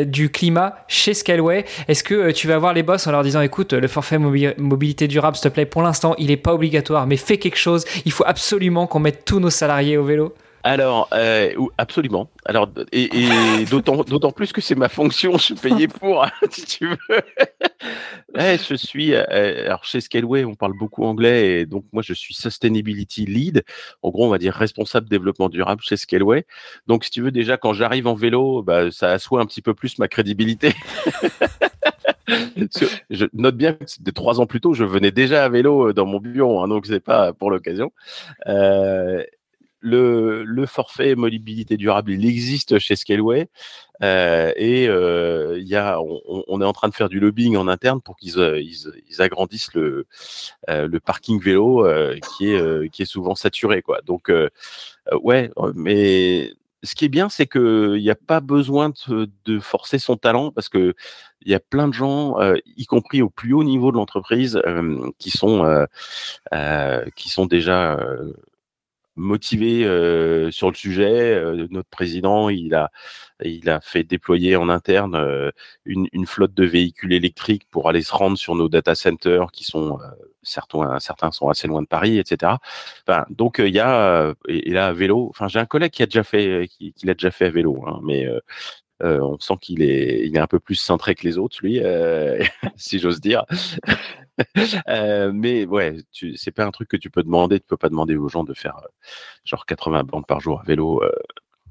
du 0.07 0.31
climat 0.31 0.85
chez 0.89 1.15
Scaleway? 1.15 1.65
Est-ce 1.87 2.03
que 2.03 2.33
tu 2.33 2.49
vas 2.49 2.59
voir 2.59 2.73
les 2.73 2.83
boss 2.83 3.07
en 3.07 3.13
leur 3.13 3.23
disant, 3.23 3.41
écoute, 3.41 3.73
le 3.73 3.89
forfait 3.89 4.19
mobilité 4.19 5.07
durable, 5.07 5.37
s'il 5.37 5.49
te 5.49 5.55
plaît, 5.55 5.67
pour 5.67 5.83
l'instant, 5.83 6.15
il 6.19 6.29
n'est 6.29 6.37
pas 6.37 6.55
obligatoire, 6.55 7.07
mais 7.07 7.17
fais 7.17 7.39
quelque 7.39 7.59
chose. 7.59 7.85
Il 8.05 8.13
faut 8.13 8.25
absolument 8.27 8.87
qu'on 8.87 9.01
mette 9.01 9.25
tous 9.25 9.41
nos 9.41 9.51
salariés 9.51 9.97
au 9.97 10.08
vélo 10.09 10.35
alors, 10.65 11.09
euh, 11.13 11.53
absolument. 11.79 12.31
Alors, 12.45 12.69
et, 12.93 13.09
d'autant, 13.71 14.03
d'autant 14.03 14.33
plus 14.33 14.53
que 14.53 14.61
c'est 14.61 14.75
ma 14.75 14.89
fonction, 14.89 15.39
je 15.39 15.43
suis 15.43 15.55
payé 15.55 15.89
pour, 15.89 16.27
si 16.51 16.65
tu 16.67 16.89
veux. 16.89 17.21
je 18.35 18.75
suis, 18.75 19.15
euh, 19.15 19.65
alors 19.65 19.85
chez 19.85 20.01
Scaleway, 20.01 20.45
on 20.45 20.57
parle 20.57 20.77
beaucoup 20.77 21.05
anglais, 21.05 21.61
et 21.61 21.67
donc 21.67 21.85
moi, 21.93 22.03
je 22.03 22.13
suis 22.13 22.35
Sustainability 22.35 23.25
Lead. 23.25 23.63
En 24.03 24.11
gros, 24.11 24.27
on 24.27 24.31
va 24.31 24.39
dire 24.39 24.53
responsable 24.53 25.09
développement 25.09 25.49
durable 25.49 25.81
chez 25.83 25.97
Scaleway. 25.97 26.45
Donc, 26.87 27.05
si 27.05 27.11
tu 27.11 27.23
veux, 27.23 27.31
déjà, 27.31 27.57
quand 27.57 27.73
j'arrive 27.73 28.07
en 28.07 28.15
vélo, 28.15 28.63
bah, 28.63 28.91
ça 28.91 29.13
assoit 29.13 29.41
un 29.41 29.47
petit 29.47 29.63
peu 29.63 29.75
plus 29.75 29.99
ma 29.99 30.09
crédibilité. 30.09 30.75
je 33.11 33.27
note 33.33 33.57
bien 33.57 33.73
que 33.75 33.85
de 34.01 34.11
trois 34.11 34.41
ans 34.41 34.47
plus 34.47 34.61
tôt, 34.61 34.75
je 34.75 34.85
venais 34.85 35.11
déjà 35.11 35.45
à 35.45 35.49
vélo 35.49 35.89
euh, 35.89 35.95
dans 35.95 36.07
mon 36.07 36.19
bureau, 36.19 36.61
hein, 36.61 36.69
donc 36.69 36.87
c'est 36.87 37.01
pas 37.01 37.33
pour 37.33 37.51
l'occasion. 37.51 37.93
Euh, 38.47 39.23
le, 39.81 40.45
le, 40.45 40.67
forfait 40.67 41.15
mobilité 41.15 41.77
durable, 41.77 42.13
il 42.13 42.27
existe 42.27 42.79
chez 42.79 42.97
Scaleway 42.97 43.49
euh, 44.03 44.53
et 44.57 44.89
euh, 44.89 45.59
y 45.61 45.77
a, 45.77 46.01
on, 46.01 46.21
on, 46.47 46.61
est 46.61 46.65
en 46.65 46.73
train 46.73 46.89
de 46.89 46.95
faire 46.95 47.09
du 47.09 47.21
lobbying 47.21 47.57
en 47.57 47.69
interne 47.69 48.01
pour 48.01 48.17
qu'ils 48.17 48.39
euh, 48.39 48.61
ils, 48.61 48.91
ils, 49.09 49.23
agrandissent 49.23 49.75
le, 49.75 50.07
euh, 50.69 50.89
le 50.89 51.01
parking 51.01 51.41
vélo 51.41 51.87
qui 52.37 52.53
est 52.53 52.91
qui 52.91 53.03
est 53.03 53.07
souvent 53.07 53.35
saturé 53.35 53.83
quoi. 53.83 54.01
Donc 54.05 54.33
ouais, 55.23 55.51
mais 55.75 56.53
ce 56.85 56.95
qui 56.95 57.05
est 57.05 57.09
bien, 57.09 57.29
c'est 57.29 57.47
que 57.47 57.95
il 57.97 58.03
n'y 58.03 58.11
a 58.11 58.15
pas 58.15 58.41
besoin 58.41 58.91
de, 58.91 59.29
de, 59.45 59.59
forcer 59.59 59.99
son 59.99 60.17
talent 60.17 60.53
parce 60.53 60.69
que 60.69 60.95
il 61.43 61.51
y 61.51 61.55
a 61.55 61.61
plein 61.61 61.89
de 61.89 61.93
gens, 61.93 62.41
euh, 62.41 62.57
y 62.77 62.87
compris 62.87 63.23
au 63.23 63.31
plus 63.31 63.53
haut 63.53 63.65
niveau 63.65 63.91
de 63.91 63.97
l'entreprise, 63.97 64.61
euh, 64.67 65.11
qui 65.19 65.31
sont 65.31 65.65
euh, 66.53 67.05
qui 67.17 67.29
sont 67.31 67.47
déjà 67.47 67.99
motivés 69.19 69.83
sur 70.51 70.71
le 70.71 70.75
sujet. 70.75 71.43
notre 71.71 71.89
président, 71.89 72.49
il 72.49 72.75
a 72.75 72.91
il 73.45 73.71
a 73.71 73.81
fait 73.81 74.03
déployer 74.03 74.57
en 74.57 74.69
interne 74.69 75.53
une, 75.85 76.09
une, 76.13 76.27
flotte 76.27 76.55
de 76.55 76.65
véhicules 76.65 77.13
électriques 77.13 77.63
pour 77.71 77.89
aller 77.89 78.03
se 78.03 78.13
rendre 78.13 78.37
sur 78.37 78.57
nos 78.57 78.69
data 78.69 78.97
centers 78.97 79.53
qui 79.53 79.63
sont 79.65 79.99
certains 80.43 80.99
certains 80.99 81.31
sont 81.31 81.49
assez 81.49 81.69
loin 81.69 81.83
de 81.83 81.87
Paris, 81.87 82.19
etc. 82.19 82.55
Enfin, 83.07 83.27
donc 83.31 83.61
il 83.61 83.75
y 83.75 83.81
a 83.81 84.35
et, 84.49 84.71
là 84.73 84.89
à 84.89 84.93
vélo. 84.93 85.29
Enfin, 85.31 85.47
j'ai 85.49 85.61
un 85.61 85.67
collègue 85.67 85.93
qui 85.93 86.03
a 86.03 86.07
déjà 86.07 86.25
fait 86.25 86.69
qui, 86.69 86.93
qui 86.93 87.07
l'a 87.07 87.15
déjà 87.15 87.31
fait 87.31 87.47
à 87.47 87.51
vélo, 87.51 87.85
hein, 87.87 88.01
mais 88.03 88.27
euh, 89.03 89.21
on 89.21 89.39
sent 89.39 89.55
qu'il 89.61 89.83
est, 89.83 90.27
il 90.27 90.37
est 90.37 90.41
un 90.41 90.47
peu 90.47 90.59
plus 90.59 90.75
centré 90.75 91.15
que 91.15 91.25
les 91.27 91.39
autres, 91.39 91.59
lui, 91.63 91.81
euh, 91.81 92.43
si 92.77 92.99
j'ose 92.99 93.21
dire. 93.21 93.45
euh, 94.89 95.33
mais 95.35 95.67
ouais, 95.67 95.97
c'est 96.37 96.51
pas 96.51 96.65
un 96.65 96.71
truc 96.71 96.89
que 96.89 96.97
tu 96.97 97.11
peux 97.11 97.23
demander. 97.23 97.61
Tu 97.61 97.67
peux 97.67 97.77
pas 97.77 97.89
demander 97.89 98.17
aux 98.17 98.29
gens 98.29 98.45
de 98.45 98.55
faire 98.55 98.77
euh, 98.79 98.89
genre 99.45 99.67
80 99.67 100.05
bandes 100.05 100.27
par 100.27 100.41
jour 100.41 100.61
à 100.61 100.65
vélo. 100.65 101.03
Euh, 101.03 101.13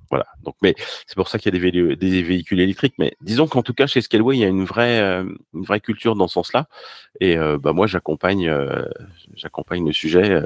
voilà. 0.09 0.25
Donc, 0.43 0.55
mais 0.61 0.73
c'est 1.05 1.15
pour 1.15 1.27
ça 1.27 1.37
qu'il 1.37 1.53
y 1.53 1.57
a 1.57 1.95
des, 1.95 2.21
véhicules 2.21 2.59
électriques. 2.59 2.95
Mais 2.97 3.15
disons 3.21 3.47
qu'en 3.47 3.61
tout 3.61 3.73
cas, 3.73 3.87
chez 3.87 4.01
Scaleway, 4.01 4.37
il 4.37 4.39
y 4.39 4.45
a 4.45 4.47
une 4.47 4.63
vraie, 4.63 5.01
culture 5.81 6.15
dans 6.15 6.27
ce 6.27 6.35
sens-là. 6.35 6.67
Et 7.19 7.35
bah 7.35 7.73
moi, 7.73 7.87
j'accompagne, 7.87 8.47
le 8.47 9.91
sujet 9.91 10.41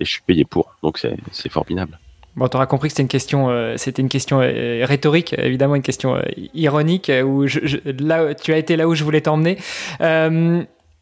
et 0.00 0.04
je 0.06 0.10
suis 0.10 0.22
payé 0.22 0.46
pour. 0.46 0.74
Donc, 0.82 0.98
c'est 0.98 1.50
formidable. 1.50 1.98
Bon, 2.34 2.48
tu 2.48 2.56
auras 2.56 2.64
compris 2.64 2.88
que 2.88 2.92
c'était 2.92 3.02
une 3.02 3.08
question, 3.08 3.74
c'était 3.76 4.00
une 4.00 4.08
question 4.08 4.38
rhétorique, 4.38 5.34
évidemment 5.36 5.74
une 5.74 5.82
question 5.82 6.22
ironique, 6.54 7.12
où 7.26 7.46
je, 7.46 7.60
je, 7.64 7.76
là, 8.02 8.34
tu 8.34 8.54
as 8.54 8.56
été 8.56 8.76
là 8.76 8.88
où 8.88 8.94
je 8.94 9.04
voulais 9.04 9.20
t'emmener. 9.20 9.58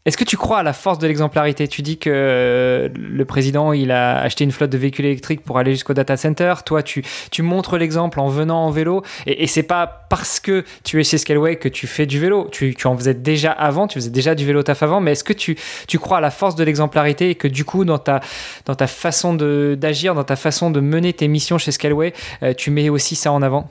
Est-ce 0.07 0.17
que 0.17 0.25
tu 0.25 0.39
crois 0.39 0.61
à 0.61 0.63
la 0.63 0.73
force 0.73 0.99
de 0.99 1.07
l'exemplarité? 1.07 1.69
Tu 1.69 1.83
dis 1.83 1.99
que 1.99 2.91
le 2.95 3.25
président, 3.27 3.75
il 3.75 3.91
a 3.91 4.19
acheté 4.19 4.45
une 4.45 4.51
flotte 4.51 4.71
de 4.71 4.79
véhicules 4.79 5.05
électriques 5.05 5.43
pour 5.43 5.59
aller 5.59 5.73
jusqu'au 5.73 5.93
data 5.93 6.17
center. 6.17 6.55
Toi, 6.65 6.83
tu, 6.83 7.05
tu 7.31 7.43
montres 7.43 7.77
l'exemple 7.77 8.19
en 8.19 8.29
venant 8.29 8.65
en 8.65 8.71
vélo. 8.71 9.03
Et, 9.27 9.47
c'est 9.47 9.63
pas 9.63 10.07
parce 10.09 10.41
que 10.41 10.65
tu 10.85 10.99
es 10.99 11.05
chez 11.05 11.19
Scaleway 11.19 11.57
que 11.57 11.69
tu 11.69 11.87
fais 11.87 12.07
du 12.07 12.19
vélo. 12.19 12.49
Tu, 12.51 12.75
tu 12.75 12.87
en 12.87 12.97
faisais 12.97 13.13
déjà 13.13 13.53
avant, 13.53 13.89
tu 13.89 13.99
faisais 13.99 14.11
déjà 14.11 14.35
du 14.35 14.47
vélo 14.47 14.63
taf 14.63 14.83
avant. 14.83 15.01
Mais 15.01 15.13
est-ce 15.13 15.25
que 15.25 15.35
tu, 15.35 15.59
tu 15.87 15.99
crois 15.99 16.17
à 16.17 16.23
la 16.23 16.31
force 16.31 16.55
de 16.55 16.65
l'exemplarité 16.65 17.29
et 17.29 17.35
que 17.35 17.47
du 17.49 17.67
coup, 17.67 17.85
dans 17.85 17.99
ta, 17.99 18.21
dans 18.65 18.75
ta 18.75 18.87
façon 18.87 19.35
d'agir, 19.35 20.15
dans 20.15 20.25
ta 20.25 20.37
façon 20.37 20.71
de 20.71 20.81
mener 20.81 21.13
tes 21.13 21.29
missions 21.29 21.59
chez 21.59 21.73
Scaleway, 21.73 22.15
euh, 22.43 22.55
tu 22.57 22.71
mets 22.71 22.89
aussi 22.89 23.17
ça 23.17 23.33
en 23.33 23.43
avant? 23.43 23.69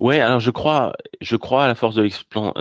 Ouais, 0.00 0.20
alors 0.20 0.38
je 0.38 0.52
crois, 0.52 0.92
je 1.20 1.34
crois 1.34 1.64
à 1.64 1.66
la 1.66 1.74
force 1.74 1.96
de 1.96 2.08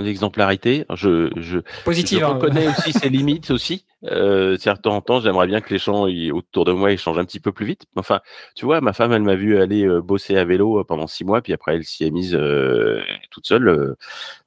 l'exemplarité. 0.01 0.85
Je, 0.95 1.29
je, 1.35 1.59
Positive, 1.85 2.19
je 2.19 2.23
hein. 2.23 2.29
reconnais 2.29 2.67
aussi 2.67 2.93
ses 2.93 3.09
limites 3.09 3.51
aussi. 3.51 3.85
Euh, 4.05 4.57
temps 4.57 4.95
en 4.95 5.01
temps, 5.01 5.19
j'aimerais 5.19 5.45
bien 5.45 5.61
que 5.61 5.71
les 5.71 5.79
gens 5.79 6.07
autour 6.33 6.65
de 6.65 6.71
moi 6.71 6.91
ils 6.91 6.97
changent 6.97 7.19
un 7.19 7.25
petit 7.25 7.39
peu 7.39 7.51
plus 7.51 7.65
vite. 7.65 7.85
Enfin, 7.95 8.21
tu 8.55 8.65
vois, 8.65 8.81
ma 8.81 8.93
femme, 8.93 9.11
elle 9.11 9.21
m'a 9.21 9.35
vu 9.35 9.59
aller 9.59 9.85
euh, 9.85 10.01
bosser 10.01 10.35
à 10.35 10.45
vélo 10.45 10.79
euh, 10.79 10.83
pendant 10.83 11.05
six 11.05 11.25
mois, 11.25 11.41
puis 11.41 11.53
après 11.53 11.75
elle 11.75 11.83
s'y 11.83 12.05
est 12.05 12.11
mise 12.11 12.35
euh, 12.35 13.01
toute 13.29 13.45
seule. 13.45 13.95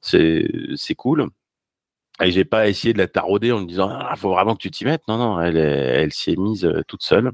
C'est, 0.01 0.47
c'est 0.75 0.95
cool. 0.95 1.27
Et 2.21 2.31
j'ai 2.31 2.45
pas 2.45 2.67
essayé 2.67 2.93
de 2.93 2.97
la 2.97 3.07
tarauder 3.07 3.51
en 3.53 3.61
me 3.61 3.65
disant, 3.65 3.89
ah, 3.89 4.15
faut 4.15 4.31
vraiment 4.31 4.55
que 4.55 4.61
tu 4.61 4.69
t'y 4.69 4.85
mettes. 4.85 5.03
Non, 5.07 5.17
non, 5.17 5.41
elle, 5.41 5.57
elle 5.57 6.11
s'y 6.13 6.31
est 6.31 6.39
mise 6.39 6.69
toute 6.87 7.03
seule. 7.03 7.31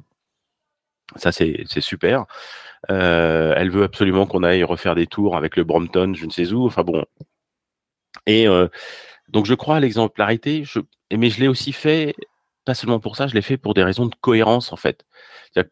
Ça, 1.16 1.32
c'est, 1.32 1.66
super. 1.80 2.26
Euh, 2.92 3.54
elle 3.58 3.72
veut 3.72 3.84
absolument 3.84 4.26
qu'on 4.26 4.44
aille 4.44 4.64
refaire 4.64 4.96
des 4.96 5.08
tours 5.08 5.36
avec 5.36 5.56
le 5.56 5.64
Brompton, 5.64 6.14
je 6.16 6.26
ne 6.26 6.32
sais 6.32 6.52
où. 6.52 6.66
Enfin 6.66 6.84
bon. 6.84 7.06
Et 8.26 8.48
euh, 8.48 8.68
donc 9.30 9.46
je 9.46 9.54
crois 9.54 9.78
à 9.78 9.80
l'exemplarité, 9.80 10.64
je, 10.64 10.80
mais 11.16 11.30
je 11.30 11.40
l'ai 11.40 11.48
aussi 11.48 11.72
fait, 11.72 12.16
pas 12.66 12.74
seulement 12.74 13.00
pour 13.00 13.16
ça, 13.16 13.28
je 13.28 13.34
l'ai 13.34 13.42
fait 13.42 13.58
pour 13.58 13.74
des 13.74 13.84
raisons 13.84 14.06
de 14.06 14.16
cohérence 14.22 14.74
en 14.74 14.78
fait. 14.78 15.06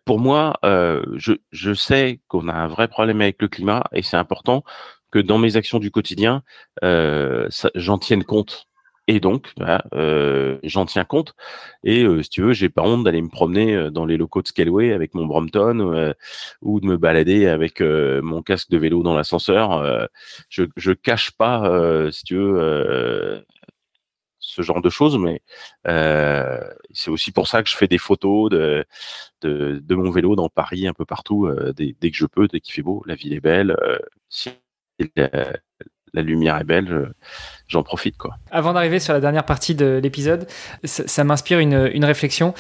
pour 0.05 0.19
moi, 0.19 0.57
euh, 0.65 1.03
je, 1.15 1.33
je 1.51 1.73
sais 1.73 2.21
qu'on 2.27 2.47
a 2.47 2.53
un 2.53 2.67
vrai 2.67 2.88
problème 2.88 3.21
avec 3.21 3.41
le 3.41 3.47
climat 3.47 3.83
et 3.93 4.01
c'est 4.01 4.17
important 4.17 4.63
que 5.11 5.19
dans 5.19 5.38
mes 5.38 5.55
actions 5.55 5.79
du 5.79 5.91
quotidien, 5.91 6.43
euh, 6.83 7.47
j'en 7.75 7.97
tienne 7.97 8.23
compte. 8.23 8.67
Et 9.08 9.20
donc, 9.20 9.53
euh, 9.93 10.58
j'en 10.64 10.86
tiens 10.88 11.03
compte. 11.03 11.36
Et 11.84 12.03
euh, 12.03 12.24
si 12.24 12.30
tu 12.30 12.41
veux, 12.41 12.53
j'ai 12.53 12.70
pas 12.70 12.82
honte 12.82 13.03
d'aller 13.03 13.22
me 13.22 13.30
promener 13.30 13.76
euh, 13.76 13.91
dans 13.91 14.06
les 14.06 14.18
locaux 14.18 14.41
de 14.41 14.47
Scaleway 14.47 14.93
avec 14.93 15.14
mon 15.14 15.26
Brompton 15.26 15.80
euh, 15.93 16.14
ou 16.62 16.80
de 16.80 16.88
me 16.88 16.97
balader 16.97 17.45
avec 17.47 17.82
mon 17.82 18.41
casque 18.41 18.70
de 18.72 18.78
vélo 18.78 19.03
dans 19.03 19.16
l'ascenseur. 19.16 20.10
je, 20.49 20.64
je 20.76 20.91
cache 20.91 21.32
pas, 21.32 22.10
si 22.12 22.24
tu 22.24 22.36
veux, 22.36 23.45
ce 24.39 24.62
genre 24.62 24.82
de 24.82 24.89
choses, 24.89 25.18
mais 25.18 25.41
c'est 26.91 27.12
aussi 27.12 27.32
pour 27.32 27.47
ça 27.47 27.62
que 27.64 27.70
je 27.70 27.76
fais 27.76 27.88
des 27.88 27.97
photos 27.97 28.49
de, 28.49 28.86
de, 29.41 29.82
de 29.84 29.95
mon 29.95 30.10
vélo 30.12 30.36
dans 30.36 30.49
Paris, 30.49 30.88
un 30.88 30.93
peu 30.93 31.06
partout, 31.06 31.49
dès, 31.76 31.95
dès, 31.99 32.12
que 32.12 32.18
je 32.18 32.26
peux, 32.26 32.47
dès 32.47 32.60
qu'il 32.60 32.74
fait 32.74 32.82
beau. 32.82 33.03
La 33.06 33.16
ville 33.16 33.34
est 33.34 33.41
belle. 33.41 33.76
si 34.30 34.51
lumière 36.22 36.57
est 36.57 36.63
belle, 36.63 37.11
j'en 37.68 37.84
profite. 37.84 38.18
quoi. 38.18 38.38
Avant 38.51 38.74
d'arriver 38.74 38.99
sur 38.99 39.13
la 39.13 39.20
dernière 39.20 39.45
partie 39.45 39.76
de 39.76 39.99
l'épisode, 40.01 40.47
ça, 40.84 41.24
m'inspire 41.24 41.59
une, 41.59 42.05
réflexion. 42.05 42.53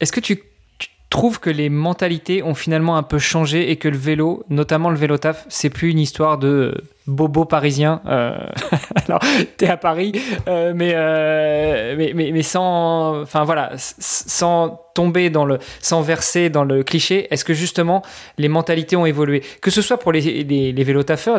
Est-ce 0.00 0.12
que 0.12 0.20
tu, 0.20 0.42
tu, 0.78 0.88
trouves 1.08 1.40
que 1.40 1.50
les 1.50 1.68
mentalités 1.68 2.42
ont 2.42 2.54
finalement 2.54 2.96
un 2.96 3.02
peu 3.02 3.18
changé 3.18 3.70
et 3.70 3.76
que 3.76 3.88
le 3.88 3.96
vélo, 3.96 4.44
notamment 4.48 4.90
le 4.90 4.96
vélo 4.96 5.18
taf, 5.18 5.44
c'est 5.48 5.70
plus 5.70 5.90
une 5.90 5.98
histoire 5.98 6.38
de 6.38 6.84
bobo 7.10 7.44
parisien. 7.44 8.00
Euh, 8.06 8.38
alors, 9.06 9.20
t'es 9.56 9.68
à 9.68 9.76
Paris, 9.76 10.12
euh, 10.48 10.72
mais, 10.74 10.92
euh, 10.94 11.94
mais, 11.96 12.12
mais, 12.14 12.30
mais, 12.32 12.42
sans, 12.42 13.20
enfin 13.22 13.44
voilà, 13.44 13.72
sans 13.76 14.80
tomber 14.94 15.30
dans 15.30 15.44
le, 15.44 15.58
sans 15.80 16.02
verser 16.02 16.50
dans 16.50 16.64
le 16.64 16.82
cliché. 16.82 17.32
Est-ce 17.32 17.44
que 17.44 17.54
justement 17.54 18.02
les 18.38 18.48
mentalités 18.48 18.96
ont 18.96 19.06
évolué, 19.06 19.42
que 19.60 19.70
ce 19.70 19.82
soit 19.82 19.98
pour 19.98 20.12
les, 20.12 20.20
les, 20.44 20.72
les 20.72 20.84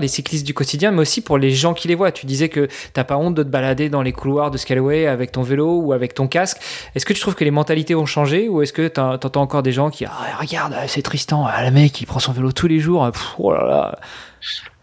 les 0.01 0.07
cyclistes 0.07 0.45
du 0.45 0.53
quotidien, 0.53 0.91
mais 0.91 1.01
aussi 1.01 1.21
pour 1.21 1.37
les 1.37 1.51
gens 1.51 1.73
qui 1.73 1.87
les 1.87 1.95
voient. 1.95 2.11
Tu 2.11 2.25
disais 2.25 2.49
que 2.49 2.67
t'as 2.93 3.03
pas 3.03 3.17
honte 3.17 3.35
de 3.35 3.43
te 3.43 3.49
balader 3.49 3.89
dans 3.89 4.01
les 4.01 4.11
couloirs 4.11 4.51
de 4.51 4.57
Scalaway 4.57 5.07
avec 5.07 5.31
ton 5.31 5.41
vélo 5.41 5.79
ou 5.81 5.93
avec 5.93 6.13
ton 6.13 6.27
casque. 6.27 6.57
Est-ce 6.95 7.05
que 7.05 7.13
tu 7.13 7.19
trouves 7.19 7.35
que 7.35 7.43
les 7.43 7.51
mentalités 7.51 7.95
ont 7.95 8.05
changé 8.05 8.47
ou 8.49 8.61
est-ce 8.61 8.73
que 8.73 8.87
t'entends 8.87 9.41
encore 9.41 9.63
des 9.63 9.71
gens 9.71 9.89
qui, 9.89 10.05
ah, 10.05 10.11
regarde, 10.39 10.75
c'est 10.87 11.01
Tristan, 11.01 11.45
ah, 11.45 11.63
le 11.63 11.71
mec, 11.71 11.99
il 12.01 12.05
prend 12.05 12.19
son 12.19 12.31
vélo 12.31 12.51
tous 12.51 12.67
les 12.67 12.79
jours. 12.79 13.09
Pff, 13.11 13.35
oh. 13.39 13.53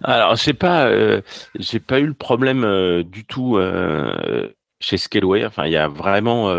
Alors, 0.04 0.36
j'ai 0.36 0.52
pas, 0.52 0.77
euh, 0.86 1.20
j'ai 1.58 1.80
pas 1.80 2.00
eu 2.00 2.06
le 2.06 2.14
problème 2.14 2.64
euh, 2.64 3.02
du 3.02 3.24
tout. 3.24 3.56
Euh, 3.56 4.48
chez 4.80 4.96
Scaleway. 4.96 5.44
Enfin, 5.44 5.66
il 5.66 5.72
y 5.72 5.76
a 5.76 5.88
vraiment, 5.88 6.54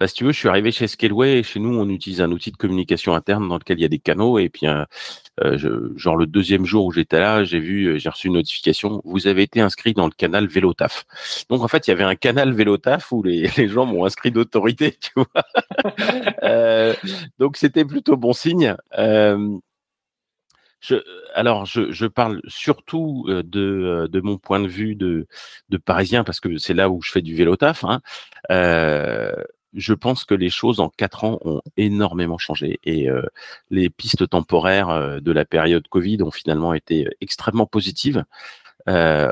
bah, 0.00 0.08
si 0.08 0.14
tu 0.14 0.24
veux, 0.24 0.32
je 0.32 0.38
suis 0.38 0.48
arrivé 0.48 0.72
chez 0.72 0.88
Scaleway 0.88 1.38
et 1.38 1.42
chez 1.44 1.60
nous, 1.60 1.78
on 1.78 1.88
utilise 1.90 2.20
un 2.20 2.32
outil 2.32 2.50
de 2.50 2.56
communication 2.56 3.14
interne 3.14 3.48
dans 3.48 3.56
lequel 3.56 3.78
il 3.78 3.82
y 3.82 3.84
a 3.84 3.88
des 3.88 4.00
canaux. 4.00 4.40
Et 4.40 4.48
puis, 4.48 4.66
genre 5.94 6.16
le 6.16 6.26
deuxième 6.26 6.66
jour 6.66 6.86
où 6.86 6.90
j'étais 6.90 7.20
là, 7.20 7.44
j'ai 7.44 7.60
vu, 7.60 8.00
j'ai 8.00 8.08
reçu 8.08 8.26
une 8.26 8.32
notification. 8.32 9.00
Vous 9.04 9.28
avez 9.28 9.42
été 9.42 9.60
inscrit 9.60 9.92
dans 9.92 10.06
le 10.06 10.10
canal 10.10 10.48
Vélotaf. 10.48 11.04
Donc, 11.50 11.62
en 11.62 11.68
fait, 11.68 11.86
il 11.86 11.92
y 11.92 11.94
avait 11.94 12.02
un 12.02 12.16
canal 12.16 12.52
Vélotaf 12.52 13.12
où 13.12 13.22
les, 13.22 13.46
gens 13.68 13.86
m'ont 13.86 14.04
inscrit 14.06 14.32
d'autorité, 14.32 14.98
tu 15.00 15.12
vois. 15.14 16.96
donc, 17.38 17.56
c'était 17.56 17.84
plutôt 17.84 18.16
bon 18.16 18.32
signe. 18.32 18.74
Je, 20.82 20.96
alors, 21.34 21.64
je, 21.64 21.92
je, 21.92 22.06
parle 22.06 22.40
surtout 22.48 23.24
de, 23.28 24.08
de, 24.10 24.20
mon 24.20 24.36
point 24.36 24.60
de 24.60 24.66
vue 24.66 24.96
de, 24.96 25.26
de 25.68 25.76
parisien, 25.78 26.24
parce 26.24 26.40
que 26.40 26.58
c'est 26.58 26.74
là 26.74 26.90
où 26.90 27.00
je 27.02 27.12
fais 27.12 27.22
du 27.22 27.34
vélo 27.36 27.56
taf. 27.56 27.84
Hein. 27.84 28.00
Euh, 28.50 29.32
je 29.74 29.94
pense 29.94 30.24
que 30.24 30.34
les 30.34 30.50
choses 30.50 30.80
en 30.80 30.88
quatre 30.90 31.24
ans 31.24 31.38
ont 31.44 31.62
énormément 31.76 32.36
changé 32.36 32.78
et 32.84 33.08
euh, 33.08 33.22
les 33.70 33.88
pistes 33.88 34.28
temporaires 34.28 35.20
de 35.22 35.32
la 35.32 35.44
période 35.46 35.86
Covid 35.88 36.22
ont 36.22 36.30
finalement 36.30 36.74
été 36.74 37.08
extrêmement 37.20 37.66
positives. 37.66 38.24
Euh, 38.88 39.30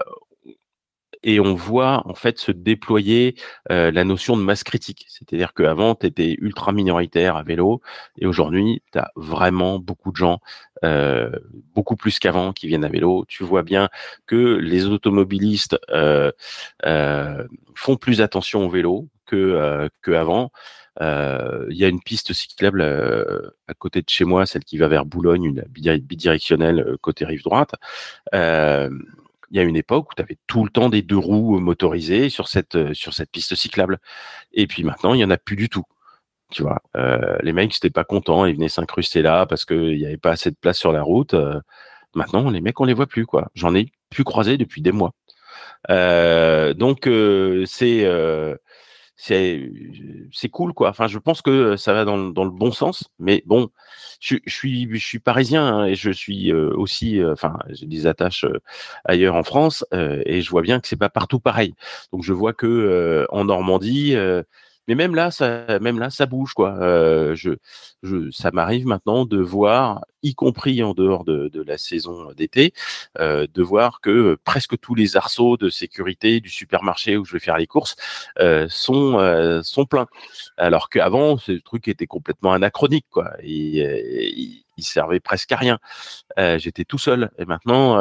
et 1.22 1.40
on 1.40 1.54
voit 1.54 2.02
en 2.06 2.14
fait 2.14 2.38
se 2.38 2.52
déployer 2.52 3.36
euh, 3.70 3.90
la 3.90 4.04
notion 4.04 4.36
de 4.36 4.42
masse 4.42 4.64
critique. 4.64 5.06
C'est-à-dire 5.08 5.54
qu'avant, 5.54 5.94
tu 5.94 6.06
étais 6.06 6.36
ultra 6.40 6.72
minoritaire 6.72 7.36
à 7.36 7.42
vélo 7.42 7.80
et 8.18 8.26
aujourd'hui, 8.26 8.82
tu 8.92 8.98
as 8.98 9.10
vraiment 9.16 9.78
beaucoup 9.78 10.10
de 10.12 10.16
gens, 10.16 10.40
euh, 10.84 11.30
beaucoup 11.74 11.96
plus 11.96 12.18
qu'avant, 12.18 12.52
qui 12.52 12.66
viennent 12.68 12.84
à 12.84 12.88
vélo. 12.88 13.24
Tu 13.28 13.44
vois 13.44 13.62
bien 13.62 13.88
que 14.26 14.56
les 14.56 14.86
automobilistes 14.86 15.78
euh, 15.90 16.32
font 17.74 17.96
plus 17.96 18.20
attention 18.20 18.66
au 18.66 18.70
vélo 18.70 19.08
que, 19.26 19.88
que 20.02 20.12
avant. 20.12 20.50
Il 21.00 21.76
y 21.76 21.84
a 21.84 21.88
une 21.88 22.02
piste 22.02 22.32
cyclable 22.32 22.82
à 23.68 23.74
côté 23.74 24.02
de 24.02 24.08
chez 24.08 24.24
moi, 24.24 24.44
celle 24.44 24.64
qui 24.64 24.76
va 24.76 24.88
vers 24.88 25.06
Boulogne, 25.06 25.44
une 25.44 25.64
bidirectionnelle 25.68 26.96
côté 27.00 27.24
rive 27.24 27.42
droite. 27.42 27.74
Euh, 28.34 28.90
il 29.50 29.56
y 29.56 29.60
a 29.60 29.62
une 29.62 29.76
époque 29.76 30.10
où 30.10 30.14
tu 30.14 30.22
avais 30.22 30.38
tout 30.46 30.64
le 30.64 30.70
temps 30.70 30.88
des 30.88 31.02
deux 31.02 31.18
roues 31.18 31.58
motorisées 31.60 32.30
sur 32.30 32.48
cette, 32.48 32.76
euh, 32.76 32.94
sur 32.94 33.14
cette 33.14 33.30
piste 33.30 33.54
cyclable. 33.54 33.98
Et 34.52 34.66
puis 34.66 34.84
maintenant, 34.84 35.14
il 35.14 35.18
n'y 35.18 35.24
en 35.24 35.30
a 35.30 35.38
plus 35.38 35.56
du 35.56 35.68
tout. 35.68 35.84
Tu 36.50 36.62
vois, 36.62 36.80
euh, 36.96 37.38
les 37.42 37.52
mecs 37.52 37.72
n'étaient 37.72 37.90
pas 37.90 38.04
contents, 38.04 38.44
ils 38.44 38.54
venaient 38.54 38.68
s'incruster 38.68 39.22
là 39.22 39.46
parce 39.46 39.64
qu'il 39.64 39.96
n'y 39.96 40.06
avait 40.06 40.16
pas 40.18 40.32
assez 40.32 40.50
de 40.50 40.56
place 40.60 40.78
sur 40.78 40.92
la 40.92 41.02
route. 41.02 41.34
Euh, 41.34 41.60
maintenant, 42.14 42.50
les 42.50 42.60
mecs, 42.60 42.80
on 42.80 42.84
les 42.84 42.94
voit 42.94 43.06
plus, 43.06 43.26
quoi. 43.26 43.50
J'en 43.54 43.74
ai 43.74 43.92
plus 44.10 44.24
croisé 44.24 44.58
depuis 44.58 44.82
des 44.82 44.92
mois. 44.92 45.12
Euh, 45.90 46.74
donc, 46.74 47.06
euh, 47.06 47.64
c'est 47.66 48.04
c'est 49.22 49.70
c'est 50.32 50.48
cool 50.48 50.72
quoi. 50.72 50.88
Enfin, 50.90 51.06
je 51.06 51.18
pense 51.18 51.42
que 51.42 51.76
ça 51.76 51.92
va 51.92 52.04
dans, 52.04 52.18
dans 52.30 52.44
le 52.44 52.50
bon 52.50 52.72
sens, 52.72 53.04
mais 53.18 53.42
bon, 53.46 53.68
je, 54.20 54.36
je 54.46 54.54
suis 54.54 54.88
je 54.90 55.06
suis 55.06 55.18
parisien 55.18 55.66
hein, 55.66 55.84
et 55.86 55.94
je 55.94 56.10
suis 56.10 56.52
euh, 56.52 56.72
aussi, 56.76 57.22
enfin, 57.24 57.58
j'ai 57.68 57.86
des 57.86 58.06
attaches 58.06 58.46
ailleurs 59.04 59.34
en 59.36 59.42
France 59.42 59.84
et 59.92 60.40
je 60.42 60.50
vois 60.50 60.62
bien 60.62 60.80
que 60.80 60.88
c'est 60.88 60.96
pas 60.96 61.10
partout 61.10 61.40
pareil. 61.40 61.74
Donc 62.12 62.22
je 62.24 62.32
vois 62.32 62.52
que 62.54 63.26
en 63.30 63.44
Normandie 63.44 64.16
mais 64.90 64.96
même 64.96 65.14
là, 65.14 65.30
ça, 65.30 65.78
même 65.78 66.00
là, 66.00 66.10
ça 66.10 66.26
bouge 66.26 66.52
quoi. 66.52 66.74
Euh, 66.80 67.36
je, 67.36 67.52
je, 68.02 68.28
ça 68.32 68.50
m'arrive 68.50 68.86
maintenant 68.86 69.24
de 69.24 69.38
voir, 69.38 70.04
y 70.24 70.34
compris 70.34 70.82
en 70.82 70.94
dehors 70.94 71.22
de, 71.22 71.46
de 71.46 71.62
la 71.62 71.78
saison 71.78 72.32
d'été, 72.32 72.72
euh, 73.20 73.46
de 73.54 73.62
voir 73.62 74.00
que 74.00 74.36
presque 74.42 74.80
tous 74.80 74.96
les 74.96 75.16
arceaux 75.16 75.56
de 75.56 75.70
sécurité 75.70 76.40
du 76.40 76.48
supermarché 76.48 77.16
où 77.16 77.24
je 77.24 77.34
vais 77.34 77.38
faire 77.38 77.56
les 77.56 77.68
courses 77.68 77.94
euh, 78.40 78.66
sont 78.68 79.20
euh, 79.20 79.62
sont 79.62 79.86
pleins. 79.86 80.08
Alors 80.56 80.88
qu'avant, 80.88 81.38
ce 81.38 81.52
truc 81.52 81.86
était 81.86 82.08
complètement 82.08 82.52
anachronique 82.52 83.06
quoi. 83.10 83.30
Et, 83.44 84.34
il, 84.76 84.82
servait 84.82 85.20
presque 85.20 85.52
à 85.52 85.56
rien. 85.56 85.78
Euh, 86.38 86.58
j'étais 86.58 86.84
tout 86.84 86.98
seul. 86.98 87.30
Et 87.38 87.44
maintenant. 87.44 88.00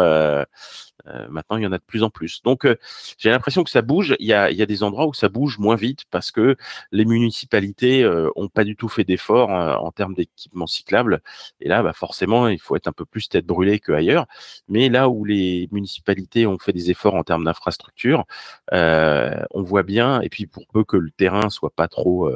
Euh, 1.10 1.28
maintenant, 1.30 1.58
il 1.58 1.64
y 1.64 1.68
en 1.68 1.72
a 1.72 1.78
de 1.78 1.84
plus 1.84 2.04
en 2.04 2.10
plus. 2.10 2.42
Donc, 2.44 2.66
euh, 2.66 2.76
j'ai 3.18 3.30
l'impression 3.30 3.64
que 3.64 3.70
ça 3.70 3.82
bouge. 3.82 4.16
Il 4.20 4.28
y, 4.28 4.34
a, 4.34 4.50
des 4.66 4.84
endroits 4.84 5.08
où 5.08 5.14
ça 5.14 5.30
bouge 5.30 5.58
moins 5.58 5.76
vite 5.76 6.06
parce 6.12 6.32
que 6.32 6.56
les 6.92 7.06
municipalités 7.06 8.04
euh, 8.04 8.30
ont 8.36 8.48
pas 8.48 8.64
du 8.64 8.76
tout 8.76 8.90
fait 8.90 9.04
d'efforts 9.04 9.50
en 9.50 9.92
termes 9.92 10.14
d'équipement 10.14 10.68
cyclable. 10.68 11.22
Et 11.62 11.68
là, 11.68 11.84
bah, 11.84 11.94
forcément, 11.94 12.48
il 12.48 12.60
faut 12.60 12.76
être 12.76 12.88
un 12.88 12.92
peu 12.92 13.06
plus 13.06 13.30
tête 13.30 13.46
brûlée 13.46 13.80
qu'ailleurs. 13.80 14.28
Mais 14.68 14.90
là 14.90 15.10
où 15.10 15.26
les 15.26 15.68
municipalités 15.72 16.46
ont 16.48 16.58
fait 16.60 16.74
des 16.74 16.92
efforts 16.92 17.16
en 17.16 17.24
termes 17.24 17.46
d'infrastructure, 17.46 18.26
on 18.72 19.64
voit 19.64 19.84
bien. 19.84 20.22
Et 20.22 20.30
puis, 20.30 20.46
pour 20.48 20.68
peu 20.68 20.84
que 20.84 20.98
le 20.98 21.12
terrain 21.12 21.50
soit 21.50 21.72
pas 21.72 21.88
trop 21.88 22.30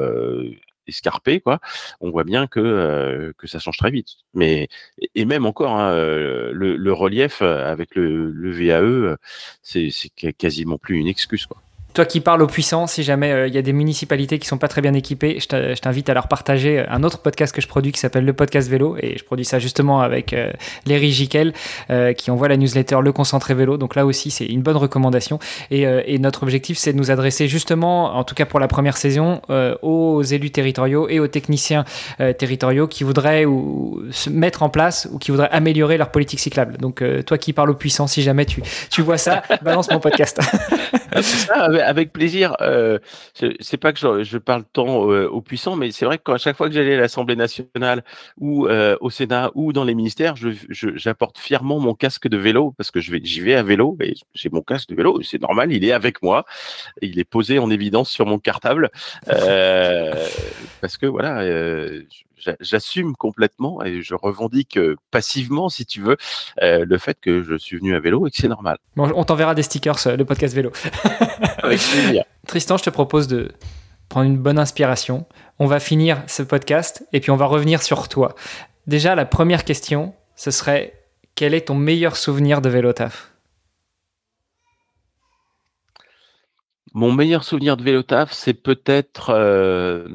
escarpé, 0.88 1.42
quoi, 1.42 1.60
on 2.02 2.12
voit 2.12 2.24
bien 2.24 2.48
que 2.48 3.34
que 3.38 3.48
ça 3.48 3.60
change 3.60 3.78
très 3.78 3.92
vite. 3.92 4.10
Mais 4.34 4.68
et 5.16 5.26
même 5.26 5.46
encore, 5.46 5.76
hein, 5.80 5.96
le, 5.96 6.76
le, 6.78 6.94
relief 6.94 7.42
avec 7.42 7.96
le, 7.96 8.32
le 8.32 8.52
VAE, 8.52 9.18
c'est 9.62 9.90
quasiment 10.38 10.78
plus 10.78 10.98
une 10.98 11.08
excuse, 11.08 11.46
quoi. 11.46 11.63
Toi 11.94 12.06
qui 12.06 12.22
parles 12.22 12.42
aux 12.42 12.48
puissants, 12.48 12.88
si 12.88 13.04
jamais 13.04 13.32
euh, 13.32 13.48
il 13.48 13.54
y 13.54 13.58
a 13.58 13.62
des 13.62 13.74
municipalités 13.74 14.40
qui 14.40 14.48
sont 14.48 14.58
pas 14.58 14.68
très 14.68 14.82
bien 14.82 14.94
équipées, 14.94 15.38
je 15.40 15.80
t'invite 15.80 16.10
à 16.10 16.16
leur 16.16 16.28
partager 16.28 16.84
un 16.88 17.04
autre 17.04 17.20
podcast 17.20 17.54
que 17.54 17.62
je 17.62 17.68
produis 17.68 17.92
qui 17.92 18.00
s'appelle 18.00 18.26
le 18.26 18.34
podcast 18.34 18.68
vélo 18.68 18.98
et 19.00 19.16
je 19.18 19.24
produis 19.24 19.46
ça 19.46 19.60
justement 19.60 20.02
avec 20.02 20.34
euh, 20.34 20.52
Léry 20.88 21.12
Giquel 21.12 21.54
euh, 21.92 22.14
qui 22.14 22.32
envoie 22.32 22.48
la 22.48 22.58
newsletter 22.58 22.98
Le 23.02 23.12
Concentré 23.12 23.54
Vélo. 23.54 23.78
Donc 23.78 23.96
là 23.96 24.08
aussi 24.08 24.32
c'est 24.32 24.46
une 24.46 24.62
bonne 24.64 24.78
recommandation 24.78 25.38
et, 25.70 25.86
euh, 25.86 26.02
et 26.08 26.18
notre 26.18 26.42
objectif 26.42 26.80
c'est 26.80 26.94
de 26.94 26.98
nous 26.98 27.12
adresser 27.12 27.48
justement, 27.48 28.16
en 28.16 28.24
tout 28.24 28.34
cas 28.34 28.46
pour 28.46 28.60
la 28.60 28.68
première 28.68 28.98
saison, 28.98 29.42
aux 29.82 30.24
élus 30.24 30.52
territoriaux 30.52 31.08
et 31.10 31.20
aux 31.20 31.28
techniciens 31.28 31.86
territoriaux 32.18 32.88
qui 32.88 33.04
voudraient 33.04 33.46
ou, 33.46 34.02
se 34.12 34.30
mettre 34.30 34.64
en 34.64 34.70
place 34.70 35.08
ou 35.12 35.20
qui 35.20 35.32
voudraient 35.32 35.50
améliorer 35.52 35.98
leur 35.98 36.10
politique 36.10 36.40
cyclable. 36.40 36.78
Donc 36.78 37.04
toi 37.26 37.38
qui 37.38 37.54
parles 37.54 37.70
aux 37.70 37.76
puissants, 37.76 38.08
si 38.08 38.22
jamais 38.22 38.46
tu, 38.46 38.62
tu 38.90 39.02
vois 39.02 39.18
ça, 39.18 39.44
balance 39.62 39.90
mon 39.92 40.00
podcast. 40.00 40.40
ça, 41.22 41.66
avec 41.66 42.12
plaisir. 42.12 42.56
Euh, 42.62 43.00
c'est 43.34 43.78
pas 43.78 43.94
que 43.94 44.00
je, 44.00 44.24
je 44.24 44.38
parle 44.38 44.64
tant 44.72 45.10
euh, 45.10 45.28
aux 45.28 45.42
puissants, 45.42 45.76
mais 45.76 45.92
c'est 45.92 46.06
vrai 46.06 46.18
qu'à 46.18 46.38
chaque 46.38 46.58
fois 46.58 46.68
que 46.68 46.74
j'allais 46.74 46.96
à 46.96 47.02
l'Assemblée 47.02 47.36
nationale 47.36 48.04
ou 48.38 48.68
euh, 48.68 48.98
au 49.02 49.10
Sénat 49.10 49.52
ou 49.56 49.74
dans 49.74 49.84
les 49.84 49.96
ministères, 49.96 50.36
j'apporte 50.70 51.38
fièrement 51.38 51.80
mon 51.80 51.94
casque 51.94 52.28
de 52.28 52.38
vélo 52.38 52.74
parce 52.78 52.92
que 52.92 53.00
je 53.00 53.12
vais, 53.12 53.22
j'y 53.24 53.42
vais 53.42 53.56
à 53.56 53.64
vélo 53.64 53.98
et 54.02 54.14
j'ai 54.34 54.50
mon 54.50 54.62
casque 54.62 54.90
de 54.90 54.96
vélo. 54.96 55.22
C'est 55.24 55.42
normal, 55.42 55.72
il 55.72 55.86
est 55.86 55.92
avec 55.92 56.22
moi. 56.22 56.46
Il 57.02 57.20
est 57.20 57.24
posé 57.24 57.60
en 57.60 57.70
évidence 57.70 58.10
sur 58.10 58.26
mon 58.26 58.40
cartable 58.40 58.90
euh, 59.30 60.14
parce 60.82 60.98
que 60.98 61.06
voilà, 61.06 61.42
euh, 61.42 62.04
j'assume 62.60 63.16
complètement 63.16 63.84
et 63.84 64.02
je 64.02 64.16
revendique 64.16 64.80
passivement, 65.12 65.70
si 65.70 65.86
tu 65.86 66.02
veux, 66.02 66.18
euh, 66.62 66.86
le 66.88 66.98
fait 66.98 67.18
que 67.20 67.44
je 67.44 67.56
suis 67.56 67.78
venu 67.78 67.96
à 67.96 68.00
vélo 68.00 68.28
et 68.28 68.32
que 68.32 68.38
c'est 68.38 68.48
normal. 68.48 68.78
Bon, 68.96 69.12
on 69.16 69.24
t'enverra 69.24 69.56
des 69.56 69.64
stickers, 69.64 70.08
euh, 70.08 70.16
le 70.16 70.26
podcast 70.26 70.54
vélo. 70.56 70.72
Avec 71.64 71.80
plaisir. 71.80 72.24
Tristan, 72.48 72.78
je 72.78 72.84
te 72.84 72.90
propose 72.90 73.28
de 73.28 73.52
prendre 74.10 74.28
une 74.28 74.38
bonne 74.38 74.60
inspiration. 74.60 75.26
On 75.60 75.66
va 75.66 75.80
finir 75.80 76.24
ce 76.28 76.44
podcast 76.44 77.06
et 77.14 77.20
puis 77.20 77.32
on 77.32 77.36
va 77.36 77.46
revenir 77.46 77.82
sur 77.82 78.08
toi. 78.10 78.36
Déjà, 78.88 79.16
la 79.16 79.26
première 79.26 79.64
question, 79.64 80.14
ce 80.36 80.52
serait 80.52 80.94
quel 81.36 81.54
est 81.54 81.68
ton 81.68 81.76
meilleur 81.76 82.16
souvenir 82.18 82.62
de 82.62 82.70
vélo 82.70 82.94
taf? 82.94 83.32
Mon 86.94 87.12
meilleur 87.12 87.44
souvenir 87.44 87.76
de 87.76 87.84
vélo 87.84 88.04
taf, 88.04 88.32
c'est 88.34 88.54
peut-être 88.54 89.32
euh, 89.32 90.08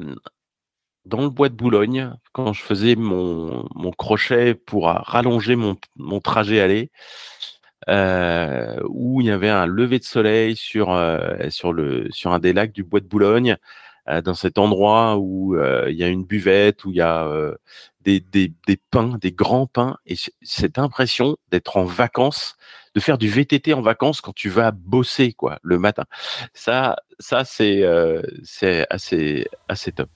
dans 1.09 1.21
le 1.21 1.29
bois 1.29 1.49
de 1.49 1.55
Boulogne, 1.55 2.13
quand 2.31 2.53
je 2.53 2.61
faisais 2.61 2.95
mon, 2.95 3.67
crochet 3.97 4.53
pour 4.53 4.87
rallonger 4.87 5.55
mon, 5.55 6.19
trajet 6.21 6.61
aller, 6.61 6.91
euh, 7.89 8.79
où 8.87 9.21
il 9.21 9.27
y 9.27 9.31
avait 9.31 9.49
un 9.49 9.65
lever 9.65 9.99
de 9.99 10.03
soleil 10.03 10.55
sur, 10.55 10.91
euh, 10.91 11.49
un 12.25 12.39
des 12.39 12.53
lacs 12.53 12.71
du 12.71 12.83
bois 12.83 12.99
de 12.99 13.07
Boulogne, 13.07 13.57
euh, 14.07 14.21
dans 14.21 14.35
cet 14.35 14.57
endroit 14.57 15.17
où 15.17 15.55
il 15.87 15.95
y 15.95 16.03
a 16.03 16.07
une 16.07 16.23
buvette, 16.23 16.85
où 16.85 16.91
il 16.91 16.97
y 16.97 17.01
a 17.01 17.27
des, 18.01 18.19
des, 18.19 18.53
des 18.67 18.77
pins, 18.77 19.17
des 19.19 19.31
grands 19.31 19.67
pins, 19.67 19.97
et 20.05 20.15
cette 20.41 20.77
impression 20.77 21.37
d'être 21.51 21.77
en 21.77 21.85
vacances, 21.85 22.55
de 22.95 22.99
faire 22.99 23.17
du 23.17 23.27
VTT 23.27 23.73
en 23.73 23.81
vacances 23.81 24.21
quand 24.21 24.33
tu 24.33 24.49
vas 24.49 24.71
bosser 24.71 25.33
quoi 25.33 25.59
le 25.63 25.79
matin. 25.79 26.05
Ça, 26.53 26.97
ça 27.19 27.43
c'est 27.43 27.83
assez 28.89 29.91
top. 29.95 30.09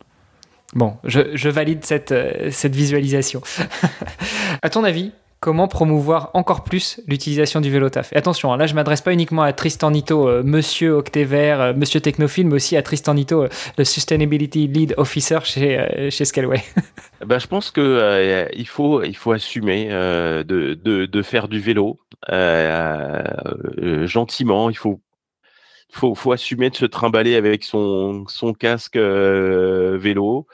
Bon, 0.76 0.98
je, 1.04 1.50
valide 1.50 1.86
cette, 1.86 2.12
euh, 2.12 2.50
cette 2.52 2.76
visualisation. 2.76 3.42
à 4.62 4.70
ton 4.70 4.84
avis, 4.84 5.12
comment 5.40 5.68
promouvoir 5.68 6.32
encore 6.34 6.64
plus 6.64 7.00
l'utilisation 7.08 7.62
du 7.62 7.70
vélo 7.70 7.90
taf? 7.90 8.12
Et 8.12 8.16
attention, 8.16 8.52
hein, 8.52 8.58
là 8.58 8.66
je 8.66 8.74
m'adresse 8.74 9.02
pas 9.02 9.14
uniquement 9.14 9.44
à 9.44 9.54
Tristan 9.54 9.92
Nito, 9.92 10.28
euh, 10.28 10.42
monsieur 10.44 10.94
Octévert, 10.94 11.62
euh, 11.62 11.74
monsieur 11.76 12.00
Technophile, 12.00 12.48
mais 12.48 12.56
aussi 12.56 12.76
à 12.76 12.82
Tristan 12.82 13.14
Nito, 13.14 13.46
le 13.78 13.84
Sustainability 13.84 14.68
Lead 14.68 14.96
Officer 14.98 15.40
chez, 15.44 16.10
chez 16.10 16.26
Scaleway. 16.26 16.64
ben, 17.26 17.38
je 17.38 17.48
pense 17.48 17.70
que 17.70 18.48
il, 18.56 18.68
faut, 18.68 19.04
il 19.04 19.16
faut 19.16 19.32
assumer 19.32 19.90
de, 19.90 20.74
de, 20.74 21.22
faire 21.22 21.48
du 21.48 21.60
vélo 21.60 22.00
gentiment, 24.08 24.72
il 24.72 24.78
faut 24.78 25.00
faut, 25.94 26.16
faut 26.16 26.32
assumer 26.32 26.70
de 26.70 26.76
se 26.76 26.86
trimballer 26.86 27.36
avec 27.36 27.64
son, 27.64 28.26
son 28.28 28.54
casque 28.54 28.98
vélo. 28.98 30.48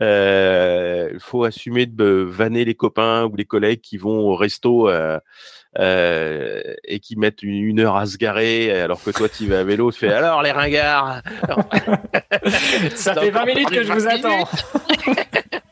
Il 0.00 1.18
faut 1.20 1.44
assumer 1.44 1.86
de 1.86 2.26
vanner 2.28 2.64
les 2.64 2.74
copains 2.74 3.24
ou 3.24 3.36
les 3.36 3.44
collègues 3.44 3.80
qui 3.80 3.96
vont 3.96 4.20
au 4.20 4.36
resto 4.36 4.90
et 5.78 7.00
qui 7.00 7.16
mettent 7.16 7.42
une, 7.42 7.80
heure 7.80 7.96
à 7.96 8.06
se 8.06 8.16
garer 8.16 8.80
alors 8.80 9.02
que 9.02 9.10
toi 9.10 9.28
tu 9.28 9.46
vas 9.46 9.60
à 9.60 9.64
vélo, 9.64 9.90
tu 9.92 10.00
fais 10.00 10.12
alors 10.12 10.42
les 10.42 10.52
ringards. 10.52 11.22
Ça 12.94 13.14
fait 13.14 13.30
20 13.30 13.44
minutes 13.46 13.70
que 13.70 13.82
je 13.82 13.92
vous 13.92 14.06
attends. 14.06 14.48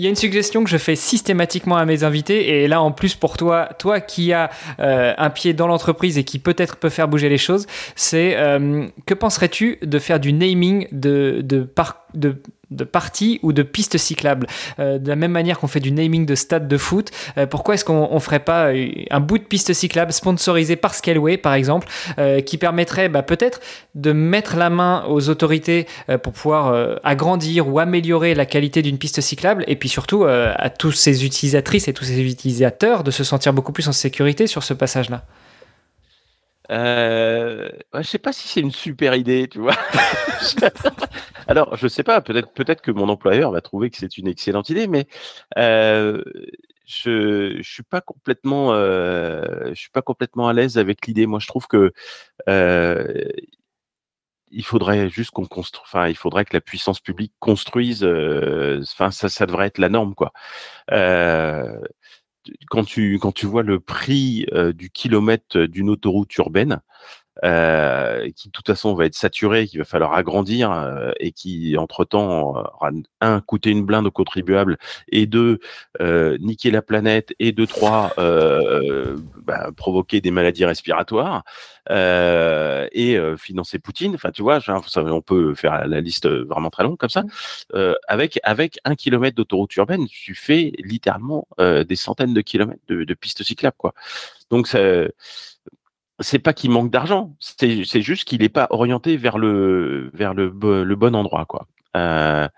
Il 0.00 0.04
y 0.04 0.06
a 0.06 0.08
une 0.08 0.16
suggestion 0.16 0.64
que 0.64 0.70
je 0.70 0.78
fais 0.78 0.96
systématiquement 0.96 1.76
à 1.76 1.84
mes 1.84 2.04
invités, 2.04 2.62
et 2.62 2.68
là 2.68 2.80
en 2.80 2.90
plus 2.90 3.16
pour 3.16 3.36
toi, 3.36 3.68
toi 3.78 4.00
qui 4.00 4.32
as 4.32 4.48
euh, 4.78 5.12
un 5.18 5.28
pied 5.28 5.52
dans 5.52 5.66
l'entreprise 5.66 6.16
et 6.16 6.24
qui 6.24 6.38
peut-être 6.38 6.78
peut 6.78 6.88
faire 6.88 7.06
bouger 7.06 7.28
les 7.28 7.36
choses, 7.36 7.66
c'est 7.96 8.34
euh, 8.38 8.86
que 9.04 9.12
penserais-tu 9.12 9.76
de 9.82 9.98
faire 9.98 10.18
du 10.18 10.32
naming 10.32 10.88
de, 10.90 11.42
de, 11.44 11.68
de 12.14 12.40
de 12.70 12.84
parties 12.84 13.40
ou 13.42 13.52
de 13.52 13.62
pistes 13.62 13.98
cyclables. 13.98 14.46
Euh, 14.78 14.98
de 14.98 15.08
la 15.08 15.16
même 15.16 15.32
manière 15.32 15.58
qu'on 15.58 15.66
fait 15.66 15.80
du 15.80 15.92
naming 15.92 16.26
de 16.26 16.34
stade 16.34 16.68
de 16.68 16.76
foot, 16.76 17.10
euh, 17.38 17.46
pourquoi 17.46 17.74
est-ce 17.74 17.84
qu'on 17.84 18.12
ne 18.12 18.18
ferait 18.20 18.40
pas 18.40 18.68
euh, 18.68 18.88
un 19.10 19.20
bout 19.20 19.38
de 19.38 19.44
piste 19.44 19.72
cyclable 19.72 20.12
sponsorisé 20.12 20.76
par 20.76 20.94
Scaleway, 20.94 21.36
par 21.36 21.54
exemple, 21.54 21.88
qui 22.46 22.58
permettrait 22.58 23.08
bah, 23.08 23.22
peut-être 23.22 23.60
de 23.94 24.12
mettre 24.12 24.56
la 24.56 24.70
main 24.70 25.04
aux 25.08 25.28
autorités 25.28 25.86
pour 26.22 26.32
pouvoir 26.32 26.98
agrandir 27.02 27.68
ou 27.68 27.78
améliorer 27.78 28.34
la 28.34 28.46
qualité 28.46 28.82
d'une 28.82 28.98
piste 28.98 29.20
cyclable, 29.20 29.64
et 29.66 29.76
puis 29.76 29.88
surtout 29.88 30.24
à 30.24 30.70
tous 30.70 30.92
ces 30.92 31.24
utilisatrices 31.24 31.88
et 31.88 31.92
tous 31.92 32.04
ces 32.04 32.20
utilisateurs 32.20 33.04
de 33.04 33.10
se 33.10 33.24
sentir 33.24 33.52
beaucoup 33.52 33.72
plus 33.72 33.88
en 33.88 33.92
sécurité 33.92 34.46
sur 34.46 34.62
ce 34.62 34.74
passage-là? 34.74 35.24
Euh, 36.70 37.68
je 37.94 38.02
sais 38.02 38.18
pas 38.18 38.32
si 38.32 38.48
c'est 38.48 38.60
une 38.60 38.70
super 38.72 39.14
idée, 39.14 39.48
tu 39.48 39.58
vois. 39.58 39.74
Alors, 41.48 41.76
je 41.76 41.88
sais 41.88 42.02
pas, 42.04 42.20
peut-être 42.20 42.52
peut-être 42.52 42.80
que 42.82 42.90
mon 42.92 43.08
employeur 43.08 43.50
va 43.52 43.60
trouver 43.60 43.90
que 43.90 43.96
c'est 43.96 44.18
une 44.18 44.28
excellente 44.28 44.70
idée, 44.70 44.86
mais 44.86 45.06
euh, 45.58 46.22
je 46.86 47.56
je 47.60 47.72
suis 47.72 47.82
pas 47.82 48.00
complètement 48.00 48.72
euh, 48.74 49.68
je 49.70 49.74
suis 49.80 49.90
pas 49.90 50.02
complètement 50.02 50.48
à 50.48 50.52
l'aise 50.52 50.78
avec 50.78 51.06
l'idée. 51.06 51.26
Moi, 51.26 51.40
je 51.40 51.46
trouve 51.48 51.66
que 51.66 51.92
euh, 52.48 53.06
il 54.52 54.64
faudrait 54.64 55.08
juste 55.08 55.30
qu'on 55.30 55.46
construise, 55.46 55.82
enfin, 55.84 56.08
il 56.08 56.16
faudrait 56.16 56.44
que 56.44 56.54
la 56.54 56.60
puissance 56.60 57.00
publique 57.00 57.32
construise, 57.38 58.02
euh, 58.02 58.80
enfin, 58.82 59.10
ça, 59.12 59.28
ça 59.28 59.46
devrait 59.46 59.66
être 59.68 59.78
la 59.78 59.88
norme, 59.88 60.14
quoi. 60.14 60.32
Euh, 62.48 62.52
quand 62.68 62.84
tu 62.84 63.18
quand 63.18 63.32
tu 63.32 63.46
vois 63.46 63.62
le 63.62 63.80
prix 63.80 64.46
euh, 64.52 64.72
du 64.72 64.90
kilomètre 64.90 65.58
d'une 65.60 65.90
autoroute 65.90 66.34
urbaine, 66.36 66.80
euh, 67.42 68.30
qui 68.36 68.48
de 68.48 68.52
toute 68.52 68.66
façon 68.66 68.94
va 68.94 69.06
être 69.06 69.14
saturé, 69.14 69.66
qu'il 69.66 69.78
va 69.78 69.84
falloir 69.84 70.12
agrandir 70.12 70.70
euh, 70.70 71.10
et 71.18 71.32
qui 71.32 71.76
entre-temps 71.78 72.48
aura 72.48 72.90
un 73.20 73.40
coûté 73.40 73.70
une 73.70 73.84
blinde 73.84 74.06
aux 74.06 74.10
contribuables 74.10 74.76
et 75.08 75.26
deux 75.26 75.58
euh, 76.00 76.36
niquer 76.40 76.70
la 76.70 76.82
planète 76.82 77.32
et 77.38 77.52
deux 77.52 77.66
trois 77.66 78.12
bah, 78.16 79.70
provoquer 79.76 80.20
des 80.20 80.30
maladies 80.30 80.64
respiratoires 80.64 81.44
et 81.88 83.18
financer 83.38 83.78
Poutine. 83.78 84.14
Enfin, 84.14 84.30
tu 84.30 84.42
vois, 84.42 84.60
on 84.96 85.22
peut 85.22 85.54
faire 85.54 85.86
la 85.86 86.00
liste 86.00 86.28
vraiment 86.28 86.70
très 86.70 86.82
longue 86.82 86.98
comme 86.98 87.10
ça. 87.10 87.22
Mmh. 87.22 87.94
avec 88.06 88.38
avec 88.42 88.78
un 88.84 88.94
kilomètre 88.94 89.36
d'autoroute 89.36 89.74
urbaine, 89.76 90.06
tu 90.06 90.34
fais 90.34 90.72
littéralement 90.78 91.48
des 91.58 91.96
centaines 91.96 92.34
de 92.34 92.40
kilomètres 92.40 92.82
de, 92.88 93.04
de 93.04 93.14
pistes 93.14 93.42
cyclables, 93.42 93.76
quoi. 93.78 93.94
Donc 94.50 94.66
ça 94.66 94.78
c'est 96.20 96.38
pas 96.38 96.52
qu'il 96.52 96.70
manque 96.70 96.90
d'argent, 96.90 97.34
c'est 97.40 98.02
juste 98.02 98.24
qu'il 98.24 98.40
n'est 98.40 98.48
pas 98.48 98.66
orienté 98.70 99.16
vers 99.16 99.38
le 99.38 100.10
vers 100.14 100.34
le, 100.34 100.52
le 100.84 100.96
bon 100.96 101.14
endroit 101.14 101.46
quoi. 101.46 101.66
Euh, 101.96 102.48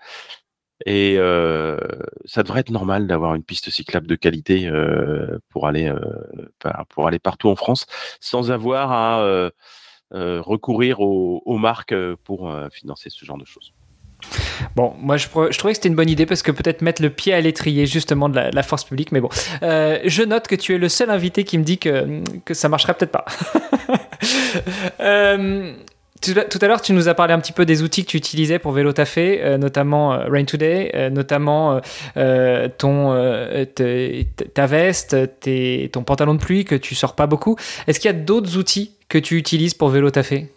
et 0.87 1.17
euh, 1.19 1.79
ça 2.25 2.43
devrait 2.43 2.61
être 2.61 2.71
normal 2.71 3.07
d'avoir 3.07 3.35
une 3.35 3.45
piste 3.45 3.71
cyclable 3.71 4.07
de 4.07 4.17
qualité 4.17 4.67
euh, 4.67 5.39
pour 5.49 5.67
aller 5.67 5.89
euh, 5.89 6.83
pour 6.89 7.07
aller 7.07 7.19
partout 7.19 7.49
en 7.49 7.57
France, 7.57 7.87
sans 8.21 8.51
avoir 8.51 8.91
à 8.93 9.23
euh, 9.23 9.51
euh, 10.15 10.41
recourir 10.41 11.01
aux, 11.01 11.43
aux, 11.47 11.59
marques 11.59 11.95
pour 12.25 12.53
financer 12.73 13.11
ce 13.11 13.25
genre 13.25 13.39
de 13.39 13.45
choses. 13.45 13.73
Bon, 14.77 14.95
moi 14.99 15.17
je, 15.17 15.29
trouvais 15.29 15.51
que 15.51 15.75
c'était 15.75 15.89
une 15.89 15.95
bonne 15.95 16.11
idée 16.11 16.27
parce 16.27 16.43
que 16.43 16.51
peut-être 16.51 16.83
mettre 16.83 17.03
le 17.03 17.11
pied 17.11 17.33
à 17.33 17.41
l'étrier 17.41 17.87
justement 17.87 18.29
de 18.29 18.41
la, 18.53 18.63
force 18.63 18.85
publique, 18.85 19.13
mais 19.13 19.21
bon. 19.21 19.29
Euh, 19.63 19.99
je 20.05 20.23
note 20.23 20.47
que 20.47 20.55
tu 20.55 20.75
es 20.75 20.79
le 20.79 20.89
seul 20.89 21.11
invité 21.11 21.45
qui 21.45 21.59
me 21.59 21.65
dit 21.65 21.79
que, 21.79 22.23
que 22.45 22.55
ça 22.55 22.69
marcherait 22.69 22.95
peut-être 22.95 23.13
pas. 23.13 23.25
euh, 25.01 25.73
tout 26.21 26.59
à 26.61 26.67
l'heure, 26.69 26.81
tu 26.81 26.93
nous 26.93 27.09
as 27.09 27.15
parlé 27.15 27.35
un 27.35 27.41
petit 27.41 27.53
peu 27.53 27.67
des 27.67 27.83
outils 27.83 28.05
que 28.05 28.11
tu 28.11 28.17
utilisais 28.17 28.61
pour 28.61 28.71
Vélo 28.71 28.93
Tafé, 28.93 29.43
euh, 29.43 29.59
notamment 29.59 30.13
euh, 30.13 30.27
Rain 30.29 30.45
Today, 30.45 31.11
notamment 31.11 31.81
ton, 32.79 33.45
ta 34.55 34.67
veste, 34.67 35.17
ton 35.91 36.05
pantalon 36.05 36.35
de 36.35 36.39
pluie 36.39 36.65
que 36.65 36.77
tu 36.77 36.95
sors 36.95 37.17
pas 37.17 37.27
beaucoup. 37.27 37.57
Est-ce 37.87 37.99
qu'il 37.99 38.09
y 38.09 38.15
a 38.15 38.17
d'autres 38.17 38.57
outils 38.57 38.93
que 39.09 39.19
tu 39.19 39.37
utilises 39.37 39.75
pour 39.75 39.89
Vélo 39.89 40.11
Tafé 40.11 40.53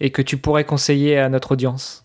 et 0.00 0.10
que 0.10 0.22
tu 0.22 0.38
pourrais 0.38 0.64
conseiller 0.64 1.18
à 1.18 1.28
notre 1.28 1.52
audience? 1.52 2.04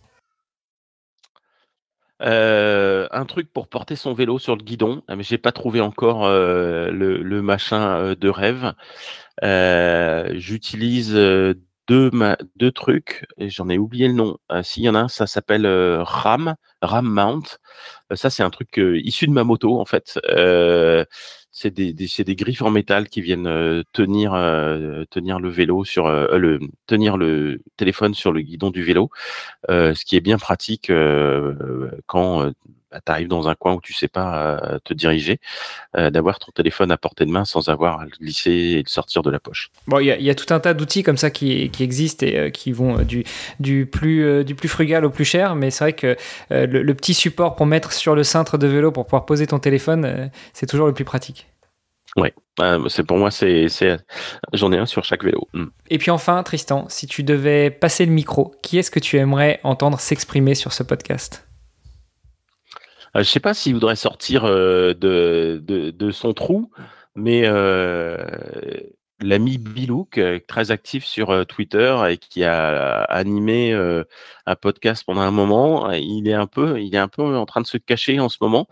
Un 2.19 3.25
truc 3.25 3.51
pour 3.51 3.67
porter 3.67 3.95
son 3.95 4.13
vélo 4.13 4.39
sur 4.39 4.55
le 4.55 4.63
guidon, 4.63 5.03
ah, 5.07 5.15
mais 5.15 5.23
j'ai 5.23 5.37
pas 5.37 5.51
trouvé 5.51 5.81
encore 5.81 6.27
le, 6.29 7.41
machin 7.41 8.15
de 8.15 8.29
rêve. 8.29 8.73
J'utilise 10.37 11.13
deux, 11.13 12.11
deux 12.55 12.71
trucs, 12.71 13.25
j'en 13.39 13.69
ai 13.69 13.77
oublié 13.77 14.07
le 14.07 14.13
nom. 14.13 14.37
S'il 14.63 14.83
y 14.83 14.89
en 14.89 14.95
a 14.95 14.99
un, 15.01 15.07
ça 15.07 15.27
s'appelle 15.27 15.67
RAM, 15.67 16.55
RAM 16.81 17.07
Mount. 17.07 17.59
ça, 18.13 18.29
c'est 18.29 18.43
un 18.43 18.49
truc 18.49 18.79
issu 19.03 19.27
de 19.27 19.31
ma 19.31 19.43
moto, 19.43 19.79
en 19.79 19.85
fait. 19.85 20.19
C'est 21.59 21.71
des, 21.71 21.91
des, 21.91 22.07
des, 22.23 22.35
griffes 22.35 22.61
en 22.61 22.69
métal 22.69 23.09
qui 23.09 23.19
viennent 23.19 23.83
tenir, 23.91 24.31
tenir 25.09 25.39
le 25.39 25.49
vélo 25.49 25.83
sur 25.83 26.07
le 26.07 26.59
tenir 26.85 27.17
le 27.17 27.61
téléphone 27.77 28.13
sur 28.13 28.31
le 28.31 28.41
guidon 28.41 28.69
du 28.69 28.83
vélo, 28.83 29.09
ce 29.67 30.05
qui 30.05 30.15
est 30.15 30.21
bien 30.21 30.37
pratique 30.37 30.91
quand 32.05 32.53
bah, 32.91 32.99
tu 33.05 33.11
arrives 33.11 33.27
dans 33.27 33.49
un 33.49 33.55
coin 33.55 33.73
où 33.73 33.81
tu 33.81 33.93
sais 33.93 34.07
pas 34.07 34.59
euh, 34.63 34.79
te 34.83 34.93
diriger, 34.93 35.39
euh, 35.97 36.09
d'avoir 36.09 36.39
ton 36.39 36.51
téléphone 36.51 36.91
à 36.91 36.97
portée 36.97 37.25
de 37.25 37.31
main 37.31 37.45
sans 37.45 37.69
avoir 37.69 37.99
à 37.99 38.05
le 38.05 38.11
glisser 38.11 38.51
et 38.51 38.83
le 38.83 38.89
sortir 38.89 39.23
de 39.23 39.29
la 39.29 39.39
poche. 39.39 39.69
Bon, 39.87 39.99
il 39.99 40.05
y, 40.05 40.23
y, 40.23 40.29
a 40.29 40.35
tout 40.35 40.53
un 40.53 40.59
tas 40.59 40.73
d'outils 40.73 41.03
comme 41.03 41.17
ça 41.17 41.29
qui, 41.29 41.69
qui 41.69 41.83
existent 41.83 42.25
et 42.25 42.37
euh, 42.37 42.49
qui 42.49 42.71
vont 42.71 43.01
du, 43.03 43.23
du, 43.59 43.85
plus, 43.85 44.43
du 44.43 44.55
plus 44.55 44.69
frugal 44.69 45.05
au 45.05 45.09
plus 45.09 45.25
cher, 45.25 45.55
mais 45.55 45.71
c'est 45.71 45.83
vrai 45.83 45.93
que 45.93 46.15
le, 46.49 46.65
le, 46.65 46.93
petit 46.93 47.13
support 47.13 47.55
pour 47.55 47.65
mettre 47.65 47.91
sur 47.93 48.15
le 48.15 48.23
cintre 48.23 48.57
de 48.57 48.67
vélo 48.67 48.91
pour 48.91 49.05
pouvoir 49.05 49.25
poser 49.25 49.47
ton 49.47 49.59
téléphone, 49.59 50.31
c'est 50.53 50.65
toujours 50.65 50.87
le 50.87 50.93
plus 50.93 51.05
pratique. 51.05 51.47
Ouais, 52.15 52.33
c'est 52.87 53.05
pour 53.05 53.17
moi, 53.17 53.29
c'est, 53.29 53.67
j'en 54.53 54.71
ai 54.71 54.77
un 54.77 54.85
sur 54.85 55.03
chaque 55.03 55.23
vélo. 55.23 55.47
Mm. 55.53 55.65
Et 55.89 55.97
puis 55.97 56.09
enfin, 56.09 56.41
Tristan, 56.43 56.85
si 56.89 57.05
tu 57.05 57.23
devais 57.23 57.69
passer 57.69 58.05
le 58.05 58.11
micro, 58.11 58.55
qui 58.63 58.77
est-ce 58.79 58.89
que 58.89 58.99
tu 58.99 59.17
aimerais 59.17 59.59
entendre 59.63 59.99
s'exprimer 59.99 60.55
sur 60.55 60.73
ce 60.73 60.83
podcast? 60.83 61.46
Je 63.23 63.29
sais 63.29 63.39
pas 63.39 63.53
s'il 63.53 63.73
voudrait 63.73 63.95
sortir 63.95 64.45
euh, 64.45 64.93
de, 64.93 65.61
de, 65.65 66.11
son 66.11 66.33
trou, 66.33 66.71
mais 67.15 67.43
euh, 67.45 68.17
l'ami 69.19 69.57
Bilouk, 69.57 70.19
très 70.47 70.71
actif 70.71 71.05
sur 71.05 71.45
Twitter 71.47 71.97
et 72.09 72.17
qui 72.17 72.43
a 72.43 73.01
animé 73.03 73.73
un 74.45 74.55
podcast 74.55 75.03
pendant 75.05 75.21
un 75.21 75.31
moment, 75.31 75.91
il 75.91 76.27
est 76.27 76.33
un 76.33 76.47
peu, 76.47 76.79
il 76.79 76.93
est 76.93 76.99
un 76.99 77.07
peu 77.07 77.23
en 77.35 77.45
train 77.45 77.61
de 77.61 77.67
se 77.67 77.77
cacher 77.77 78.19
en 78.19 78.29
ce 78.29 78.37
moment, 78.39 78.67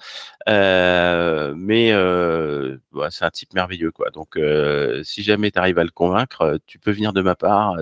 euh, 0.48 1.54
mais 1.58 1.92
euh, 1.92 2.78
bah, 2.92 3.08
c'est 3.10 3.26
un 3.26 3.32
type 3.32 3.54
merveilleux 3.54 3.92
quoi. 3.92 4.12
Donc 4.12 4.38
euh, 4.38 5.02
si 5.04 5.24
jamais 5.24 5.50
tu 5.50 5.60
arrives 5.60 5.80
à 5.80 5.84
le 5.84 5.90
convaincre, 5.90 6.60
tu 6.68 6.78
peux 6.78 6.92
venir 6.92 7.14
de 7.14 7.22
ma 7.22 7.36
part 7.36 7.76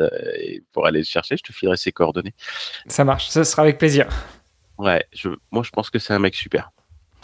pour 0.72 0.88
aller 0.88 1.00
le 1.00 1.06
chercher. 1.06 1.36
Je 1.38 1.44
te 1.44 1.52
filerai 1.52 1.78
ses 1.78 1.92
coordonnées. 1.92 2.34
Ça 2.88 3.04
marche, 3.04 3.28
ça 3.30 3.44
sera 3.44 3.64
avec 3.64 3.78
plaisir. 3.78 4.08
Ouais, 4.78 5.06
je, 5.14 5.30
moi 5.52 5.64
je 5.64 5.70
pense 5.70 5.90
que 5.90 6.00
c'est 6.00 6.14
un 6.14 6.20
mec 6.20 6.36
super. 6.36 6.72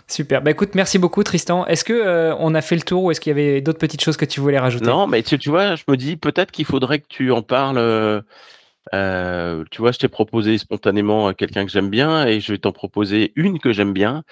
Super. 0.10 0.42
Bah 0.42 0.50
écoute, 0.50 0.74
merci 0.74 0.98
beaucoup 0.98 1.24
Tristan. 1.24 1.68
Est-ce 1.68 1.84
que 1.84 1.94
euh, 1.94 2.36
on 2.40 2.56
a 2.56 2.62
fait 2.62 2.76
le 2.76 2.82
tour 2.82 3.04
ou 3.04 3.12
est-ce 3.12 3.22
qu'il 3.22 3.30
y 3.30 3.40
avait 3.40 3.62
d'autres 3.62 3.78
petites 3.78 4.02
choses 4.02 4.18
que 4.18 4.26
tu 4.26 4.40
voulais 4.40 4.58
rajouter? 4.58 4.86
Non, 4.86 5.06
mais 5.06 5.22
tu, 5.22 5.38
tu, 5.38 5.50
vois, 5.50 5.76
je 5.76 5.84
me 5.88 5.96
dis 5.98 6.18
peut-être 6.18 6.50
qu'il 6.50 6.66
faudrait 6.66 7.00
que 7.00 7.08
tu 7.08 7.32
en 7.32 7.44
parles. 7.44 7.78
Euh, 7.78 8.22
euh 8.96 9.64
tu 9.70 9.82
vois, 9.82 9.92
je 9.92 10.00
t'ai 10.00 10.08
proposé 10.08 10.58
spontanément 10.58 11.32
quelqu'un 11.34 11.64
que 11.64 11.72
j'aime 11.72 11.92
bien 11.92 12.26
et 12.26 12.40
je 12.40 12.54
vais 12.54 12.58
t'en 12.58 12.72
proposer 12.72 13.34
une 13.36 13.60
que 13.60 13.72
j'aime 13.72 13.94
bien, 13.94 14.24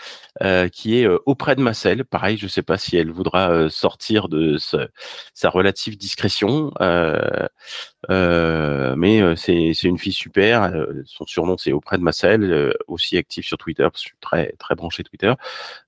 euh, 0.41 0.67
qui 0.67 0.99
est 0.99 1.07
auprès 1.27 1.55
de 1.55 1.61
Marcel. 1.61 2.05
Pareil, 2.05 2.37
je 2.37 2.47
sais 2.47 2.63
pas 2.63 2.79
si 2.79 2.97
elle 2.97 3.11
voudra 3.11 3.69
sortir 3.69 4.29
de 4.29 4.57
ce, 4.57 4.77
sa 5.35 5.51
relative 5.51 5.95
discrétion. 5.95 6.71
Mais 8.09 9.35
c'est 9.35 9.83
une 9.83 9.97
fille 9.97 10.13
super. 10.13 10.71
son 11.05 11.25
surnom 11.25 11.57
c'est 11.57 11.71
auprès 11.71 11.97
de 11.97 12.03
Marcel, 12.03 12.73
aussi 12.87 13.17
active 13.17 13.43
sur 13.43 13.57
Twitter. 13.57 13.83
Parce 13.83 13.95
que 13.95 13.99
je 13.99 14.07
suis 14.07 14.17
très 14.21 14.51
très 14.59 14.75
branché 14.75 15.03
Twitter. 15.03 15.33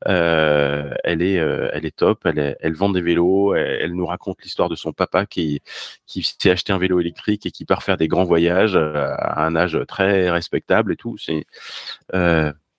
elle 0.05 1.21
est 1.21 1.35
elle 1.35 1.85
est 1.85 1.95
top. 1.95 2.25
Elle, 2.25 2.57
elle 2.59 2.73
vend 2.73 2.89
des 2.89 3.01
vélos. 3.01 3.55
Elle, 3.55 3.93
nous 3.93 4.05
raconte 4.05 4.41
l'histoire 4.43 4.69
de 4.69 4.75
son 4.75 4.93
papa 4.93 5.25
qui 5.25 5.61
qui 6.07 6.23
s'est 6.23 6.51
acheté 6.51 6.73
un 6.73 6.77
vélo 6.77 6.99
électrique 6.99 7.45
et 7.45 7.51
qui 7.51 7.65
part 7.65 7.83
faire 7.83 7.97
des 7.97 8.07
grands 8.07 8.25
voyages 8.25 8.75
à 8.75 9.45
un 9.45 9.55
âge 9.55 9.77
très 9.87 10.29
respectable 10.29 10.93
et 10.93 10.97
tout. 10.97 11.17
C'est 11.17 11.45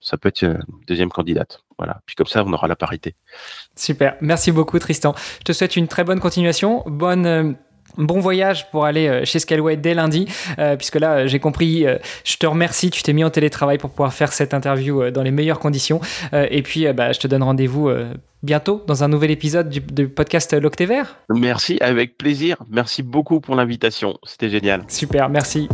ça 0.00 0.16
peut 0.16 0.28
être 0.28 0.42
une 0.42 0.62
deuxième 0.88 1.10
candidate. 1.10 1.62
Voilà. 1.78 2.00
Puis 2.06 2.16
comme 2.16 2.26
ça, 2.26 2.42
on 2.44 2.52
aura 2.52 2.68
la 2.68 2.76
parité. 2.76 3.14
Super. 3.76 4.16
Merci 4.20 4.52
beaucoup, 4.52 4.78
Tristan. 4.78 5.14
Je 5.38 5.44
te 5.44 5.52
souhaite 5.52 5.76
une 5.76 5.88
très 5.88 6.04
bonne 6.04 6.20
continuation. 6.20 6.82
Bonne. 6.86 7.56
Euh, 7.98 8.04
bon 8.04 8.20
voyage 8.20 8.70
pour 8.70 8.84
aller 8.84 9.08
euh, 9.08 9.24
chez 9.24 9.38
Scaleway 9.38 9.76
dès 9.76 9.94
lundi, 9.94 10.26
euh, 10.58 10.76
puisque 10.76 10.96
là, 10.96 11.26
j'ai 11.26 11.38
compris, 11.38 11.86
je 12.24 12.36
te 12.36 12.46
remercie, 12.46 12.90
tu 12.90 13.02
t'es 13.02 13.12
mis 13.12 13.24
en 13.24 13.30
télétravail 13.30 13.78
pour 13.78 13.90
pouvoir 13.90 14.12
faire 14.12 14.32
cette 14.32 14.54
interview 14.54 15.10
dans 15.10 15.22
les 15.22 15.30
meilleures 15.30 15.58
conditions. 15.58 16.00
et 16.32 16.62
puis, 16.62 16.90
bah, 16.92 17.12
je 17.12 17.18
te 17.18 17.26
donne 17.26 17.42
rendez-vous 17.42 17.90
bientôt 18.42 18.82
dans 18.86 19.04
un 19.04 19.08
nouvel 19.08 19.30
épisode 19.30 19.68
du, 19.68 19.80
du 19.80 20.08
podcast 20.08 20.52
L'Octévert. 20.54 21.18
Merci, 21.28 21.78
avec 21.80 22.16
plaisir. 22.16 22.56
Merci 22.68 23.02
beaucoup 23.02 23.40
pour 23.40 23.54
l'invitation. 23.54 24.18
C'était 24.24 24.50
génial. 24.50 24.84
Super, 24.88 25.28
merci. 25.28 25.68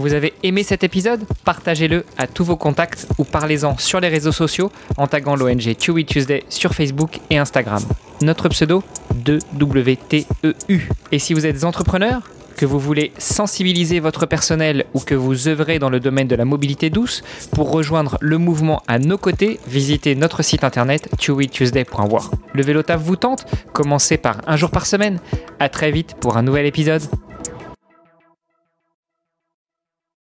Vous 0.00 0.14
avez 0.14 0.32
aimé 0.42 0.62
cet 0.62 0.82
épisode 0.82 1.26
Partagez-le 1.44 2.06
à 2.16 2.26
tous 2.26 2.42
vos 2.42 2.56
contacts 2.56 3.06
ou 3.18 3.24
parlez-en 3.24 3.76
sur 3.76 4.00
les 4.00 4.08
réseaux 4.08 4.32
sociaux 4.32 4.72
en 4.96 5.06
taguant 5.06 5.36
l'ONG 5.36 5.76
Chewy 5.78 6.06
Tuesday 6.06 6.42
sur 6.48 6.72
Facebook 6.72 7.20
et 7.28 7.36
Instagram. 7.36 7.82
Notre 8.22 8.48
pseudo 8.48 8.82
2WTEU. 9.22 10.54
Et 11.12 11.18
si 11.18 11.34
vous 11.34 11.44
êtes 11.44 11.64
entrepreneur, 11.64 12.22
que 12.56 12.64
vous 12.64 12.78
voulez 12.78 13.12
sensibiliser 13.18 14.00
votre 14.00 14.24
personnel 14.24 14.86
ou 14.94 15.00
que 15.00 15.14
vous 15.14 15.48
œuvrez 15.48 15.78
dans 15.78 15.90
le 15.90 16.00
domaine 16.00 16.28
de 16.28 16.34
la 16.34 16.46
mobilité 16.46 16.88
douce, 16.88 17.22
pour 17.52 17.70
rejoindre 17.70 18.16
le 18.22 18.38
mouvement 18.38 18.82
à 18.88 18.98
nos 18.98 19.18
côtés, 19.18 19.60
visitez 19.66 20.14
notre 20.14 20.42
site 20.42 20.64
internet 20.64 21.10
chewytuesday.war. 21.20 22.30
Le 22.54 22.62
vélo 22.62 22.82
taf 22.82 23.02
vous 23.02 23.16
tente? 23.16 23.44
Commencez 23.74 24.16
par 24.16 24.38
un 24.46 24.56
jour 24.56 24.70
par 24.70 24.86
semaine. 24.86 25.20
À 25.58 25.68
très 25.68 25.90
vite 25.90 26.14
pour 26.18 26.38
un 26.38 26.42
nouvel 26.42 26.64
épisode. 26.64 27.02